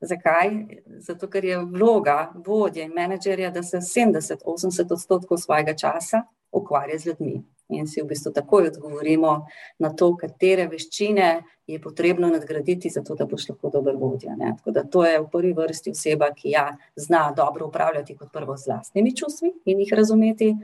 Zakaj? 0.00 0.50
Zato, 0.98 1.28
ker 1.28 1.44
je 1.44 1.58
vloga 1.58 2.32
vodje 2.34 2.84
in 2.84 2.92
menedžerja, 2.94 3.50
da 3.50 3.62
se 3.62 3.80
70-80 3.80 4.92
odstotkov 4.92 5.36
svojega 5.36 5.74
časa 5.74 6.22
ukvarja 6.52 6.98
z 6.98 7.06
ljudmi 7.06 7.42
in 7.74 7.86
si 7.86 8.02
v 8.02 8.08
bistvu 8.10 8.32
takoj 8.32 8.68
odgovorimo 8.72 9.32
na 9.78 9.90
to, 9.94 10.12
katere 10.16 10.66
veščine 10.68 11.28
je 11.66 11.80
potrebno 11.80 12.28
nadgraditi, 12.28 12.90
zato 12.90 13.14
da 13.14 13.26
boš 13.26 13.48
lahko 13.48 13.70
dober 13.70 13.96
vodja. 13.96 14.36
Ne? 14.36 14.54
Tako 14.58 14.70
da 14.70 14.84
to 14.84 15.04
je 15.06 15.20
v 15.20 15.26
prvi 15.32 15.52
vrsti 15.56 15.94
oseba, 15.94 16.32
ki 16.34 16.54
ja 16.54 16.68
zna 16.96 17.30
dobro 17.36 17.66
upravljati 17.66 18.16
kot 18.16 18.32
prvo 18.32 18.56
z 18.56 18.72
lastnimi 18.72 19.16
čustvi 19.16 19.52
in 19.64 19.80
jih 19.80 19.92
razumeti. 19.96 20.54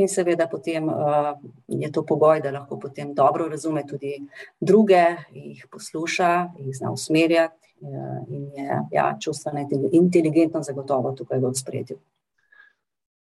In 0.00 0.08
seveda 0.08 0.46
potem 0.48 0.88
uh, 0.88 1.34
je 1.68 1.90
to 1.92 2.00
pogoj, 2.08 2.40
da 2.40 2.50
lahko 2.50 2.78
potem 2.80 3.12
dobro 3.14 3.44
razume 3.48 3.82
tudi 3.86 4.14
druge, 4.60 5.02
jih 5.32 5.66
posluša, 5.70 6.30
jih 6.58 6.76
zna 6.78 6.92
usmerjati 6.92 7.74
uh, 7.80 8.22
in 8.28 8.48
je 8.56 8.78
ja, 8.92 9.10
čustveno 9.20 9.68
inteligentno 9.92 10.62
zagotovo 10.62 11.12
tukaj 11.12 11.44
v 11.44 11.52
spredju. 11.54 11.98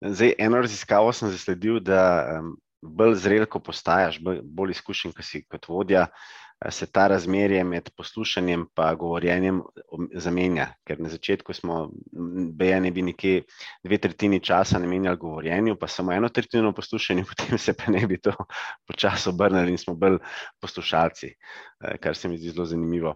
Zdaj, 0.01 0.33
eno 0.37 0.61
raziskavo 0.61 1.11
sem 1.13 1.29
zasledil, 1.29 1.79
da 1.79 2.01
um, 2.39 2.55
bolj 2.81 3.15
zrel, 3.21 3.45
ko 3.45 3.59
postajaš, 3.63 4.19
bolj 4.21 4.75
izkušen, 4.75 5.13
kot 5.15 5.25
si 5.25 5.43
kot 5.49 5.67
vodja, 5.69 6.07
eh, 6.07 6.71
se 6.71 6.87
ta 6.91 7.07
razmerje 7.07 7.63
med 7.63 7.89
poslušanjem 7.97 8.65
in 8.65 8.97
govorjenjem 8.97 9.61
zamenja. 10.13 10.67
Ker 10.87 10.99
na 10.99 11.09
začetku 11.09 11.53
smo, 11.53 11.91
bejani 12.57 12.91
bi 12.91 13.01
nekje 13.01 13.43
dve 13.83 13.97
tretjini 13.97 14.39
časa 14.39 14.79
namenjali 14.79 15.17
govorjenju, 15.17 15.75
pa 15.75 15.87
samo 15.87 16.13
eno 16.13 16.29
tretjino 16.29 16.73
poslušanju, 16.73 17.25
potem 17.29 17.57
se 17.57 17.73
pa 17.73 17.91
ne 17.91 18.07
bi 18.07 18.17
to 18.17 18.33
počasi 18.87 19.29
obrnili 19.29 19.71
in 19.71 19.77
smo 19.77 19.95
bolj 19.95 20.17
poslušalci, 20.61 21.27
eh, 21.27 21.97
kar 21.97 22.15
se 22.15 22.29
mi 22.29 22.37
zdi 22.37 22.49
zelo 22.49 22.65
zanimivo. 22.65 23.15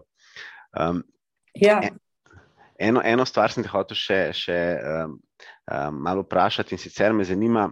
Um, 0.78 1.02
ja. 1.54 1.80
eno, 2.78 3.00
eno 3.04 3.24
stvar 3.24 3.52
sem 3.52 3.64
te 3.64 3.70
hotel 3.72 3.96
še, 3.96 4.18
še 4.36 4.56
um, 4.76 5.18
um, 5.72 6.02
malo 6.04 6.22
vprašati 6.26 6.74
in 6.74 6.78
sicer 6.78 7.14
me 7.16 7.24
zanima, 7.24 7.70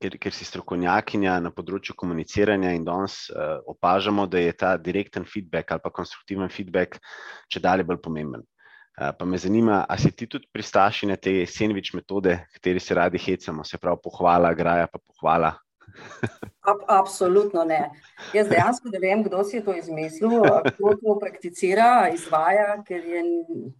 ker, 0.00 0.16
ker 0.20 0.34
si 0.34 0.46
strokovnjakinja 0.48 1.36
na 1.42 1.52
področju 1.54 1.96
komuniciranja 1.98 2.72
in 2.76 2.84
danes 2.86 3.22
uh, 3.32 3.58
opažamo, 3.70 4.26
da 4.30 4.42
je 4.42 4.54
ta 4.56 4.74
direkten 4.80 5.26
feedback 5.28 5.72
ali 5.72 5.84
pa 5.84 5.92
konstruktiven 5.94 6.52
feedback 6.52 7.00
če 7.50 7.62
dalje 7.64 7.86
bolj 7.88 8.00
pomemben. 8.04 8.44
Uh, 9.00 9.10
pa 9.16 9.24
me 9.24 9.38
zanima, 9.40 9.84
ali 9.88 10.02
si 10.02 10.12
ti 10.12 10.28
tudi 10.28 10.50
pristaši 10.52 11.08
na 11.08 11.16
te 11.16 11.40
sandvič 11.48 11.94
metode, 11.96 12.36
kateri 12.56 12.82
se 12.82 12.96
radi 12.98 13.20
hecamo, 13.22 13.64
se 13.64 13.80
pravi 13.80 14.02
pohvala, 14.04 14.52
graja 14.54 14.90
pa 14.90 15.00
pohvala. 15.00 15.54
Ab, 16.70 16.84
absolutno 17.00 17.64
ne. 17.66 17.80
Jaz 18.36 18.46
dejansko 18.50 18.92
ne 18.92 19.00
vem, 19.02 19.24
kdo 19.26 19.40
si 19.42 19.56
je 19.56 19.64
to 19.66 19.74
izmislil, 19.74 20.44
kdo 20.76 20.92
to 21.00 21.16
prakticira, 21.18 22.10
izvaja, 22.14 22.76
ker 22.86 23.08
je 23.14 23.24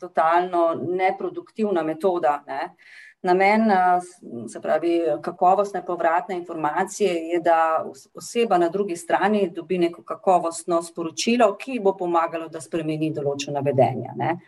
totalno 0.01 0.73
neproduktivna 0.81 1.85
metoda. 1.87 2.41
Ne. 2.49 2.65
Uh, 2.73 2.99
Namen, 3.23 3.71
eh, 3.71 4.01
se 4.49 4.61
pravi, 4.61 5.03
kakovostne 5.23 5.85
povratne 5.87 6.37
informacije 6.37 7.15
je, 7.29 7.41
da 7.41 7.85
oseba 8.15 8.59
na 8.59 8.69
drugi 8.69 8.97
strani 8.97 9.51
dobi 9.51 9.79
neko 9.79 10.03
kakovostno 10.03 10.83
sporočilo, 10.83 11.57
ki 11.57 11.81
bo 11.85 11.93
pomagalo, 11.97 12.49
da 12.49 12.61
spremeni 12.61 13.13
določeno 13.13 13.61
vedenje. 13.61 14.15
Ne. 14.17 14.39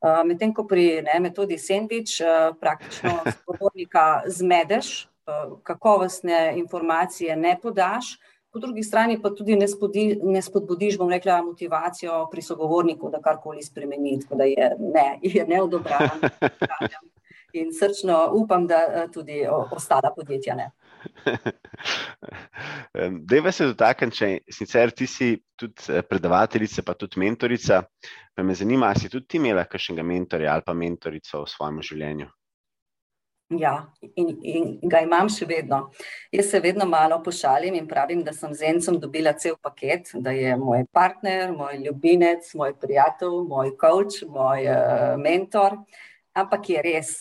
Eh, 0.00 0.22
medtem 0.24 0.54
ko 0.54 0.64
pri 0.64 1.02
ne, 1.02 1.18
metodi 1.20 1.58
Sandwich 1.58 2.20
eh, 2.22 2.52
praktično 2.60 3.18
sogovornika 3.38 4.22
zmedeš, 4.26 5.06
kakovostne 5.62 6.54
informacije 6.58 7.36
ne 7.36 7.52
podaš, 7.62 8.16
po 8.50 8.58
drugi 8.58 8.82
strani 8.82 9.20
pa 9.22 9.30
tudi 9.30 9.54
ne, 9.56 9.68
spodi, 9.68 10.18
ne 10.22 10.42
spodbudiš, 10.42 10.96
bom 10.98 11.10
rekla, 11.10 11.42
motivacijo 11.42 12.24
pri 12.32 12.42
sogovorniku, 12.42 13.10
da 13.10 13.20
karkoli 13.22 13.62
spremeni, 13.62 14.16
tako 14.22 14.40
da 14.42 14.48
je 14.50 14.72
ne, 14.78 15.18
je 15.22 15.46
neodobravno. 15.46 16.30
in 17.52 17.72
srčno 17.74 18.30
upam, 18.34 18.66
da 18.66 19.06
tudi 19.12 19.44
ostala 19.48 20.12
podjetja 20.16 20.54
ne. 20.54 20.70
Deva 23.32 23.52
se 23.52 23.66
dotakniti, 23.70 24.16
če 24.16 24.28
sicer 24.52 24.92
ti 24.96 25.06
si 25.08 25.30
tudi 25.56 26.02
predavateljica, 26.08 26.84
pa 26.86 26.94
tudi 26.98 27.20
mentorica. 27.22 27.82
Pa 28.34 28.44
me 28.46 28.54
zanima, 28.54 28.90
ali 28.90 29.00
si 29.00 29.12
tudi 29.12 29.26
ti 29.26 29.40
imela 29.40 29.64
kakšnega 29.68 30.04
mentorja 30.06 30.52
ali 30.54 30.66
pa 30.66 30.74
mentorico 30.74 31.42
v 31.44 31.50
svojem 31.50 31.80
življenju? 31.84 32.28
Ja, 33.50 33.72
in, 34.14 34.28
in 34.46 34.66
ga 34.86 35.00
imam 35.02 35.26
še 35.32 35.48
vedno. 35.50 35.80
Jaz 36.30 36.52
se 36.52 36.60
vedno 36.62 36.86
malo 36.86 37.16
pošalim 37.24 37.74
in 37.74 37.88
pravim, 37.90 38.20
da 38.22 38.30
sem 38.32 38.52
z 38.54 38.68
encem 38.68 39.00
dobila 39.02 39.32
cel 39.34 39.56
paket, 39.58 40.12
da 40.14 40.30
je 40.30 40.54
moj 40.56 40.84
partner, 40.94 41.50
moj 41.56 41.80
ljubimec, 41.82 42.46
moj 42.54 42.76
prijatelj, 42.78 43.40
moj 43.50 43.72
coach, 43.80 44.22
moj 44.30 44.70
uh, 44.70 45.18
mentor. 45.18 45.80
Ampak 46.40 46.68
je 46.72 46.82
res. 46.82 47.12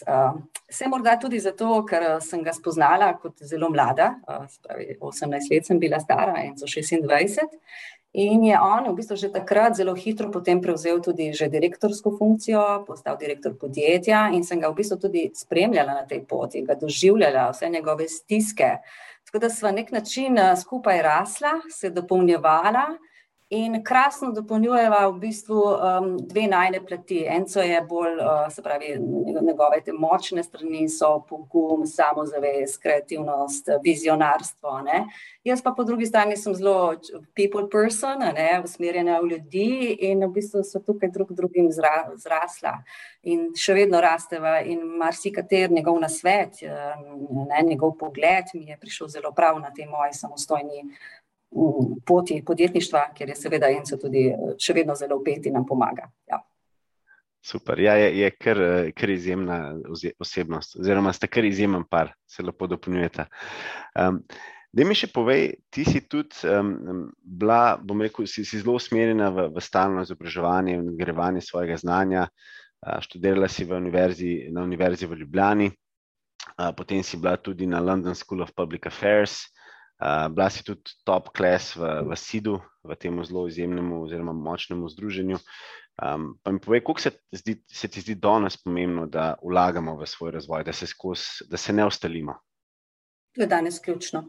Vse 0.69 0.87
morda 0.87 1.17
tudi 1.19 1.39
zato, 1.43 1.83
ker 1.89 2.19
sem 2.23 2.43
ga 2.45 2.53
spoznala 2.55 3.13
kot 3.19 3.41
zelo 3.43 3.69
mlada, 3.73 4.13
uh, 4.29 4.45
spravi, 4.49 4.97
18 5.01 5.53
let 5.53 5.67
sem 5.67 5.79
bila 5.81 5.99
stara, 5.99 6.43
in 6.45 6.55
so 6.57 6.69
26. 6.69 7.57
In 8.13 8.41
je 8.43 8.57
on 8.57 8.87
v 8.89 8.95
bistvu 8.97 9.15
že 9.21 9.29
takrat 9.29 9.77
zelo 9.77 9.93
hitro 9.93 10.31
potem 10.33 10.57
prevzel 10.61 10.97
tudi 10.97 11.29
direktorsko 11.29 12.17
funkcijo, 12.17 12.83
postal 12.87 13.17
direktor 13.17 13.53
podjetja 13.53 14.31
in 14.33 14.41
sem 14.43 14.59
ga 14.59 14.69
v 14.69 14.81
bistvu 14.81 14.97
tudi 14.97 15.29
spremljala 15.29 15.93
na 15.93 16.05
tej 16.09 16.25
poti, 16.25 16.65
ga 16.65 16.73
doživljala, 16.73 17.51
vse 17.53 17.69
njegove 17.69 18.07
stiske. 18.09 18.81
Tako 19.29 19.39
da 19.39 19.49
sva 19.49 19.71
nek 19.71 19.91
način 19.91 20.41
skupaj 20.57 21.01
rasla, 21.01 21.61
se 21.69 21.89
dopolnjevala. 21.93 22.97
In 23.49 23.79
krasno 23.81 24.27
dopolnjujeva 24.29 25.07
v 25.09 25.15
bistvu 25.23 25.57
um, 25.57 26.09
dve 26.21 26.43
najne 26.47 26.83
plati. 26.85 27.23
Enco 27.25 27.63
je 27.65 27.79
bolj, 27.81 28.19
uh, 28.21 28.43
se 28.53 28.61
pravi, 28.61 28.91
njegove 29.41 29.79
te 29.81 29.93
močne 29.93 30.43
strani 30.45 30.83
so 30.89 31.15
pogum, 31.29 31.87
samozavest, 31.89 32.77
kreativnost, 32.83 33.71
vizionarstvo. 33.83 34.75
Ne? 34.85 34.99
Jaz 35.43 35.63
pa 35.65 35.73
po 35.73 35.83
drugi 35.83 36.05
strani 36.05 36.37
sem 36.37 36.53
zelo 36.53 36.93
people 37.33 37.65
person, 37.71 38.21
ne? 38.37 38.61
usmerjena 38.63 39.17
v 39.17 39.31
ljudi 39.33 39.97
in 40.11 40.21
v 40.27 40.29
bistvu 40.37 40.61
so 40.61 40.83
tukaj 40.85 41.09
drug 41.09 41.33
drugim 41.33 41.71
zra, 41.73 42.11
zrasla. 42.21 42.75
In 43.33 43.49
še 43.57 43.73
vedno 43.73 43.97
rasteva 43.97 44.59
in 44.61 44.85
marsikater 45.01 45.73
njegov 45.73 45.97
nasvet, 46.05 46.61
ne? 46.61 47.65
njegov 47.65 47.97
pogled 47.97 48.53
mi 48.53 48.69
je 48.69 48.77
prišel 48.77 49.09
zelo 49.09 49.33
prav 49.33 49.57
na 49.57 49.73
tej 49.73 49.89
moji 49.89 50.13
samostojni 50.13 50.85
poti 52.05 52.43
podjetništva, 52.45 53.09
kjer 53.17 53.29
je 53.29 53.35
seveda 53.35 53.69
Enzo 53.73 53.97
tudi 53.97 54.29
še 54.61 54.73
vedno 54.77 54.95
zelo 54.95 55.17
upet 55.19 55.49
in 55.49 55.57
nam 55.57 55.65
pomaga. 55.65 56.09
Ja. 56.29 56.41
Super, 57.41 57.79
ja, 57.79 57.95
je, 57.95 58.09
je 58.19 58.29
kar, 58.35 58.59
kar 58.95 59.09
izjemna 59.09 59.57
osebnost, 60.19 60.75
oziroma 60.79 61.13
ste 61.15 61.29
kar 61.31 61.45
izjemen 61.47 61.85
par, 61.89 62.11
se 62.27 62.43
lepo 62.43 62.67
dopolnjujete. 62.67 63.25
Um, 63.95 64.19
da 64.75 64.85
mi 64.85 64.93
še 64.93 65.07
povej, 65.09 65.53
ti 65.73 65.85
si 65.87 66.03
tudi 66.05 66.43
um, 66.51 67.07
bila, 67.23 67.79
bom 67.81 68.03
rekel, 68.03 68.27
si, 68.29 68.43
si 68.45 68.59
zelo 68.59 68.75
usmerjena 68.77 69.31
v, 69.33 69.47
v 69.55 69.63
stalno 69.63 70.03
izobraževanje 70.05 70.75
in 70.75 70.83
nadgrevanje 70.91 71.45
svojega 71.47 71.79
znanja. 71.79 72.27
Uh, 72.83 72.99
študirala 73.03 73.47
si 73.49 73.65
univerzi, 73.65 74.51
na 74.53 74.67
Univerzi 74.67 75.07
v 75.09 75.17
Ljubljani, 75.23 75.71
uh, 75.71 76.69
potem 76.77 77.01
si 77.03 77.17
bila 77.17 77.39
tudi 77.39 77.65
na 77.65 77.79
London 77.79 78.15
School 78.15 78.43
of 78.45 78.53
Public 78.53 78.91
Affairs, 78.91 79.47
Uh, 79.47 79.58
bila 80.29 80.49
si 80.49 80.63
tudi 80.63 80.95
top 81.03 81.29
class 81.37 81.75
v, 81.75 81.89
v 82.07 82.15
SID-u, 82.15 82.59
v 82.83 82.95
tem 82.95 83.19
zelo 83.25 83.47
izjemnem 83.47 83.91
oziroma 83.99 84.33
močnem 84.33 84.87
združenju. 84.89 85.39
Um, 85.99 86.39
pa 86.43 86.51
mi 86.51 86.59
povej, 86.59 86.79
kako 86.87 87.01
se, 87.01 87.11
se 87.67 87.87
ti 87.87 88.01
zdi 88.01 88.15
danes 88.15 88.55
pomembno, 88.57 89.05
da 89.05 89.33
vlagamo 89.43 89.97
v 89.99 90.07
svoj 90.07 90.31
razvoj, 90.31 90.63
da 90.63 90.73
se, 90.73 90.87
skos, 90.87 91.41
da 91.49 91.57
se 91.57 91.73
ne 91.73 91.85
ostalimo? 91.85 92.37
To 93.35 93.41
je 93.41 93.47
danes 93.47 93.79
ključno. 93.79 94.23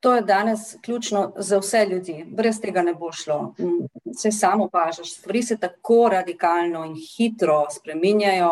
To 0.00 0.14
je 0.14 0.22
danes 0.22 0.76
ključno 0.84 1.32
za 1.36 1.58
vse 1.58 1.86
ljudi. 1.90 2.24
Brez 2.28 2.60
tega 2.60 2.82
ne 2.82 2.94
bo 2.94 3.12
šlo. 3.12 3.54
Vse 4.04 4.32
samo 4.32 4.64
opažaš, 4.64 5.12
stvari 5.12 5.42
se 5.42 5.58
tako 5.58 6.08
radikalno 6.12 6.84
in 6.84 6.94
hitro 6.94 7.66
spreminjajo 7.70 8.50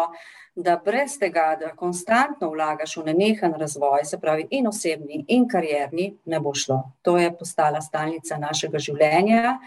da 0.57 0.81
brez 0.85 1.19
tega, 1.21 1.57
da 1.61 1.75
konstantno 1.77 2.49
vlagaš 2.51 2.97
v 2.97 3.05
nenehen 3.11 3.55
razvoj, 3.61 4.05
se 4.05 4.19
pravi 4.21 4.47
in 4.51 4.69
osebni 4.69 5.25
in 5.29 5.45
karjerni, 5.49 6.15
ne 6.25 6.41
bo 6.41 6.55
šlo. 6.55 6.81
To 7.03 7.19
je 7.19 7.29
postala 7.37 7.81
stalnica 7.85 8.39
našega 8.41 8.81
življenja. 8.81 9.59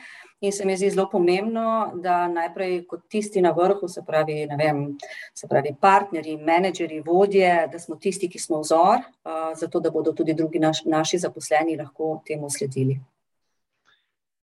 In 0.41 0.51
se 0.55 0.65
mi 0.65 0.77
zdi 0.77 0.89
zelo 0.89 1.09
pomembno, 1.11 1.91
da 1.99 2.27
najprej 2.31 2.85
kot 2.87 3.01
tisti 3.11 3.41
na 3.43 3.51
vrhu, 3.51 3.89
se 3.91 4.01
pravi, 4.07 4.45
vem, 4.57 4.85
se 5.35 5.47
pravi 5.51 5.73
partnerji, 5.81 6.37
menedžeri, 6.37 7.01
vodje, 7.05 7.51
da 7.71 7.79
smo 7.79 7.97
tisti, 7.99 8.29
ki 8.31 8.39
smo 8.39 8.61
vzor, 8.63 9.03
uh, 9.03 9.51
zato 9.59 9.81
da 9.83 9.91
bodo 9.91 10.13
tudi 10.15 10.33
drugi 10.33 10.59
naš, 10.63 10.85
naši 10.85 11.19
zaposleni 11.19 11.75
lahko 11.77 12.21
temu 12.25 12.49
sledili. 12.49 12.95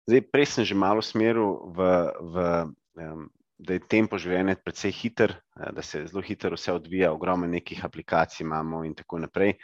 Zdaj, 0.10 0.26
prej 0.34 0.50
sem 0.50 0.66
že 0.66 0.76
malo 0.76 1.02
smeril 1.06 1.62
v, 1.78 1.94
v 2.20 2.50
um, 2.98 3.30
da 3.58 3.74
je 3.78 3.88
tempo 3.90 4.18
življenja 4.20 4.56
precej 4.64 4.92
hiter, 4.92 5.36
eh, 5.58 5.72
da 5.74 5.82
se 5.82 6.06
zelo 6.08 6.24
hitro 6.26 6.58
vse 6.58 6.74
odvija, 6.74 7.14
ogromno 7.14 7.48
nekih 7.48 7.84
aplikacij 7.86 8.44
imamo 8.46 8.84
in 8.84 8.96
tako 8.96 9.20
naprej. 9.20 9.58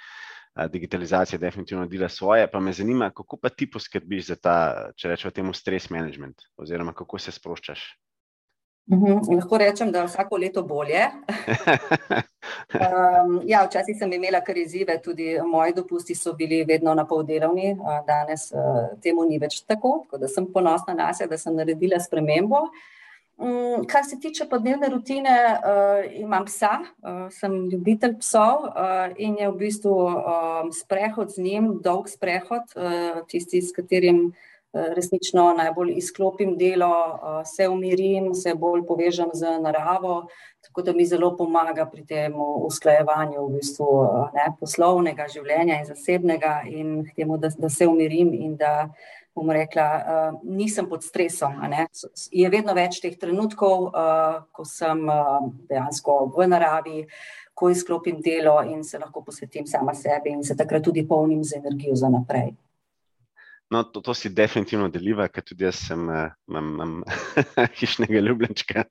Eh, 0.56 0.68
digitalizacija 0.68 1.40
definitivno 1.40 1.88
dela 1.88 2.10
svoje, 2.10 2.48
pa 2.52 2.60
me 2.60 2.74
zanima, 2.74 3.12
kako 3.16 3.38
pa 3.38 3.50
ti 3.50 3.70
poskrbiš 3.72 4.28
za 4.28 4.36
ta, 4.36 4.92
če 4.96 5.14
rečemo 5.14 5.32
temu, 5.32 5.54
stres 5.54 5.90
management, 5.90 6.42
oziroma 6.58 6.94
kako 6.94 7.20
se 7.20 7.32
sproščaš. 7.32 7.90
Uhum, 8.90 9.20
lahko 9.36 9.58
rečem, 9.62 9.92
da 9.94 10.00
je 10.02 10.08
vsako 10.08 10.38
leto 10.42 10.64
bolje. 10.66 11.04
um, 12.80 13.36
ja, 13.46 13.62
včasih 13.68 13.94
sem 14.00 14.14
imela 14.18 14.42
kar 14.42 14.58
izzive, 14.58 14.96
tudi 15.06 15.36
moji 15.46 15.76
dopusti 15.78 16.16
so 16.18 16.34
bili 16.34 16.64
vedno 16.66 16.96
na 16.98 17.06
pol 17.06 17.22
delovni, 17.24 17.76
danes 18.08 18.48
uh, 18.50 18.88
temu 19.04 19.28
ni 19.30 19.38
več 19.38 19.62
tako, 19.62 20.00
tako 20.08 20.24
da 20.24 20.28
sem 20.28 20.48
ponosna 20.54 20.98
na 20.98 21.12
sebe, 21.14 21.38
da 21.38 21.44
sem 21.44 21.54
naredila 21.62 22.02
spremembo. 22.02 22.64
Uh, 22.66 22.74
Mm, 22.74 22.99
kar 23.88 24.04
se 24.04 24.20
tiče 24.20 24.46
podnebne 24.50 24.90
rutine, 24.90 25.60
uh, 25.60 26.20
imam 26.20 26.46
psa, 26.46 26.80
uh, 26.80 27.30
sem 27.32 27.70
ljubitelj 27.70 28.18
psov 28.20 28.66
uh, 28.68 29.14
in 29.18 29.38
je 29.40 29.48
v 29.48 29.56
bistvu 29.58 29.96
um, 29.96 30.72
sprehod 30.76 31.32
z 31.32 31.44
njim, 31.44 31.72
dolg 31.84 32.10
sprehod, 32.12 32.76
uh, 32.76 33.22
tisti, 33.32 33.62
s 33.62 33.72
katerim 33.76 34.26
uh, 34.28 34.90
resnično 34.96 35.54
najbolj 35.58 35.94
izklopim 36.02 36.58
delo, 36.58 36.92
uh, 36.92 37.42
se 37.46 37.68
umirim, 37.68 38.34
se 38.36 38.54
bolj 38.56 38.84
povežem 38.88 39.32
z 39.34 39.56
naravo, 39.64 40.28
tako 40.68 40.82
da 40.82 40.94
mi 40.94 41.06
zelo 41.06 41.32
pomaga 41.38 41.86
pri 41.86 42.06
tem 42.06 42.36
usklajevanju 42.66 43.46
v 43.46 43.54
bistvu, 43.56 43.88
uh, 44.04 44.36
ne, 44.36 44.52
poslovnega 44.60 45.30
življenja 45.32 45.80
in 45.80 45.88
zasebnega 45.88 46.60
in 46.68 47.00
k 47.08 47.16
temu, 47.22 47.38
da, 47.38 47.54
da 47.58 47.70
se 47.70 47.88
umirim 47.88 48.34
in 48.34 48.58
da 48.60 48.90
bom 49.36 49.52
rekla, 49.52 49.86
uh, 49.86 50.40
nisem 50.44 50.90
pod 50.90 51.04
stresom. 51.04 51.60
Je 52.32 52.50
vedno 52.50 52.74
več 52.76 53.00
teh 53.04 53.16
trenutkov, 53.20 53.90
uh, 53.90 54.40
ko 54.52 54.66
sem 54.68 55.06
uh, 55.08 55.40
dejansko 55.70 56.18
v 56.36 56.48
naravi, 56.52 57.04
ko 57.54 57.70
izklopim 57.70 58.22
delo 58.24 58.60
in 58.64 58.84
se 58.84 59.00
lahko 59.00 59.24
posvetim 59.24 59.68
sama 59.68 59.94
sebi 59.94 60.32
in 60.32 60.44
se 60.44 60.56
takrat 60.56 60.84
tudi 60.84 61.08
polnim 61.08 61.44
z 61.44 61.60
energijo 61.60 61.96
za 61.96 62.10
naprej. 62.10 62.54
No, 63.70 63.84
to, 63.84 64.02
to 64.02 64.16
si 64.18 64.32
definitivno 64.34 64.88
deliva, 64.90 65.28
ker 65.30 65.44
tudi 65.46 65.68
jaz 65.68 65.78
sem, 65.86 66.08
imam, 66.50 66.70
imam 66.74 66.94
hišnega 67.80 68.22
ljubljenčka, 68.26 68.84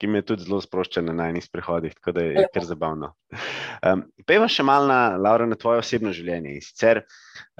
ki 0.00 0.08
mi 0.08 0.22
je 0.22 0.26
tudi 0.30 0.46
zelo 0.46 0.62
sproščen 0.64 1.04
na 1.10 1.12
najnih 1.18 1.50
prehodih, 1.52 1.92
tako 1.98 2.14
da 2.16 2.24
je 2.24 2.46
kar 2.54 2.64
zabavno. 2.64 3.10
Um, 3.84 4.06
Pejva 4.24 4.48
še 4.48 4.64
malo 4.64 4.88
na, 4.88 5.00
Laura, 5.20 5.44
na 5.48 5.58
tvoje 5.60 5.82
osebno 5.82 6.14
življenje. 6.16 6.54
In 6.56 6.64
sicer, 6.64 7.02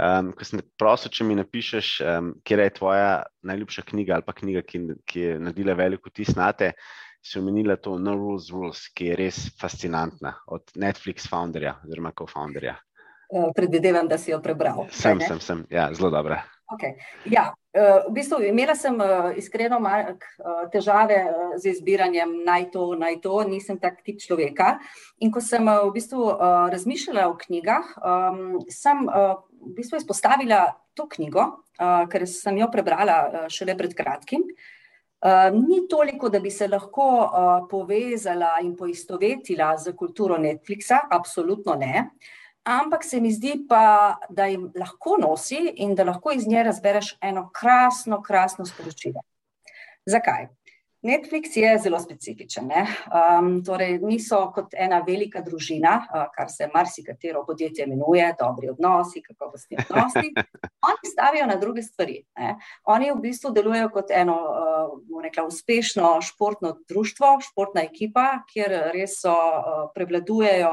um, 0.01 0.33
ko 0.33 0.49
sem 0.49 0.64
prosil, 0.81 1.12
če 1.12 1.27
mi 1.29 1.37
napišeš, 1.37 1.91
um, 2.09 2.33
kje 2.41 2.61
je 2.64 2.75
tvoja 2.81 3.11
najljubša 3.53 3.85
knjiga 3.93 4.16
ali 4.16 4.27
pa 4.27 4.37
knjiga, 4.41 4.64
ki, 4.64 4.83
ki 5.05 5.27
je 5.27 5.35
naredila 5.43 5.77
veliko 5.77 6.09
tisnate, 6.09 6.73
si 7.23 7.37
omenila 7.39 7.77
to 7.77 7.99
No 8.01 8.16
Rules 8.16 8.49
Rules, 8.51 8.87
ki 8.97 9.11
je 9.11 9.18
res 9.20 9.43
fascinantna 9.61 10.39
od 10.49 10.73
Netflix 10.81 11.29
founderja 11.29 11.77
oziroma 11.85 12.14
co-founderja. 12.16 12.79
Predvidevam, 13.57 14.09
da 14.09 14.18
si 14.20 14.33
jo 14.33 14.41
prebral. 14.45 14.87
Sem, 14.93 15.20
sem, 15.25 15.39
sem, 15.41 15.62
ja, 15.73 15.87
zelo 15.97 16.11
dobra. 16.12 16.43
Okay. 16.73 16.97
Ja, 17.29 17.53
eh, 17.77 18.01
v 18.09 18.12
bistvu 18.16 18.41
imela 18.49 18.73
sem 18.75 18.97
eh, 19.01 19.37
iskreno 19.37 19.77
eh, 19.85 20.16
težave 20.73 21.18
z 21.61 21.68
izbiranjem 21.77 22.45
naj 22.47 22.70
to, 22.73 22.95
naj 22.97 23.20
to, 23.20 23.43
nisem 23.45 23.79
tak 23.79 24.01
tip 24.05 24.20
človeka. 24.20 24.79
In 25.20 25.33
ko 25.33 25.41
sem 25.41 25.64
v 25.64 25.93
bistvu 25.93 26.33
razmišljala 26.73 27.29
o 27.29 27.37
knjigah, 27.37 27.85
sem 28.73 29.05
v 29.07 29.73
bistvu 29.77 30.01
izpostavila 30.01 30.64
to 30.97 31.07
knjigo, 31.07 31.45
ker 32.11 32.25
sem 32.27 32.59
jo 32.59 32.68
prebrala 32.73 33.49
šele 33.53 33.77
pred 33.79 33.95
kratkim. 33.95 34.43
Ni 35.55 35.85
toliko, 35.87 36.29
da 36.29 36.41
bi 36.43 36.51
se 36.51 36.66
lahko 36.66 37.07
povezala 37.70 38.57
in 38.64 38.75
poistovetila 38.77 39.77
z 39.79 39.95
kulturo 39.95 40.41
Netflixa, 40.41 41.05
absolutno 41.11 41.77
ne 41.79 42.09
ampak 42.65 43.05
se 43.05 43.21
mi 43.21 43.33
zdi 43.33 43.67
pa, 43.69 44.19
da 44.31 44.47
jim 44.47 44.71
lahko 44.79 45.17
nosi 45.21 45.61
in 45.77 45.95
da 45.95 46.05
lahko 46.05 46.33
iz 46.33 46.47
nje 46.47 46.63
razbereš 46.63 47.17
eno 47.21 47.51
krasno, 47.51 48.23
krasno 48.23 48.67
sporočilo. 48.67 49.23
Zakaj? 50.07 50.49
Netflix 51.03 51.57
je 51.57 51.79
zelo 51.79 51.99
specifičen. 52.01 52.71
Um, 52.71 53.65
torej, 53.65 53.97
niso 54.07 54.39
kot 54.55 54.75
ena 54.79 55.01
velika 55.07 55.41
družina, 55.43 55.97
uh, 56.07 56.29
kar 56.35 56.51
se 56.51 56.69
marsikatero 56.75 57.43
podjetje 57.47 57.89
imenuje, 57.89 58.29
dobri 58.39 58.71
odnosi, 58.71 59.23
kakovostni 59.23 59.77
odnosi. 59.83 60.31
Oni 60.91 61.11
stavijo 61.13 61.47
na 61.47 61.57
druge 61.57 61.83
stvari. 61.83 62.21
Ne? 62.39 62.55
Oni 62.85 63.11
v 63.11 63.19
bistvu 63.25 63.51
delujejo 63.51 63.89
kot 63.91 64.13
eno 64.15 64.37
uh, 64.37 65.23
rekla, 65.23 65.45
uspešno 65.51 66.13
športno 66.23 66.77
društvo, 66.89 67.33
športna 67.51 67.83
ekipa, 67.83 68.45
kjer 68.53 68.77
res 68.95 69.19
so, 69.25 69.35
uh, 69.35 69.83
prevladujejo 69.95 70.73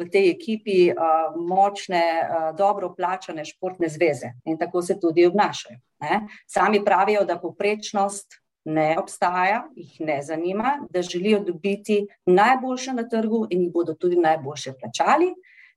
v 0.00 0.08
tej 0.08 0.30
ekipi 0.30 0.78
uh, 0.94 1.36
močne, 1.36 2.04
uh, 2.24 2.48
dobro 2.56 2.94
plačane 2.96 3.44
športne 3.44 3.92
zveze 3.92 4.32
in 4.48 4.56
tako 4.56 4.82
se 4.82 4.96
tudi 5.00 5.28
obnašajo. 5.28 5.76
Ne? 6.00 6.24
Sami 6.48 6.84
pravijo, 6.84 7.24
da 7.28 7.36
poprečnost 7.40 8.40
ne 8.66 8.96
obstaja, 8.98 9.68
jih 9.76 10.00
ne 10.00 10.22
zanima, 10.22 10.86
da 10.90 11.02
želijo 11.02 11.40
dobiti 11.40 12.06
najboljše 12.26 12.92
na 12.92 13.08
trgu 13.08 13.46
in 13.50 13.62
jih 13.62 13.72
bodo 13.72 13.94
tudi 13.94 14.16
najboljše 14.16 14.72
plačali. 14.80 15.34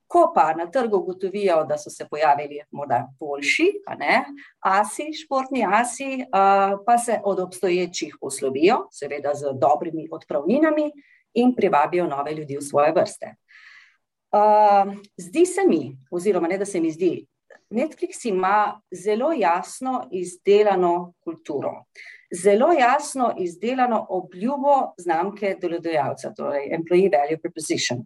Ko 0.08 0.32
pa 0.36 0.54
na 0.54 0.66
trgu 0.72 0.98
ugotovijo, 0.98 1.64
da 1.70 1.78
so 1.78 1.90
se 1.90 2.08
pojavili 2.10 2.62
morda 2.72 3.08
boljši, 3.20 3.72
ne, 4.00 4.26
asi, 4.60 5.14
športni 5.14 5.66
asi, 5.72 6.26
pa 6.86 6.98
se 6.98 7.20
od 7.24 7.40
obstoječih 7.40 8.16
poslovijo, 8.22 8.88
seveda 8.92 9.34
z 9.34 9.54
dobrimi 9.54 10.08
odpravninami 10.12 10.92
in 11.34 11.56
privabijo 11.56 12.08
nove 12.08 12.34
ljudi 12.34 12.58
v 12.58 12.62
svoje 12.62 12.92
vrste. 12.92 13.36
Zdi 15.18 15.46
se 15.46 15.62
mi, 15.68 15.98
oziroma 16.12 16.48
ne 16.48 16.58
da 16.58 16.66
se 16.66 16.82
mi 16.82 16.92
zdi, 16.92 17.28
Netflix 17.70 18.26
ima 18.26 18.82
zelo 18.92 19.34
jasno 19.34 20.08
izdelano 20.12 21.14
kulturo 21.24 21.86
zelo 22.32 22.72
jasno 22.72 23.34
izdelano 23.38 24.06
obljubo 24.10 24.94
znamke 24.98 25.58
delodajalca, 25.62 26.34
torej 26.34 26.70
Employee 26.76 27.12
Value 27.12 27.42
Proposition. 27.42 28.06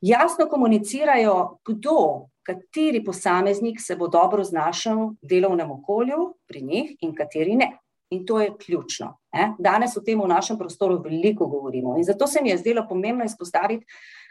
Jasno 0.00 0.48
komunicirajo, 0.50 1.58
kdo, 1.64 2.28
kateri 2.42 3.04
posameznik 3.04 3.80
se 3.80 3.96
bo 3.96 4.08
dobro 4.08 4.44
znašel 4.44 4.98
v 4.98 5.28
delovnem 5.28 5.70
okolju 5.70 6.34
pri 6.46 6.62
njih 6.62 6.96
in 7.00 7.14
kateri 7.14 7.56
ne. 7.56 7.70
In 8.10 8.26
to 8.26 8.40
je 8.40 8.50
ključno. 8.66 9.16
Ne? 9.32 9.54
Danes 9.58 9.96
o 9.96 10.00
tem 10.00 10.20
v 10.20 10.28
našem 10.28 10.58
prostoru 10.58 11.00
veliko 11.02 11.46
govorimo 11.46 11.96
in 11.96 12.04
zato 12.04 12.26
se 12.26 12.42
mi 12.42 12.50
je 12.50 12.58
zdelo 12.58 12.84
pomembno 12.88 13.24
izpostaviti, 13.24 13.86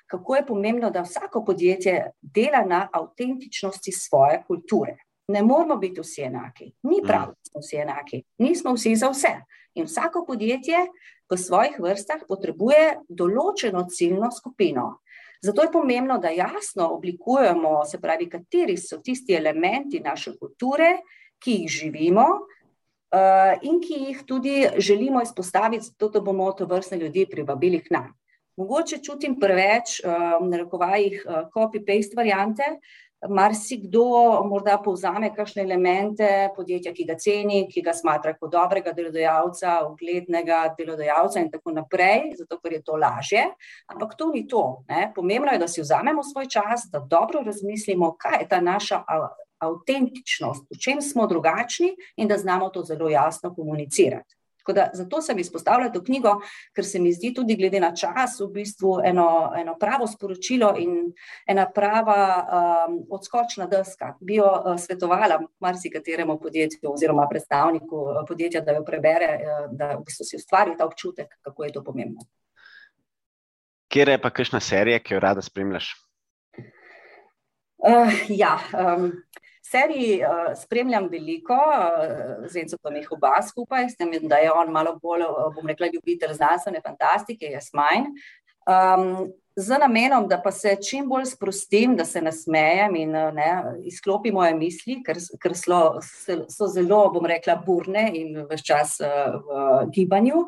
kako 0.07 0.35
je 0.35 0.45
pomembno, 0.45 0.89
da 0.89 1.01
vsako 1.01 1.43
podjetje 1.45 2.11
dela 2.21 2.61
na 2.65 2.87
avtentičnosti 2.93 3.91
svoje 3.91 4.43
kulture. 4.47 4.97
Ne 5.33 5.41
moramo 5.43 5.79
biti 5.81 6.01
vsi 6.01 6.27
enaki, 6.29 6.69
ni 6.83 7.01
mm. 7.01 7.07
prav, 7.07 7.33
da 7.33 7.49
smo 7.49 7.61
vsi 7.63 7.81
enaki, 7.81 8.23
nismo 8.37 8.73
vsi 8.77 8.95
za 8.95 9.09
vse. 9.09 9.33
In 9.73 9.87
vsako 9.89 10.25
podjetje 10.27 10.85
v 11.29 11.37
svojih 11.37 11.79
vrstah 11.81 12.21
potrebuje 12.29 12.99
določeno 13.09 13.87
ciljno 13.89 14.29
skupino. 14.31 14.99
Zato 15.43 15.65
je 15.65 15.71
pomembno, 15.71 16.19
da 16.23 16.29
jasno 16.29 16.87
oblikujemo, 16.95 17.81
se 17.85 17.99
pravi, 17.99 18.29
kateri 18.29 18.77
so 18.77 19.01
tisti 19.03 19.35
elementi 19.35 19.99
naše 19.99 20.37
kulture, 20.39 20.99
ki 21.43 21.57
jih 21.63 21.71
živimo 21.71 22.23
uh, 22.23 23.55
in 23.67 23.81
ki 23.83 23.97
jih 24.05 24.21
tudi 24.27 24.55
želimo 24.77 25.21
izpostaviti, 25.21 25.89
zato 25.89 26.09
da 26.13 26.21
bomo 26.21 26.51
to 26.51 26.65
vrstne 26.65 26.97
ljudi 27.01 27.25
privabili 27.31 27.81
k 27.83 27.91
nam. 27.97 28.13
Mogoče 28.57 29.01
čutim 29.03 29.35
preveč, 29.39 29.97
uh, 30.05 30.37
na 30.47 30.61
rekovajih, 30.63 31.25
uh, 31.25 31.41
copy-paste 31.51 32.15
variante, 32.15 32.77
marsikdo 33.29 34.43
morda 34.49 34.77
povzame 34.83 35.29
kakšne 35.35 35.63
elemente 35.63 36.29
podjetja, 36.55 36.93
ki 36.93 37.05
ga 37.07 37.15
ceni, 37.19 37.63
ki 37.71 37.83
ga 37.85 37.93
smatra 37.95 38.35
kot 38.37 38.51
dobrega 38.51 38.93
delodajalca, 38.95 39.79
uglednega 39.87 40.63
delodajalca 40.77 41.41
in 41.41 41.49
tako 41.51 41.75
naprej, 41.77 42.33
zato 42.39 42.59
ker 42.59 42.77
je 42.77 42.81
to 42.83 42.97
lažje. 42.99 43.45
Ampak 43.93 44.17
to 44.17 44.29
ni 44.33 44.45
to. 44.47 44.83
Ne. 44.89 45.11
Pomembno 45.15 45.53
je, 45.53 45.61
da 45.63 45.67
si 45.67 45.81
vzamemo 45.81 46.23
svoj 46.23 46.49
čas, 46.51 46.87
da 46.91 46.99
dobro 46.99 47.43
razmislimo, 47.45 48.15
kaj 48.19 48.41
je 48.41 48.49
ta 48.49 48.61
naša 48.61 49.03
avtentičnost, 49.63 50.67
v 50.71 50.79
čem 50.79 51.01
smo 51.01 51.27
drugačni 51.27 51.93
in 52.17 52.27
da 52.27 52.37
znamo 52.37 52.69
to 52.69 52.83
zelo 52.83 53.09
jasno 53.09 53.53
komunicirati. 53.55 54.35
Da, 54.71 54.89
zato 54.93 55.21
sem 55.21 55.39
izpostavila 55.39 55.89
to 55.91 55.99
knjigo, 56.03 56.37
ker 56.75 56.85
se 56.85 56.99
mi 56.99 57.11
zdi 57.13 57.33
tudi 57.35 57.57
glede 57.59 57.81
na 57.83 57.91
čas 57.95 58.37
v 58.39 58.47
bistvu 58.53 58.93
eno, 59.05 59.51
eno 59.59 59.75
pravo 59.79 60.07
sporočilo 60.07 60.73
in 60.79 61.09
ena 61.47 61.65
prava 61.67 62.19
um, 62.87 63.01
odskočna 63.11 63.67
deska. 63.67 64.13
Bi 64.21 64.37
jo 64.39 64.47
uh, 64.47 64.77
svetovala 64.79 65.41
marsikateremu 65.59 66.39
podjetju 66.39 66.93
oziroma 66.93 67.27
predstavniku 67.29 68.05
uh, 68.05 68.21
podjetja, 68.27 68.61
da 68.61 68.77
jo 68.77 68.85
prebere, 68.87 69.33
uh, 69.41 69.67
da 69.71 69.97
v 69.97 70.05
bistvu 70.07 70.29
si 70.29 70.39
ustvari 70.39 70.77
ta 70.77 70.87
občutek, 70.87 71.35
kako 71.41 71.67
je 71.67 71.73
to 71.73 71.83
pomembno. 71.83 72.23
Kje 73.93 74.07
je 74.09 74.21
pa 74.21 74.29
kakšna 74.29 74.59
serija, 74.59 74.99
ki 74.99 75.13
jo 75.13 75.19
rada 75.19 75.41
spremljaš? 75.41 75.91
Uh, 77.83 78.15
ja, 78.29 78.55
um, 78.73 79.11
seriji 79.73 80.21
uh, 80.21 80.53
spremljam 80.57 81.09
veliko, 81.11 81.57
uh, 81.57 82.45
z 82.47 82.63
Enzotom 82.63 82.97
jih 83.01 83.11
oba 83.17 83.39
skupaj, 83.45 83.89
s 83.89 83.97
tem, 83.97 84.13
da 84.29 84.41
je 84.43 84.51
on 84.53 84.71
malo 84.73 84.97
bolj, 85.01 85.25
uh, 85.25 85.47
bom 85.55 85.69
rekla, 85.69 85.89
ljubitelj 85.93 86.37
znanstvene 86.37 86.81
fantastike, 86.85 87.49
jaz 87.55 87.71
manj. 87.73 88.11
Um, 88.63 89.33
z 89.55 89.77
namenom, 89.77 90.27
da 90.27 90.39
pa 90.41 90.51
se 90.51 90.75
čim 90.81 91.07
bolj 91.09 91.25
sprostim, 91.25 91.95
da 91.95 92.05
se 92.05 92.21
nasmejem 92.21 92.95
in 92.95 93.11
ne, 93.11 93.49
izklopim 93.85 94.33
moje 94.33 94.53
misli, 94.57 94.97
ker, 95.05 95.19
ker 95.41 95.55
so, 95.57 95.81
so 96.49 96.69
zelo, 96.71 97.03
bom 97.13 97.27
rekla, 97.29 97.59
burne 97.65 98.07
in 98.17 98.39
vse 98.49 98.65
čas 98.65 98.95
uh, 99.03 99.35
v 99.43 99.91
gibanju, 99.93 100.47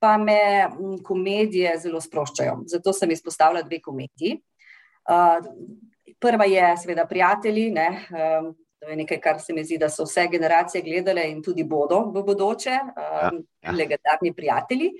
pa 0.00 0.16
me 0.20 0.68
komedije 1.04 1.74
zelo 1.82 2.00
sproščajo. 2.00 2.62
Zato 2.70 2.94
sem 2.96 3.12
izpostavila 3.12 3.64
dve 3.66 3.80
komediji. 3.84 4.38
Uh, 5.06 5.40
prva 6.20 6.48
je, 6.48 6.70
seveda, 6.82 7.06
prijatelji. 7.08 7.70
Ne, 7.76 7.88
um, 8.10 8.54
To 8.86 8.90
je 8.90 8.96
nekaj, 8.96 9.18
kar 9.20 9.40
se 9.42 9.52
mi 9.52 9.64
zdi, 9.66 9.80
da 9.82 9.88
so 9.90 10.04
vse 10.06 10.28
generacije 10.30 10.82
gledale 10.86 11.24
in 11.26 11.40
tudi 11.42 11.64
bodo 11.66 12.04
v 12.14 12.20
bodoče, 12.22 12.70
ja, 12.70 13.30
um, 13.32 13.40
ja. 13.64 13.72
legendarni 13.74 14.30
prijatelji. 14.34 14.92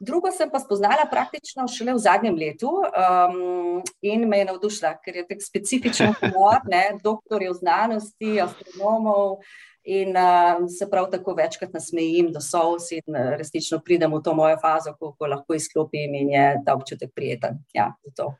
Drugo 0.00 0.30
sem 0.32 0.48
pa 0.50 0.62
spoznala 0.62 1.04
praktično 1.10 1.66
šele 1.68 1.92
v 1.92 2.00
zadnjem 2.00 2.38
letu 2.40 2.70
um, 2.72 3.82
in 4.00 4.24
me 4.28 4.38
je 4.40 4.46
navdušila, 4.48 4.94
ker 5.04 5.20
je 5.20 5.26
tak 5.28 5.44
specifičen 5.44 6.16
humor, 6.22 6.64
ne, 6.72 6.96
doktorjev 7.04 7.52
znanosti, 7.60 8.40
astronomov. 8.40 9.36
In 9.84 10.16
uh, 10.16 10.64
se 10.72 10.88
prav 10.88 11.10
tako 11.12 11.36
večkrat 11.36 11.76
nasmejim 11.76 12.32
do 12.32 12.40
sovs 12.40 12.88
in 12.96 13.04
uh, 13.12 13.34
resnično 13.36 13.82
pridem 13.84 14.16
v 14.16 14.24
to 14.24 14.32
mojo 14.32 14.56
fazo, 14.62 14.96
ko, 14.96 15.12
ko 15.18 15.28
lahko 15.28 15.60
izklopim 15.60 16.16
in 16.16 16.32
je 16.32 16.50
ta 16.64 16.80
občutek 16.80 17.12
prijeten. 17.12 17.60
Ja, 17.76 17.90
zato 18.08 18.32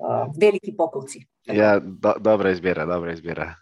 uh, 0.00 0.30
veliki 0.40 0.74
pokovci. 0.76 1.22
Ja, 1.46 1.78
do, 1.80 2.14
dobra 2.20 2.50
izbira, 2.50 2.86
dobra 2.86 3.12
izbira. 3.12 3.54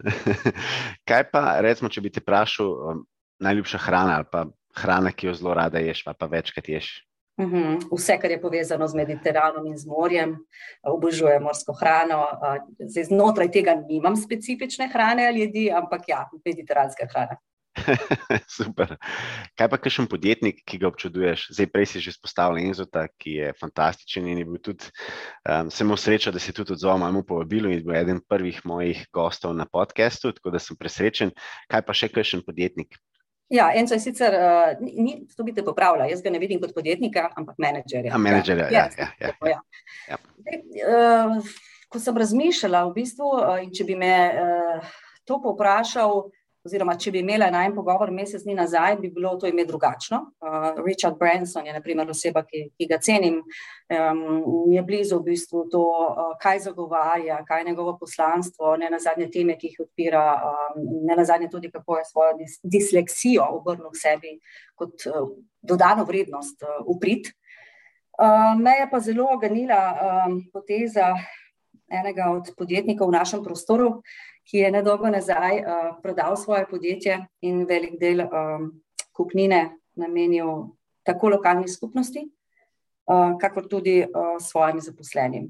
Kaj 1.08 1.28
pa, 1.32 1.60
recimo, 1.64 1.90
če 1.90 2.04
bi 2.04 2.12
te 2.14 2.22
vprašal, 2.24 2.70
um, 2.70 3.04
najljubša 3.42 3.78
hrana 3.86 4.16
ali 4.20 4.30
pa 4.32 4.46
hrana, 4.78 5.12
ki 5.12 5.30
jo 5.30 5.34
zelo 5.34 5.54
rada 5.54 5.82
ješ, 5.82 6.04
pa, 6.06 6.14
pa 6.18 6.26
večkrat 6.30 6.68
ješ? 6.68 6.90
Uh 7.38 7.46
mhm, 7.46 7.56
-huh. 7.56 7.98
Vse, 7.98 8.18
kar 8.18 8.30
je 8.30 8.40
povezano 8.40 8.88
z 8.88 8.94
Mediteranom 8.94 9.66
in 9.66 9.76
z 9.78 9.86
morjem, 9.86 10.36
obožujem 10.82 11.42
morsko 11.42 11.72
hrano. 11.72 12.26
Zdaj, 12.78 13.04
znotraj 13.04 13.50
tega 13.50 13.74
nimam 13.74 14.16
specifične 14.16 14.88
hrane 14.88 15.26
ali 15.26 15.40
jedi, 15.40 15.70
ampak 15.70 16.08
ja, 16.08 16.26
mediteranska 16.44 17.06
hrana. 17.12 17.36
Super. 18.58 18.96
Kaj 19.58 19.68
pa 19.70 19.78
kakšen 19.80 20.08
podjetnik, 20.10 20.60
ki 20.68 20.80
ga 20.82 20.88
občuduješ? 20.90 21.48
Zdaj, 21.54 21.68
prej 21.72 21.86
si 21.90 22.02
že 22.04 22.12
izpostavil 22.14 22.60
Enzota, 22.62 23.06
ki 23.20 23.34
je 23.38 23.52
fantastičen 23.58 24.28
in 24.28 24.42
je 24.42 24.46
bil 24.48 24.62
tudi, 24.62 24.90
um, 25.48 25.70
sem 25.72 25.86
imel 25.86 26.00
srečo, 26.00 26.32
da 26.34 26.42
je 26.42 26.54
tudi 26.54 26.74
odzval 26.76 27.00
mojemu 27.00 27.24
povabilu 27.28 27.72
in 27.72 27.84
bil 27.84 27.96
eden 27.96 28.20
prvih 28.20 28.60
mojih 28.64 29.06
gostov 29.12 29.56
na 29.56 29.66
podkastu, 29.66 30.32
tako 30.32 30.54
da 30.54 30.62
sem 30.62 30.76
presrečen. 30.76 31.34
Kaj 31.70 31.84
pa 31.86 31.96
še 31.96 32.10
kakšen 32.12 32.44
podjetnik? 32.46 32.98
Ja, 33.48 33.70
Enzo 33.72 33.96
je 33.96 34.04
sicer, 34.04 34.34
uh, 34.36 34.76
ni, 34.84 35.22
to 35.32 35.44
bi 35.44 35.54
te 35.56 35.64
popravila, 35.64 36.04
jaz 36.10 36.20
ga 36.20 36.28
ne 36.30 36.40
vidim 36.42 36.60
kot 36.60 36.74
podjetnika, 36.76 37.30
ampak 37.32 37.56
menedžerja. 37.56 38.12
Ja, 38.12 38.20
menedžerja, 38.20 38.68
ja. 38.68 38.84
ja, 38.92 39.08
ja, 39.08 39.30
ja, 39.40 39.54
ja. 39.54 39.60
ja. 40.12 40.18
Dej, 40.44 40.58
uh, 40.84 41.54
ko 41.88 42.00
sem 42.02 42.20
razmišljala, 42.20 42.84
v 42.90 42.96
bistvu, 43.00 43.30
uh, 43.38 43.54
in 43.64 43.72
če 43.72 43.88
bi 43.88 43.96
me 43.96 44.12
uh, 44.28 44.90
to 45.24 45.40
poprašal, 45.40 46.26
oziroma 46.66 46.96
če 46.98 47.12
bi 47.14 47.22
imela 47.22 47.48
na 47.52 47.62
en 47.66 47.74
pogovor 47.76 48.10
mesec 48.14 48.42
dni 48.44 48.56
nazaj, 48.58 48.96
bi 49.00 49.10
bilo 49.14 49.34
to 49.40 49.48
ime 49.48 49.64
drugačno. 49.68 50.20
Uh, 50.42 50.80
Richard 50.84 51.18
Branson 51.18 51.66
je 51.66 51.74
naprimer 51.74 52.10
oseba, 52.10 52.42
ki, 52.46 52.64
ki 52.76 52.88
ga 52.90 52.98
cenim, 53.04 53.38
um, 53.40 54.22
je 54.72 54.82
blizu 54.86 55.20
v 55.20 55.30
bistvu 55.30 55.64
to, 55.72 55.84
uh, 55.84 56.34
kaj 56.42 56.64
zagovarja, 56.66 57.40
kaj 57.48 57.62
je 57.62 57.68
njegovo 57.70 57.96
poslanstvo, 58.00 58.76
ne 58.80 58.90
na 58.90 59.00
zadnje 59.02 59.30
teme, 59.34 59.58
ki 59.58 59.72
jih 59.72 59.82
odpira, 59.86 60.24
um, 60.50 60.84
ne 61.08 61.16
na 61.16 61.24
zadnje 61.28 61.50
tudi, 61.52 61.72
kako 61.72 62.00
je 62.00 62.08
svojo 62.10 62.36
dis 62.42 62.58
disleksijo 62.62 63.46
obrnil 63.58 63.92
v 63.92 63.98
sebi 63.98 64.36
kot 64.78 65.08
uh, 65.08 65.34
dodano 65.62 66.06
vrednost 66.08 66.64
uh, 66.66 66.80
uprit. 66.86 67.32
Uh, 68.18 68.56
me 68.58 68.80
je 68.80 68.88
pa 68.90 68.98
zelo 69.00 69.30
ganila 69.38 69.82
um, 69.94 70.40
poteza 70.52 71.12
enega 71.88 72.28
od 72.34 72.50
podjetnikov 72.56 73.08
v 73.08 73.16
našem 73.16 73.44
prostoru, 73.44 74.02
ki 74.48 74.62
je 74.64 74.70
nedolgo 74.72 75.10
nazaj 75.12 75.60
uh, 75.60 75.88
prodal 76.02 76.36
svoje 76.36 76.66
podjetje 76.70 77.18
in 77.44 77.66
velik 77.68 77.98
del 78.00 78.24
um, 78.24 78.70
kupnine 79.12 79.76
namenil 79.98 80.70
tako 81.04 81.28
lokalnih 81.36 81.68
skupnosti, 81.70 82.22
uh, 82.24 83.36
kakor 83.40 83.68
tudi 83.68 84.00
uh, 84.04 84.36
svojim 84.40 84.80
zaposlenim. 84.80 85.48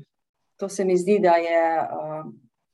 To 0.59 0.69
se 0.69 0.85
mi 0.85 0.97
zdi, 0.97 1.19
da 1.23 1.37
je 1.39 1.63
uh, 1.81 2.27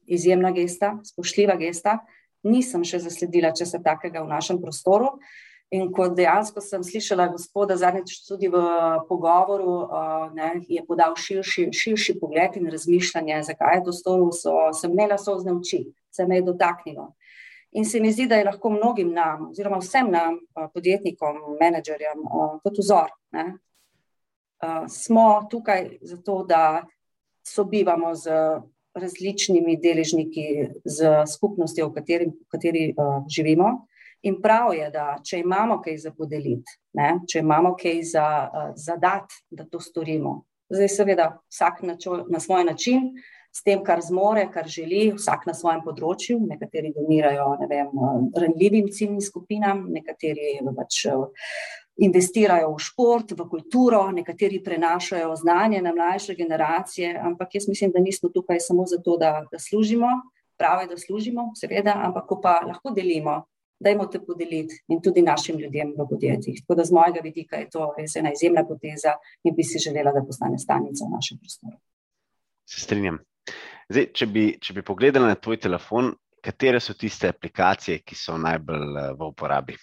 izjemna 0.06 0.50
gesta, 0.50 0.98
spoštljiva 1.04 1.56
gesta. 1.60 1.98
Nisem 2.44 2.84
še 2.84 3.00
zasledila 3.04 3.52
česa 3.56 3.80
takega 3.84 4.22
v 4.24 4.32
našem 4.32 4.60
prostoru. 4.60 5.18
In 5.72 5.88
ko 5.92 6.08
dejansko 6.12 6.60
sem 6.60 6.84
slišala 6.84 7.30
gospoda 7.32 7.76
zadnjič 7.76 8.20
tudi 8.28 8.50
v 8.52 8.60
pogovoru, 9.08 9.72
uh, 9.88 10.26
ne, 10.36 10.60
je 10.68 10.84
podal 10.86 11.16
širši, 11.16 11.70
širši 11.72 12.18
pogled 12.20 12.58
in 12.60 12.68
razmišljanje, 12.70 13.40
zakaj 13.48 13.78
je 13.78 13.84
to 13.88 13.94
storil, 13.96 14.30
so, 14.36 14.52
sem 14.76 14.92
imela 14.92 15.18
sozne 15.18 15.54
oči, 15.56 15.86
se 16.12 16.26
me 16.26 16.38
je 16.38 16.46
dotaknilo. 16.50 17.14
In 17.74 17.84
se 17.84 18.00
mi 18.00 18.12
zdi, 18.12 18.28
da 18.30 18.36
je 18.38 18.44
lahko 18.46 18.70
mnogim 18.70 19.10
nam, 19.10 19.48
oziroma 19.50 19.80
vsem 19.82 20.10
nam, 20.12 20.36
podjetnikom, 20.76 21.40
menedžerjem, 21.58 22.20
kot 22.62 22.78
vzor. 22.78 23.10
Ne. 23.34 23.56
Smo 24.88 25.24
tukaj 25.50 25.88
zato, 26.06 26.44
da 26.46 26.84
sobivamo 27.42 28.14
z 28.14 28.30
različnimi 28.94 29.74
deležniki, 29.82 30.46
z 30.84 31.26
skupnostjo, 31.26 31.88
v 31.90 31.94
kateri, 31.98 32.30
v 32.30 32.46
kateri 32.54 32.84
živimo. 33.26 33.88
In 34.24 34.40
prav 34.42 34.72
je, 34.72 34.88
da 34.90 35.18
če 35.24 35.42
imamo 35.44 35.78
kaj 35.84 35.98
za 36.06 36.10
podeliti, 36.16 36.78
ne, 36.96 37.18
če 37.28 37.42
imamo 37.44 37.74
kaj 37.76 38.02
za, 38.08 38.26
za 38.76 38.96
dati, 38.96 39.42
da 39.50 39.66
to 39.68 39.80
storimo. 39.80 40.42
Zdaj, 40.72 40.88
seveda, 40.88 41.26
vsak 41.52 41.82
na, 41.84 41.96
čo, 42.00 42.22
na 42.32 42.40
svoj 42.40 42.64
način, 42.64 43.10
s 43.54 43.62
tem, 43.62 43.84
kar 43.84 44.00
zmore, 44.02 44.48
kar 44.50 44.66
želi, 44.66 45.12
vsak 45.14 45.44
na 45.46 45.54
svojem 45.54 45.84
področju. 45.84 46.40
Nekateri 46.48 46.90
donirajo 46.96 47.52
ne 47.60 47.68
vem, 47.70 47.92
ranljivim 48.34 48.88
ciljnim 48.90 49.22
skupinam, 49.22 49.84
nekateri 49.94 50.56
pač 50.74 51.04
investirajo 52.02 52.72
v 52.72 52.82
šport, 52.82 53.36
v 53.38 53.46
kulturo, 53.46 54.08
nekateri 54.10 54.58
prenašajo 54.64 55.30
znanje 55.38 55.82
na 55.84 55.92
mlajše 55.94 56.34
generacije. 56.34 57.12
Ampak 57.14 57.54
jaz 57.54 57.68
mislim, 57.70 57.92
da 57.94 58.02
nismo 58.02 58.32
tukaj 58.34 58.58
samo 58.64 58.88
zato, 58.90 59.18
da, 59.20 59.44
da 59.52 59.60
služimo. 59.62 60.10
Prav 60.58 60.82
je, 60.82 60.90
da 60.90 60.96
služimo, 60.98 61.48
seveda, 61.58 61.94
ampak 62.06 62.28
ko 62.30 62.38
pa 62.42 62.60
lahko 62.66 62.92
delimo, 62.94 63.40
dajmo 63.80 64.06
te 64.06 64.20
podeliti 64.22 64.80
in 64.88 65.00
tudi 65.02 65.22
našim 65.22 65.58
ljudem 65.58 65.92
v 65.98 66.06
podjetjih. 66.10 66.60
Tako 66.62 66.78
da 66.78 66.84
z 66.84 66.94
mojega 66.94 67.20
vidika 67.24 67.60
je 67.60 67.68
to 67.70 67.92
res 67.98 68.16
ena 68.16 68.32
izjemna 68.32 68.64
poteza 68.66 69.16
in 69.44 69.54
bi 69.54 69.64
si 69.64 69.78
želela, 69.78 70.12
da 70.12 70.24
postane 70.24 70.58
stalnica 70.58 71.04
v 71.04 71.14
našem 71.14 71.38
prostoru. 71.38 71.76
Se 72.70 72.80
strinjam. 72.80 73.18
Zdaj, 73.88 74.06
če, 74.16 74.26
bi, 74.26 74.44
če 74.60 74.76
bi 74.78 74.84
pogledala 74.86 75.28
na 75.34 75.36
tvoj 75.36 75.58
telefon, 75.60 76.14
katere 76.44 76.80
so 76.80 76.94
tiste 76.96 77.28
aplikacije, 77.28 78.00
ki 78.04 78.16
so 78.16 78.38
najbolj 78.40 79.00
eh, 79.00 79.10
v 79.18 79.28
uporabi? 79.28 79.76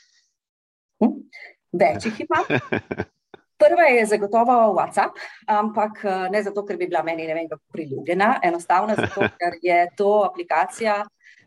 Hm? 1.01 1.17
Več 1.81 2.07
jih 2.09 2.23
imam. 2.25 2.49
Prva 3.61 3.85
je 3.93 4.05
zagotovo 4.09 4.55
WhatsApp, 4.73 5.21
ampak 5.53 6.01
eh, 6.05 6.27
ne 6.33 6.41
zato, 6.43 6.65
ker 6.65 6.79
bi 6.81 6.89
bila 6.89 7.03
meni 7.05 7.27
ne 7.29 7.37
vem 7.37 7.49
kako 7.49 7.77
priljubljena, 7.77 8.33
enostavno 8.49 8.97
zato, 8.97 9.27
ker 9.41 9.59
je 9.61 9.83
to 9.97 10.11
aplikacija, 10.31 11.01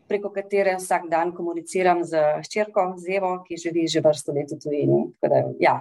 preko 0.07 0.29
katere 0.33 0.75
vsak 0.77 1.09
dan 1.09 1.33
komuniciram 1.35 2.03
z 2.03 2.21
hčerko 2.45 2.93
Zevo, 2.97 3.37
ki 3.47 3.57
živi 3.57 3.87
že 3.87 4.01
vrsto 4.05 4.33
let 4.33 4.51
v 4.51 4.59
tujini. 4.61 5.01
Da, 5.21 5.43
ja, 5.59 5.75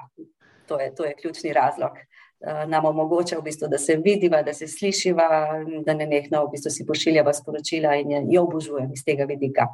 to, 0.68 0.80
je, 0.80 0.94
to 0.94 1.04
je 1.04 1.14
ključni 1.20 1.52
razlog. 1.52 1.98
Uh, 2.44 2.64
nam 2.68 2.84
omogoča, 2.84 3.38
v 3.38 3.46
bistvu, 3.48 3.68
da 3.72 3.78
se 3.78 3.96
vidiva, 3.96 4.42
da 4.42 4.52
se 4.52 4.68
slišiva, 4.68 5.28
da 5.86 5.94
ne 5.94 6.06
nekno 6.06 6.44
v 6.44 6.50
bistvu 6.56 6.70
si 6.70 6.86
pošiljava 6.86 7.32
sporočila 7.32 7.94
in 7.96 8.30
jo 8.32 8.42
obožujem 8.44 8.92
iz 8.92 9.04
tega 9.04 9.24
vidika. 9.24 9.68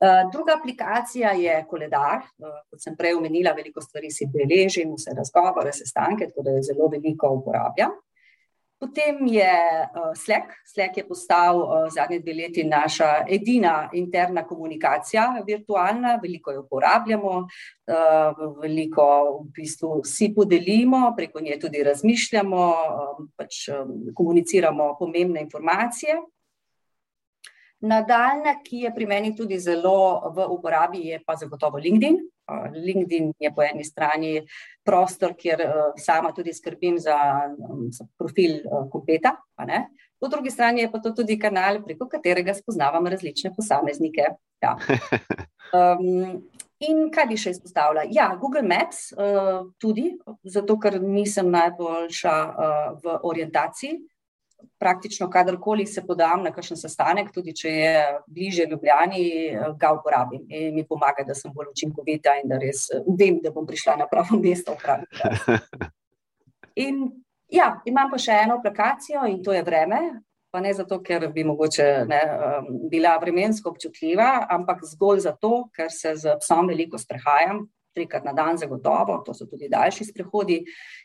Uh, 0.00 0.30
druga 0.32 0.54
aplikacija 0.58 1.32
je 1.36 1.56
koledar. 1.68 2.22
Uh, 2.38 2.60
kot 2.70 2.82
sem 2.82 2.94
prej 2.96 3.16
omenila, 3.18 3.56
veliko 3.56 3.82
stvari 3.82 4.10
si 4.10 4.28
beležim, 4.30 4.94
vse 4.94 5.16
razgovore, 5.16 5.72
sestanke, 5.72 6.30
tako 6.30 6.46
da 6.46 6.54
jo 6.56 6.62
zelo 6.70 6.88
veliko 6.92 7.34
uporabljam. 7.40 7.98
Potem 8.80 9.26
je 9.28 9.52
uh, 9.92 10.16
Slack. 10.16 10.56
Slack 10.64 10.96
je 10.96 11.04
postal 11.04 11.58
uh, 11.60 11.88
zadnje 11.92 12.18
dve 12.24 12.32
leti 12.32 12.64
naša 12.64 13.26
edina 13.28 13.90
interna 13.92 14.46
komunikacija, 14.46 15.42
virtualna, 15.46 16.14
veliko 16.22 16.52
jo 16.52 16.62
uporabljamo, 16.62 17.34
uh, 17.44 18.40
veliko 18.62 19.04
v 19.42 19.50
bistvu 19.52 20.00
si 20.04 20.30
podelimo, 20.34 21.12
preko 21.16 21.44
nje 21.44 21.58
tudi 21.60 21.82
razmišljamo, 21.84 22.64
um, 22.72 23.28
pač 23.36 23.68
um, 23.68 23.92
komuniciramo 24.16 24.94
pomembne 24.98 25.44
informacije. 25.44 26.16
Nadaljna, 27.80 28.62
ki 28.64 28.86
je 28.86 28.94
pri 28.94 29.06
meni 29.06 29.36
tudi 29.36 29.60
zelo 29.60 30.32
v 30.32 30.48
uporabi, 30.56 31.04
je 31.12 31.20
pa 31.26 31.36
zagotovo 31.36 31.76
LinkedIn. 31.76 32.16
LinkedIn 32.74 33.32
je 33.38 33.50
po 33.54 33.62
eni 33.62 33.84
strani 33.84 34.40
prostor, 34.84 35.34
kjer 35.38 35.62
sama 35.98 36.32
tudi 36.36 36.54
skrbim 36.56 36.98
za, 36.98 37.16
za 37.94 38.06
profil 38.18 38.60
kompeta, 38.92 39.36
po 40.20 40.28
drugi 40.28 40.50
strani 40.50 40.80
je 40.84 40.90
pa 40.92 40.98
to 40.98 41.12
tudi 41.16 41.38
kanal, 41.38 41.80
preko 41.84 42.08
katerega 42.08 42.54
spoznavam 42.54 43.06
različne 43.06 43.54
posameznike. 43.56 44.34
Ja. 44.62 44.76
Um, 45.70 46.40
in 46.82 47.04
kaj 47.14 47.28
bi 47.30 47.36
še 47.38 47.52
izpostavila? 47.54 48.02
Ja, 48.10 48.24
Google 48.40 48.64
Maps 48.66 49.12
uh, 49.14 49.68
tudi, 49.78 50.08
zato 50.42 50.74
ker 50.82 50.96
nisem 50.98 51.46
najboljša 51.52 52.32
uh, 52.34 52.80
v 53.04 53.14
orientaciji 53.30 54.00
praktično 54.78 55.30
kadarkoli 55.30 55.86
se 55.86 56.02
podam 56.06 56.42
na 56.42 56.52
kakšen 56.54 56.76
sestanek, 56.76 57.32
tudi 57.34 57.54
če 57.56 57.70
je 57.70 58.04
bliže 58.26 58.66
Ljubljani, 58.70 59.24
ga 59.80 59.92
uporabim 59.96 60.46
in 60.48 60.74
mi 60.74 60.84
pomaga, 60.86 61.24
da 61.26 61.34
sem 61.34 61.52
bolj 61.54 61.72
učinkovita 61.74 62.38
in 62.42 62.48
da 62.50 62.58
res 62.60 62.86
vem, 63.18 63.40
da 63.44 63.52
bom 63.54 63.66
prišla 63.66 63.96
na 64.00 64.08
pravo 64.10 64.38
mesto. 64.40 64.76
In 66.80 67.02
ja, 67.50 67.74
imam 67.84 68.10
pa 68.12 68.18
še 68.22 68.36
eno 68.44 68.60
aplikacijo 68.60 69.26
in 69.28 69.40
to 69.44 69.52
je 69.52 69.62
vreme. 69.66 70.00
Pa 70.50 70.58
ne 70.62 70.72
zato, 70.74 70.98
ker 71.02 71.28
bi 71.30 71.44
mogoče 71.46 71.84
ne, 72.10 72.20
bila 72.90 73.12
vremensko 73.22 73.70
občutljiva, 73.70 74.46
ampak 74.50 74.80
zgolj 74.94 75.20
zato, 75.28 75.68
ker 75.74 75.92
se 75.94 76.16
z 76.18 76.32
psom 76.42 76.70
veliko 76.72 76.98
sprehajam, 76.98 77.60
trikrat 77.94 78.24
na 78.24 78.32
dan, 78.32 78.58
zagotovo, 78.58 79.20
to 79.26 79.34
so 79.34 79.46
tudi 79.50 79.68
daljši 79.70 80.06
sprehodi, 80.10 80.60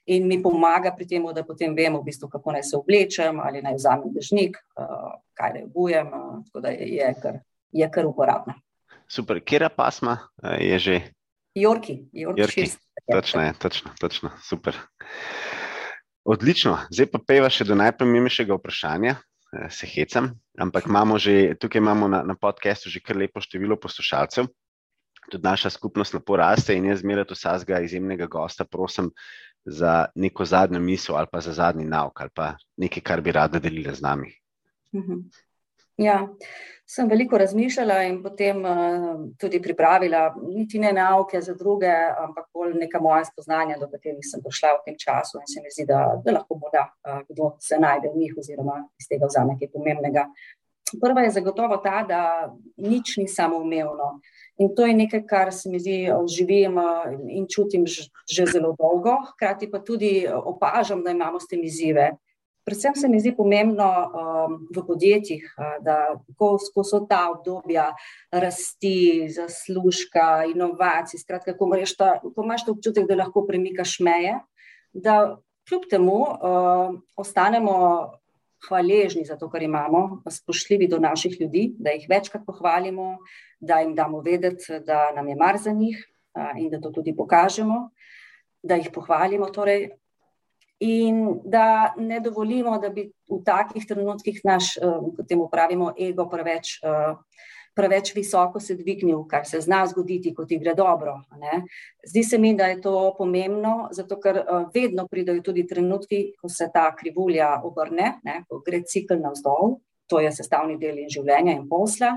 in 0.05 0.27
mi 0.27 0.37
pomaga 0.43 0.93
pri 0.95 1.07
tem, 1.09 1.25
da 1.33 1.43
potem 1.45 1.75
vemo, 1.75 2.01
v 2.01 2.09
bistvu, 2.09 2.29
kako 2.29 2.55
naj 2.55 2.63
se 2.69 2.77
oblečem, 2.77 3.39
ali 3.41 3.63
naj 3.65 3.77
vzamem 3.79 4.13
dežnik, 4.15 4.57
uh, 4.79 5.17
kaj 5.37 5.57
naj 5.57 5.67
obujem. 5.69 6.07
Uh, 6.13 6.39
tako 6.47 6.65
da 6.65 6.73
je, 6.75 6.89
je, 6.95 7.11
kar, 7.21 7.39
je 7.71 7.91
kar 7.91 8.09
uporabna. 8.09 8.57
Super, 9.07 9.41
kera 9.41 9.69
pasma 9.69 10.17
uh, 10.43 10.57
je 10.61 10.79
že? 10.79 10.97
Jorki, 11.55 12.01
Jorki. 12.11 12.41
Jorki. 12.41 12.65
Točno, 13.11 13.41
je, 13.41 13.53
točno, 13.61 13.91
točno, 13.99 14.31
super. 14.43 14.75
Odlično, 16.25 16.79
zdaj 16.89 17.07
pa 17.13 17.19
peva 17.21 17.51
še 17.53 17.67
do 17.69 17.77
najpomembnejšega 17.77 18.57
vprašanja. 18.57 19.15
Se 19.71 19.87
hecam, 19.87 20.33
ampak 20.59 20.89
imamo 20.89 21.15
že, 21.21 21.53
tukaj 21.61 21.79
imamo 21.79 22.09
na, 22.11 22.23
na 22.27 22.33
podkastu 22.35 22.89
že 22.91 22.99
kar 22.99 23.15
lepo 23.15 23.39
število 23.39 23.77
poslušalcev 23.79 24.49
tudi 25.31 25.43
naša 25.43 25.69
skupnost 25.69 26.13
lepo 26.13 26.37
raste 26.37 26.75
in 26.75 26.85
jaz 26.85 27.01
zmeraj 27.01 27.25
vsakega 27.31 27.79
izjemnega 27.85 28.27
gosta 28.31 28.65
prosim 28.65 29.11
za 29.65 30.05
neko 30.15 30.45
zadnjo 30.45 30.79
misel 30.79 31.15
ali 31.17 31.27
pa 31.31 31.41
za 31.41 31.53
zadnji 31.53 31.85
nauk 31.85 32.21
ali 32.21 32.29
pa 32.35 32.53
nekaj, 32.77 33.03
kar 33.03 33.21
bi 33.21 33.31
rada 33.31 33.59
delila 33.59 33.93
z 33.93 34.01
nami. 34.01 34.31
Mhm. 34.95 35.25
Ja, 35.97 36.27
sem 36.85 37.07
veliko 37.09 37.37
razmišljala 37.37 38.01
in 38.03 38.17
potem 38.23 38.57
uh, 38.65 39.21
tudi 39.39 39.61
pripravila, 39.61 40.35
niti 40.43 40.79
ne 40.79 40.91
nauke 40.93 41.41
za 41.41 41.53
druge, 41.55 41.91
ampak 42.19 42.49
bolj 42.53 42.73
neka 42.79 42.99
moja 42.99 43.23
spoznanja, 43.25 43.77
do 43.79 43.87
katerih 43.87 44.27
sem 44.27 44.43
prišla 44.43 44.73
v 44.73 44.83
tem 44.85 44.97
času 44.99 45.39
in 45.39 45.47
se 45.47 45.63
mi 45.63 45.71
zdi, 45.71 45.85
da, 45.87 46.01
da 46.25 46.35
lahko 46.35 46.59
morda 46.59 46.83
uh, 46.83 47.21
kdo 47.29 47.53
se 47.63 47.79
najde 47.79 48.11
v 48.11 48.19
njih 48.25 48.35
oziroma 48.43 48.81
iz 48.99 49.07
tega 49.07 49.31
vzame 49.31 49.55
nekaj 49.55 49.71
pomembnega. 49.71 50.27
Prva 51.01 51.23
je 51.23 51.31
zagotovo 51.39 51.77
ta, 51.77 52.03
da 52.07 52.21
nič 52.77 53.17
ni 53.17 53.27
samoumevno. 53.31 54.11
Uh, 54.19 54.34
In 54.57 54.71
to 54.75 54.85
je 54.87 54.93
nekaj, 54.95 55.25
kar 55.27 55.51
se 55.53 55.69
mi 55.69 55.79
zdi, 55.79 56.07
živim 56.31 56.77
in 57.27 57.47
čutim 57.51 57.83
že 57.85 58.45
zelo 58.47 58.75
dolgo, 58.79 59.17
hkrati 59.33 59.67
pa 59.71 59.79
tudi 59.83 60.27
opažam, 60.27 61.03
da 61.03 61.11
imamo 61.11 61.39
s 61.39 61.47
tem 61.47 61.63
izzive. 61.63 62.13
Predvsem 62.65 62.95
se 62.95 63.07
mi 63.07 63.19
zdi 63.19 63.35
pomembno 63.35 63.85
um, 63.85 64.55
v 64.73 64.81
podjetjih, 64.87 65.43
da 65.85 66.15
ko, 66.39 66.57
so 66.57 67.03
ta 67.05 67.27
obdobja 67.29 67.91
rasti, 68.31 69.27
zaslužka, 69.29 70.47
inovacij, 70.49 71.21
skratka, 71.21 71.53
ko, 71.53 71.69
ta, 71.97 72.15
ko 72.23 72.45
imaš 72.47 72.65
ta 72.65 72.73
občutek, 72.73 73.05
da 73.05 73.19
lahko 73.21 73.45
premikaš 73.45 73.99
meje, 73.99 74.39
da 74.93 75.37
kljub 75.69 75.85
temu 75.91 76.17
uh, 76.25 76.95
ostanemo 77.15 77.75
hvaležni 78.67 79.25
za 79.25 79.37
to, 79.37 79.49
kar 79.49 79.63
imamo, 79.63 80.21
spoštljivi 80.29 80.87
do 80.87 80.99
naših 80.99 81.37
ljudi, 81.41 81.73
da 81.79 81.93
jih 81.95 82.07
večkrat 82.09 82.45
pohvalimo, 82.45 83.17
da 83.59 83.79
jim 83.79 83.95
damo 83.95 84.21
vedeti, 84.21 84.79
da 84.85 85.11
nam 85.15 85.27
je 85.27 85.35
mar 85.35 85.57
za 85.57 85.71
njih 85.71 86.05
in 86.57 86.69
da 86.69 86.81
to 86.81 86.91
tudi 86.91 87.15
pokažemo, 87.15 87.89
da 88.63 88.75
jih 88.75 88.89
pohvalimo. 88.93 89.49
Torej, 89.49 89.89
in 90.79 91.39
da 91.45 91.93
ne 91.97 92.19
dovolimo, 92.19 92.77
da 92.79 92.89
bi 92.89 93.07
v 93.31 93.39
takih 93.45 93.85
trenutkih 93.87 94.41
naš, 94.43 94.75
kot 95.15 95.27
temu 95.27 95.47
pravimo, 95.51 95.93
ego 95.99 96.27
preveč 96.29 96.79
preveč 97.75 98.13
visoko 98.15 98.59
se 98.59 98.75
dvignil, 98.75 99.25
kar 99.27 99.45
se 99.47 99.59
zna 99.61 99.83
zgoditi, 99.91 100.33
ko 100.35 100.45
ti 100.45 100.57
gre 100.59 100.73
dobro. 100.75 101.17
Ne. 101.41 101.61
Zdi 102.07 102.23
se 102.23 102.37
mi, 102.37 102.53
da 102.55 102.69
je 102.71 102.79
to 102.81 103.13
pomembno, 103.17 103.89
zato 103.91 104.19
ker 104.21 104.41
uh, 104.41 104.65
vedno 104.73 105.07
pridejo 105.11 105.43
tudi 105.43 105.67
trenutki, 105.67 106.21
ko 106.41 106.49
se 106.49 106.69
ta 106.73 106.87
krivulja 106.95 107.59
obrne, 107.63 108.15
ne, 108.23 108.41
ko 108.49 108.61
gre 108.65 108.81
cikl 108.87 109.19
navzdol, 109.21 109.79
to 110.07 110.21
je 110.21 110.31
sestavni 110.31 110.77
del 110.79 111.01
in 111.03 111.11
življenja 111.11 111.55
in 111.55 111.65
posla. 111.69 112.15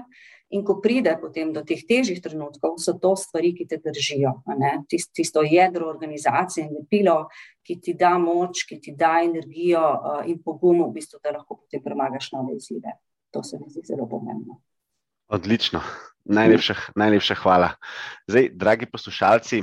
In 0.57 0.63
ko 0.65 0.79
pride 0.81 1.13
potem 1.21 1.51
do 1.53 1.61
teh 1.61 1.83
težjih 1.85 2.23
trenutkov, 2.25 2.79
so 2.81 2.95
to 2.97 3.11
stvari, 3.21 3.51
ki 3.53 3.67
te 3.69 3.77
držijo. 3.85 4.31
Tist, 4.89 5.11
tisto 5.13 5.43
jedro 5.45 5.91
organizacije 5.91 6.65
in 6.65 6.79
lepilo, 6.79 7.19
ki 7.61 7.77
ti 7.85 7.93
da 7.93 8.15
moč, 8.17 8.63
ki 8.65 8.79
ti 8.81 8.95
da 8.97 9.19
energijo 9.27 9.83
uh, 9.83 10.23
in 10.25 10.41
pogum, 10.41 10.87
v 10.87 10.95
bistvu, 10.97 11.21
da 11.21 11.37
lahko 11.37 11.59
potem 11.59 11.85
premagaš 11.85 12.31
nove 12.33 12.57
izzive. 12.57 12.97
To 13.37 13.45
se 13.45 13.61
mi 13.61 13.69
zdi 13.69 13.85
zelo 13.91 14.09
pomembno. 14.09 14.63
Odlično, 15.29 15.81
najlepša, 16.25 16.75
najlepša 16.97 17.35
hvala. 17.35 17.75
Zdaj, 18.27 18.49
dragi 18.57 18.87
poslušalci, 18.89 19.61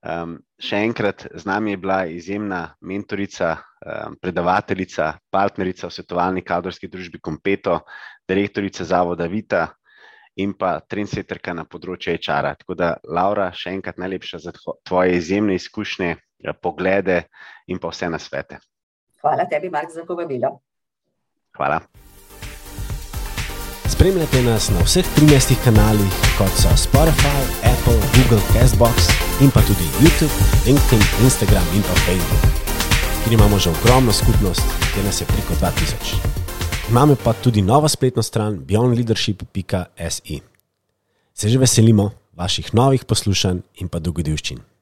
um, 0.00 0.38
še 0.56 0.80
enkrat 0.88 1.26
z 1.34 1.44
nami 1.44 1.74
je 1.74 1.80
bila 1.80 1.98
izjemna 2.08 2.60
mentorica, 2.80 3.56
um, 3.84 4.16
predavateljica, 4.16 5.10
partnerica 5.30 5.90
v 5.90 5.96
svetovalni 5.98 6.44
kadrovski 6.44 6.88
družbi 6.88 7.20
Kompeto, 7.20 7.82
direktorica 8.28 8.88
Zavoda 8.88 9.28
Vita 9.28 9.66
in 10.40 10.56
pa 10.56 10.78
trendsetterka 10.80 11.52
na 11.52 11.66
področju 11.68 12.16
HR-a. 12.16 12.54
Tako 12.56 12.76
da, 12.80 12.94
Laura, 13.04 13.50
še 13.52 13.76
enkrat 13.76 14.00
najlepša 14.00 14.42
za 14.48 14.56
tvoje 14.56 15.20
izjemne 15.20 15.60
izkušnje, 15.60 16.10
eh, 16.16 16.56
poglede 16.56 17.26
in 17.68 17.78
pa 17.78 17.92
vse 17.92 18.08
na 18.08 18.18
svete. 18.18 18.64
Hvala 19.20 19.44
tebi, 19.44 19.68
Mark, 19.68 19.92
za 19.92 20.08
povabilo. 20.08 20.56
Hvala. 21.56 22.05
Spremljate 23.96 24.42
nas 24.42 24.68
na 24.70 24.80
vseh 24.84 25.06
13 25.16 25.54
kanalih, 25.64 26.12
kot 26.38 26.52
so 26.60 26.68
Spotify, 26.76 27.40
Apple, 27.64 27.96
Google, 28.16 28.42
Castbox 28.52 29.08
in 29.40 29.48
pa 29.50 29.60
tudi 29.64 29.88
YouTube, 30.04 30.32
LinkedIn, 30.66 31.00
Instagram 31.24 31.64
in 31.76 31.82
pa 31.82 31.94
Facebook, 32.04 32.44
kjer 33.24 33.32
imamo 33.32 33.58
že 33.58 33.70
ogromno 33.70 34.12
skupnost, 34.12 34.62
kjer 34.92 35.04
nas 35.04 35.20
je 35.20 35.26
preko 35.26 35.54
2000. 35.60 36.16
Imamo 36.90 37.16
pa 37.24 37.32
tudi 37.32 37.62
novo 37.62 37.88
spletno 37.88 38.22
stran 38.22 38.60
beyondleadership.se. 38.68 40.38
Se 41.34 41.48
že 41.48 41.58
veselimo 41.58 42.10
vaših 42.36 42.74
novih 42.74 43.04
poslušanj 43.04 43.58
in 43.80 43.88
pa 43.88 43.98
dogodivščin. 43.98 44.75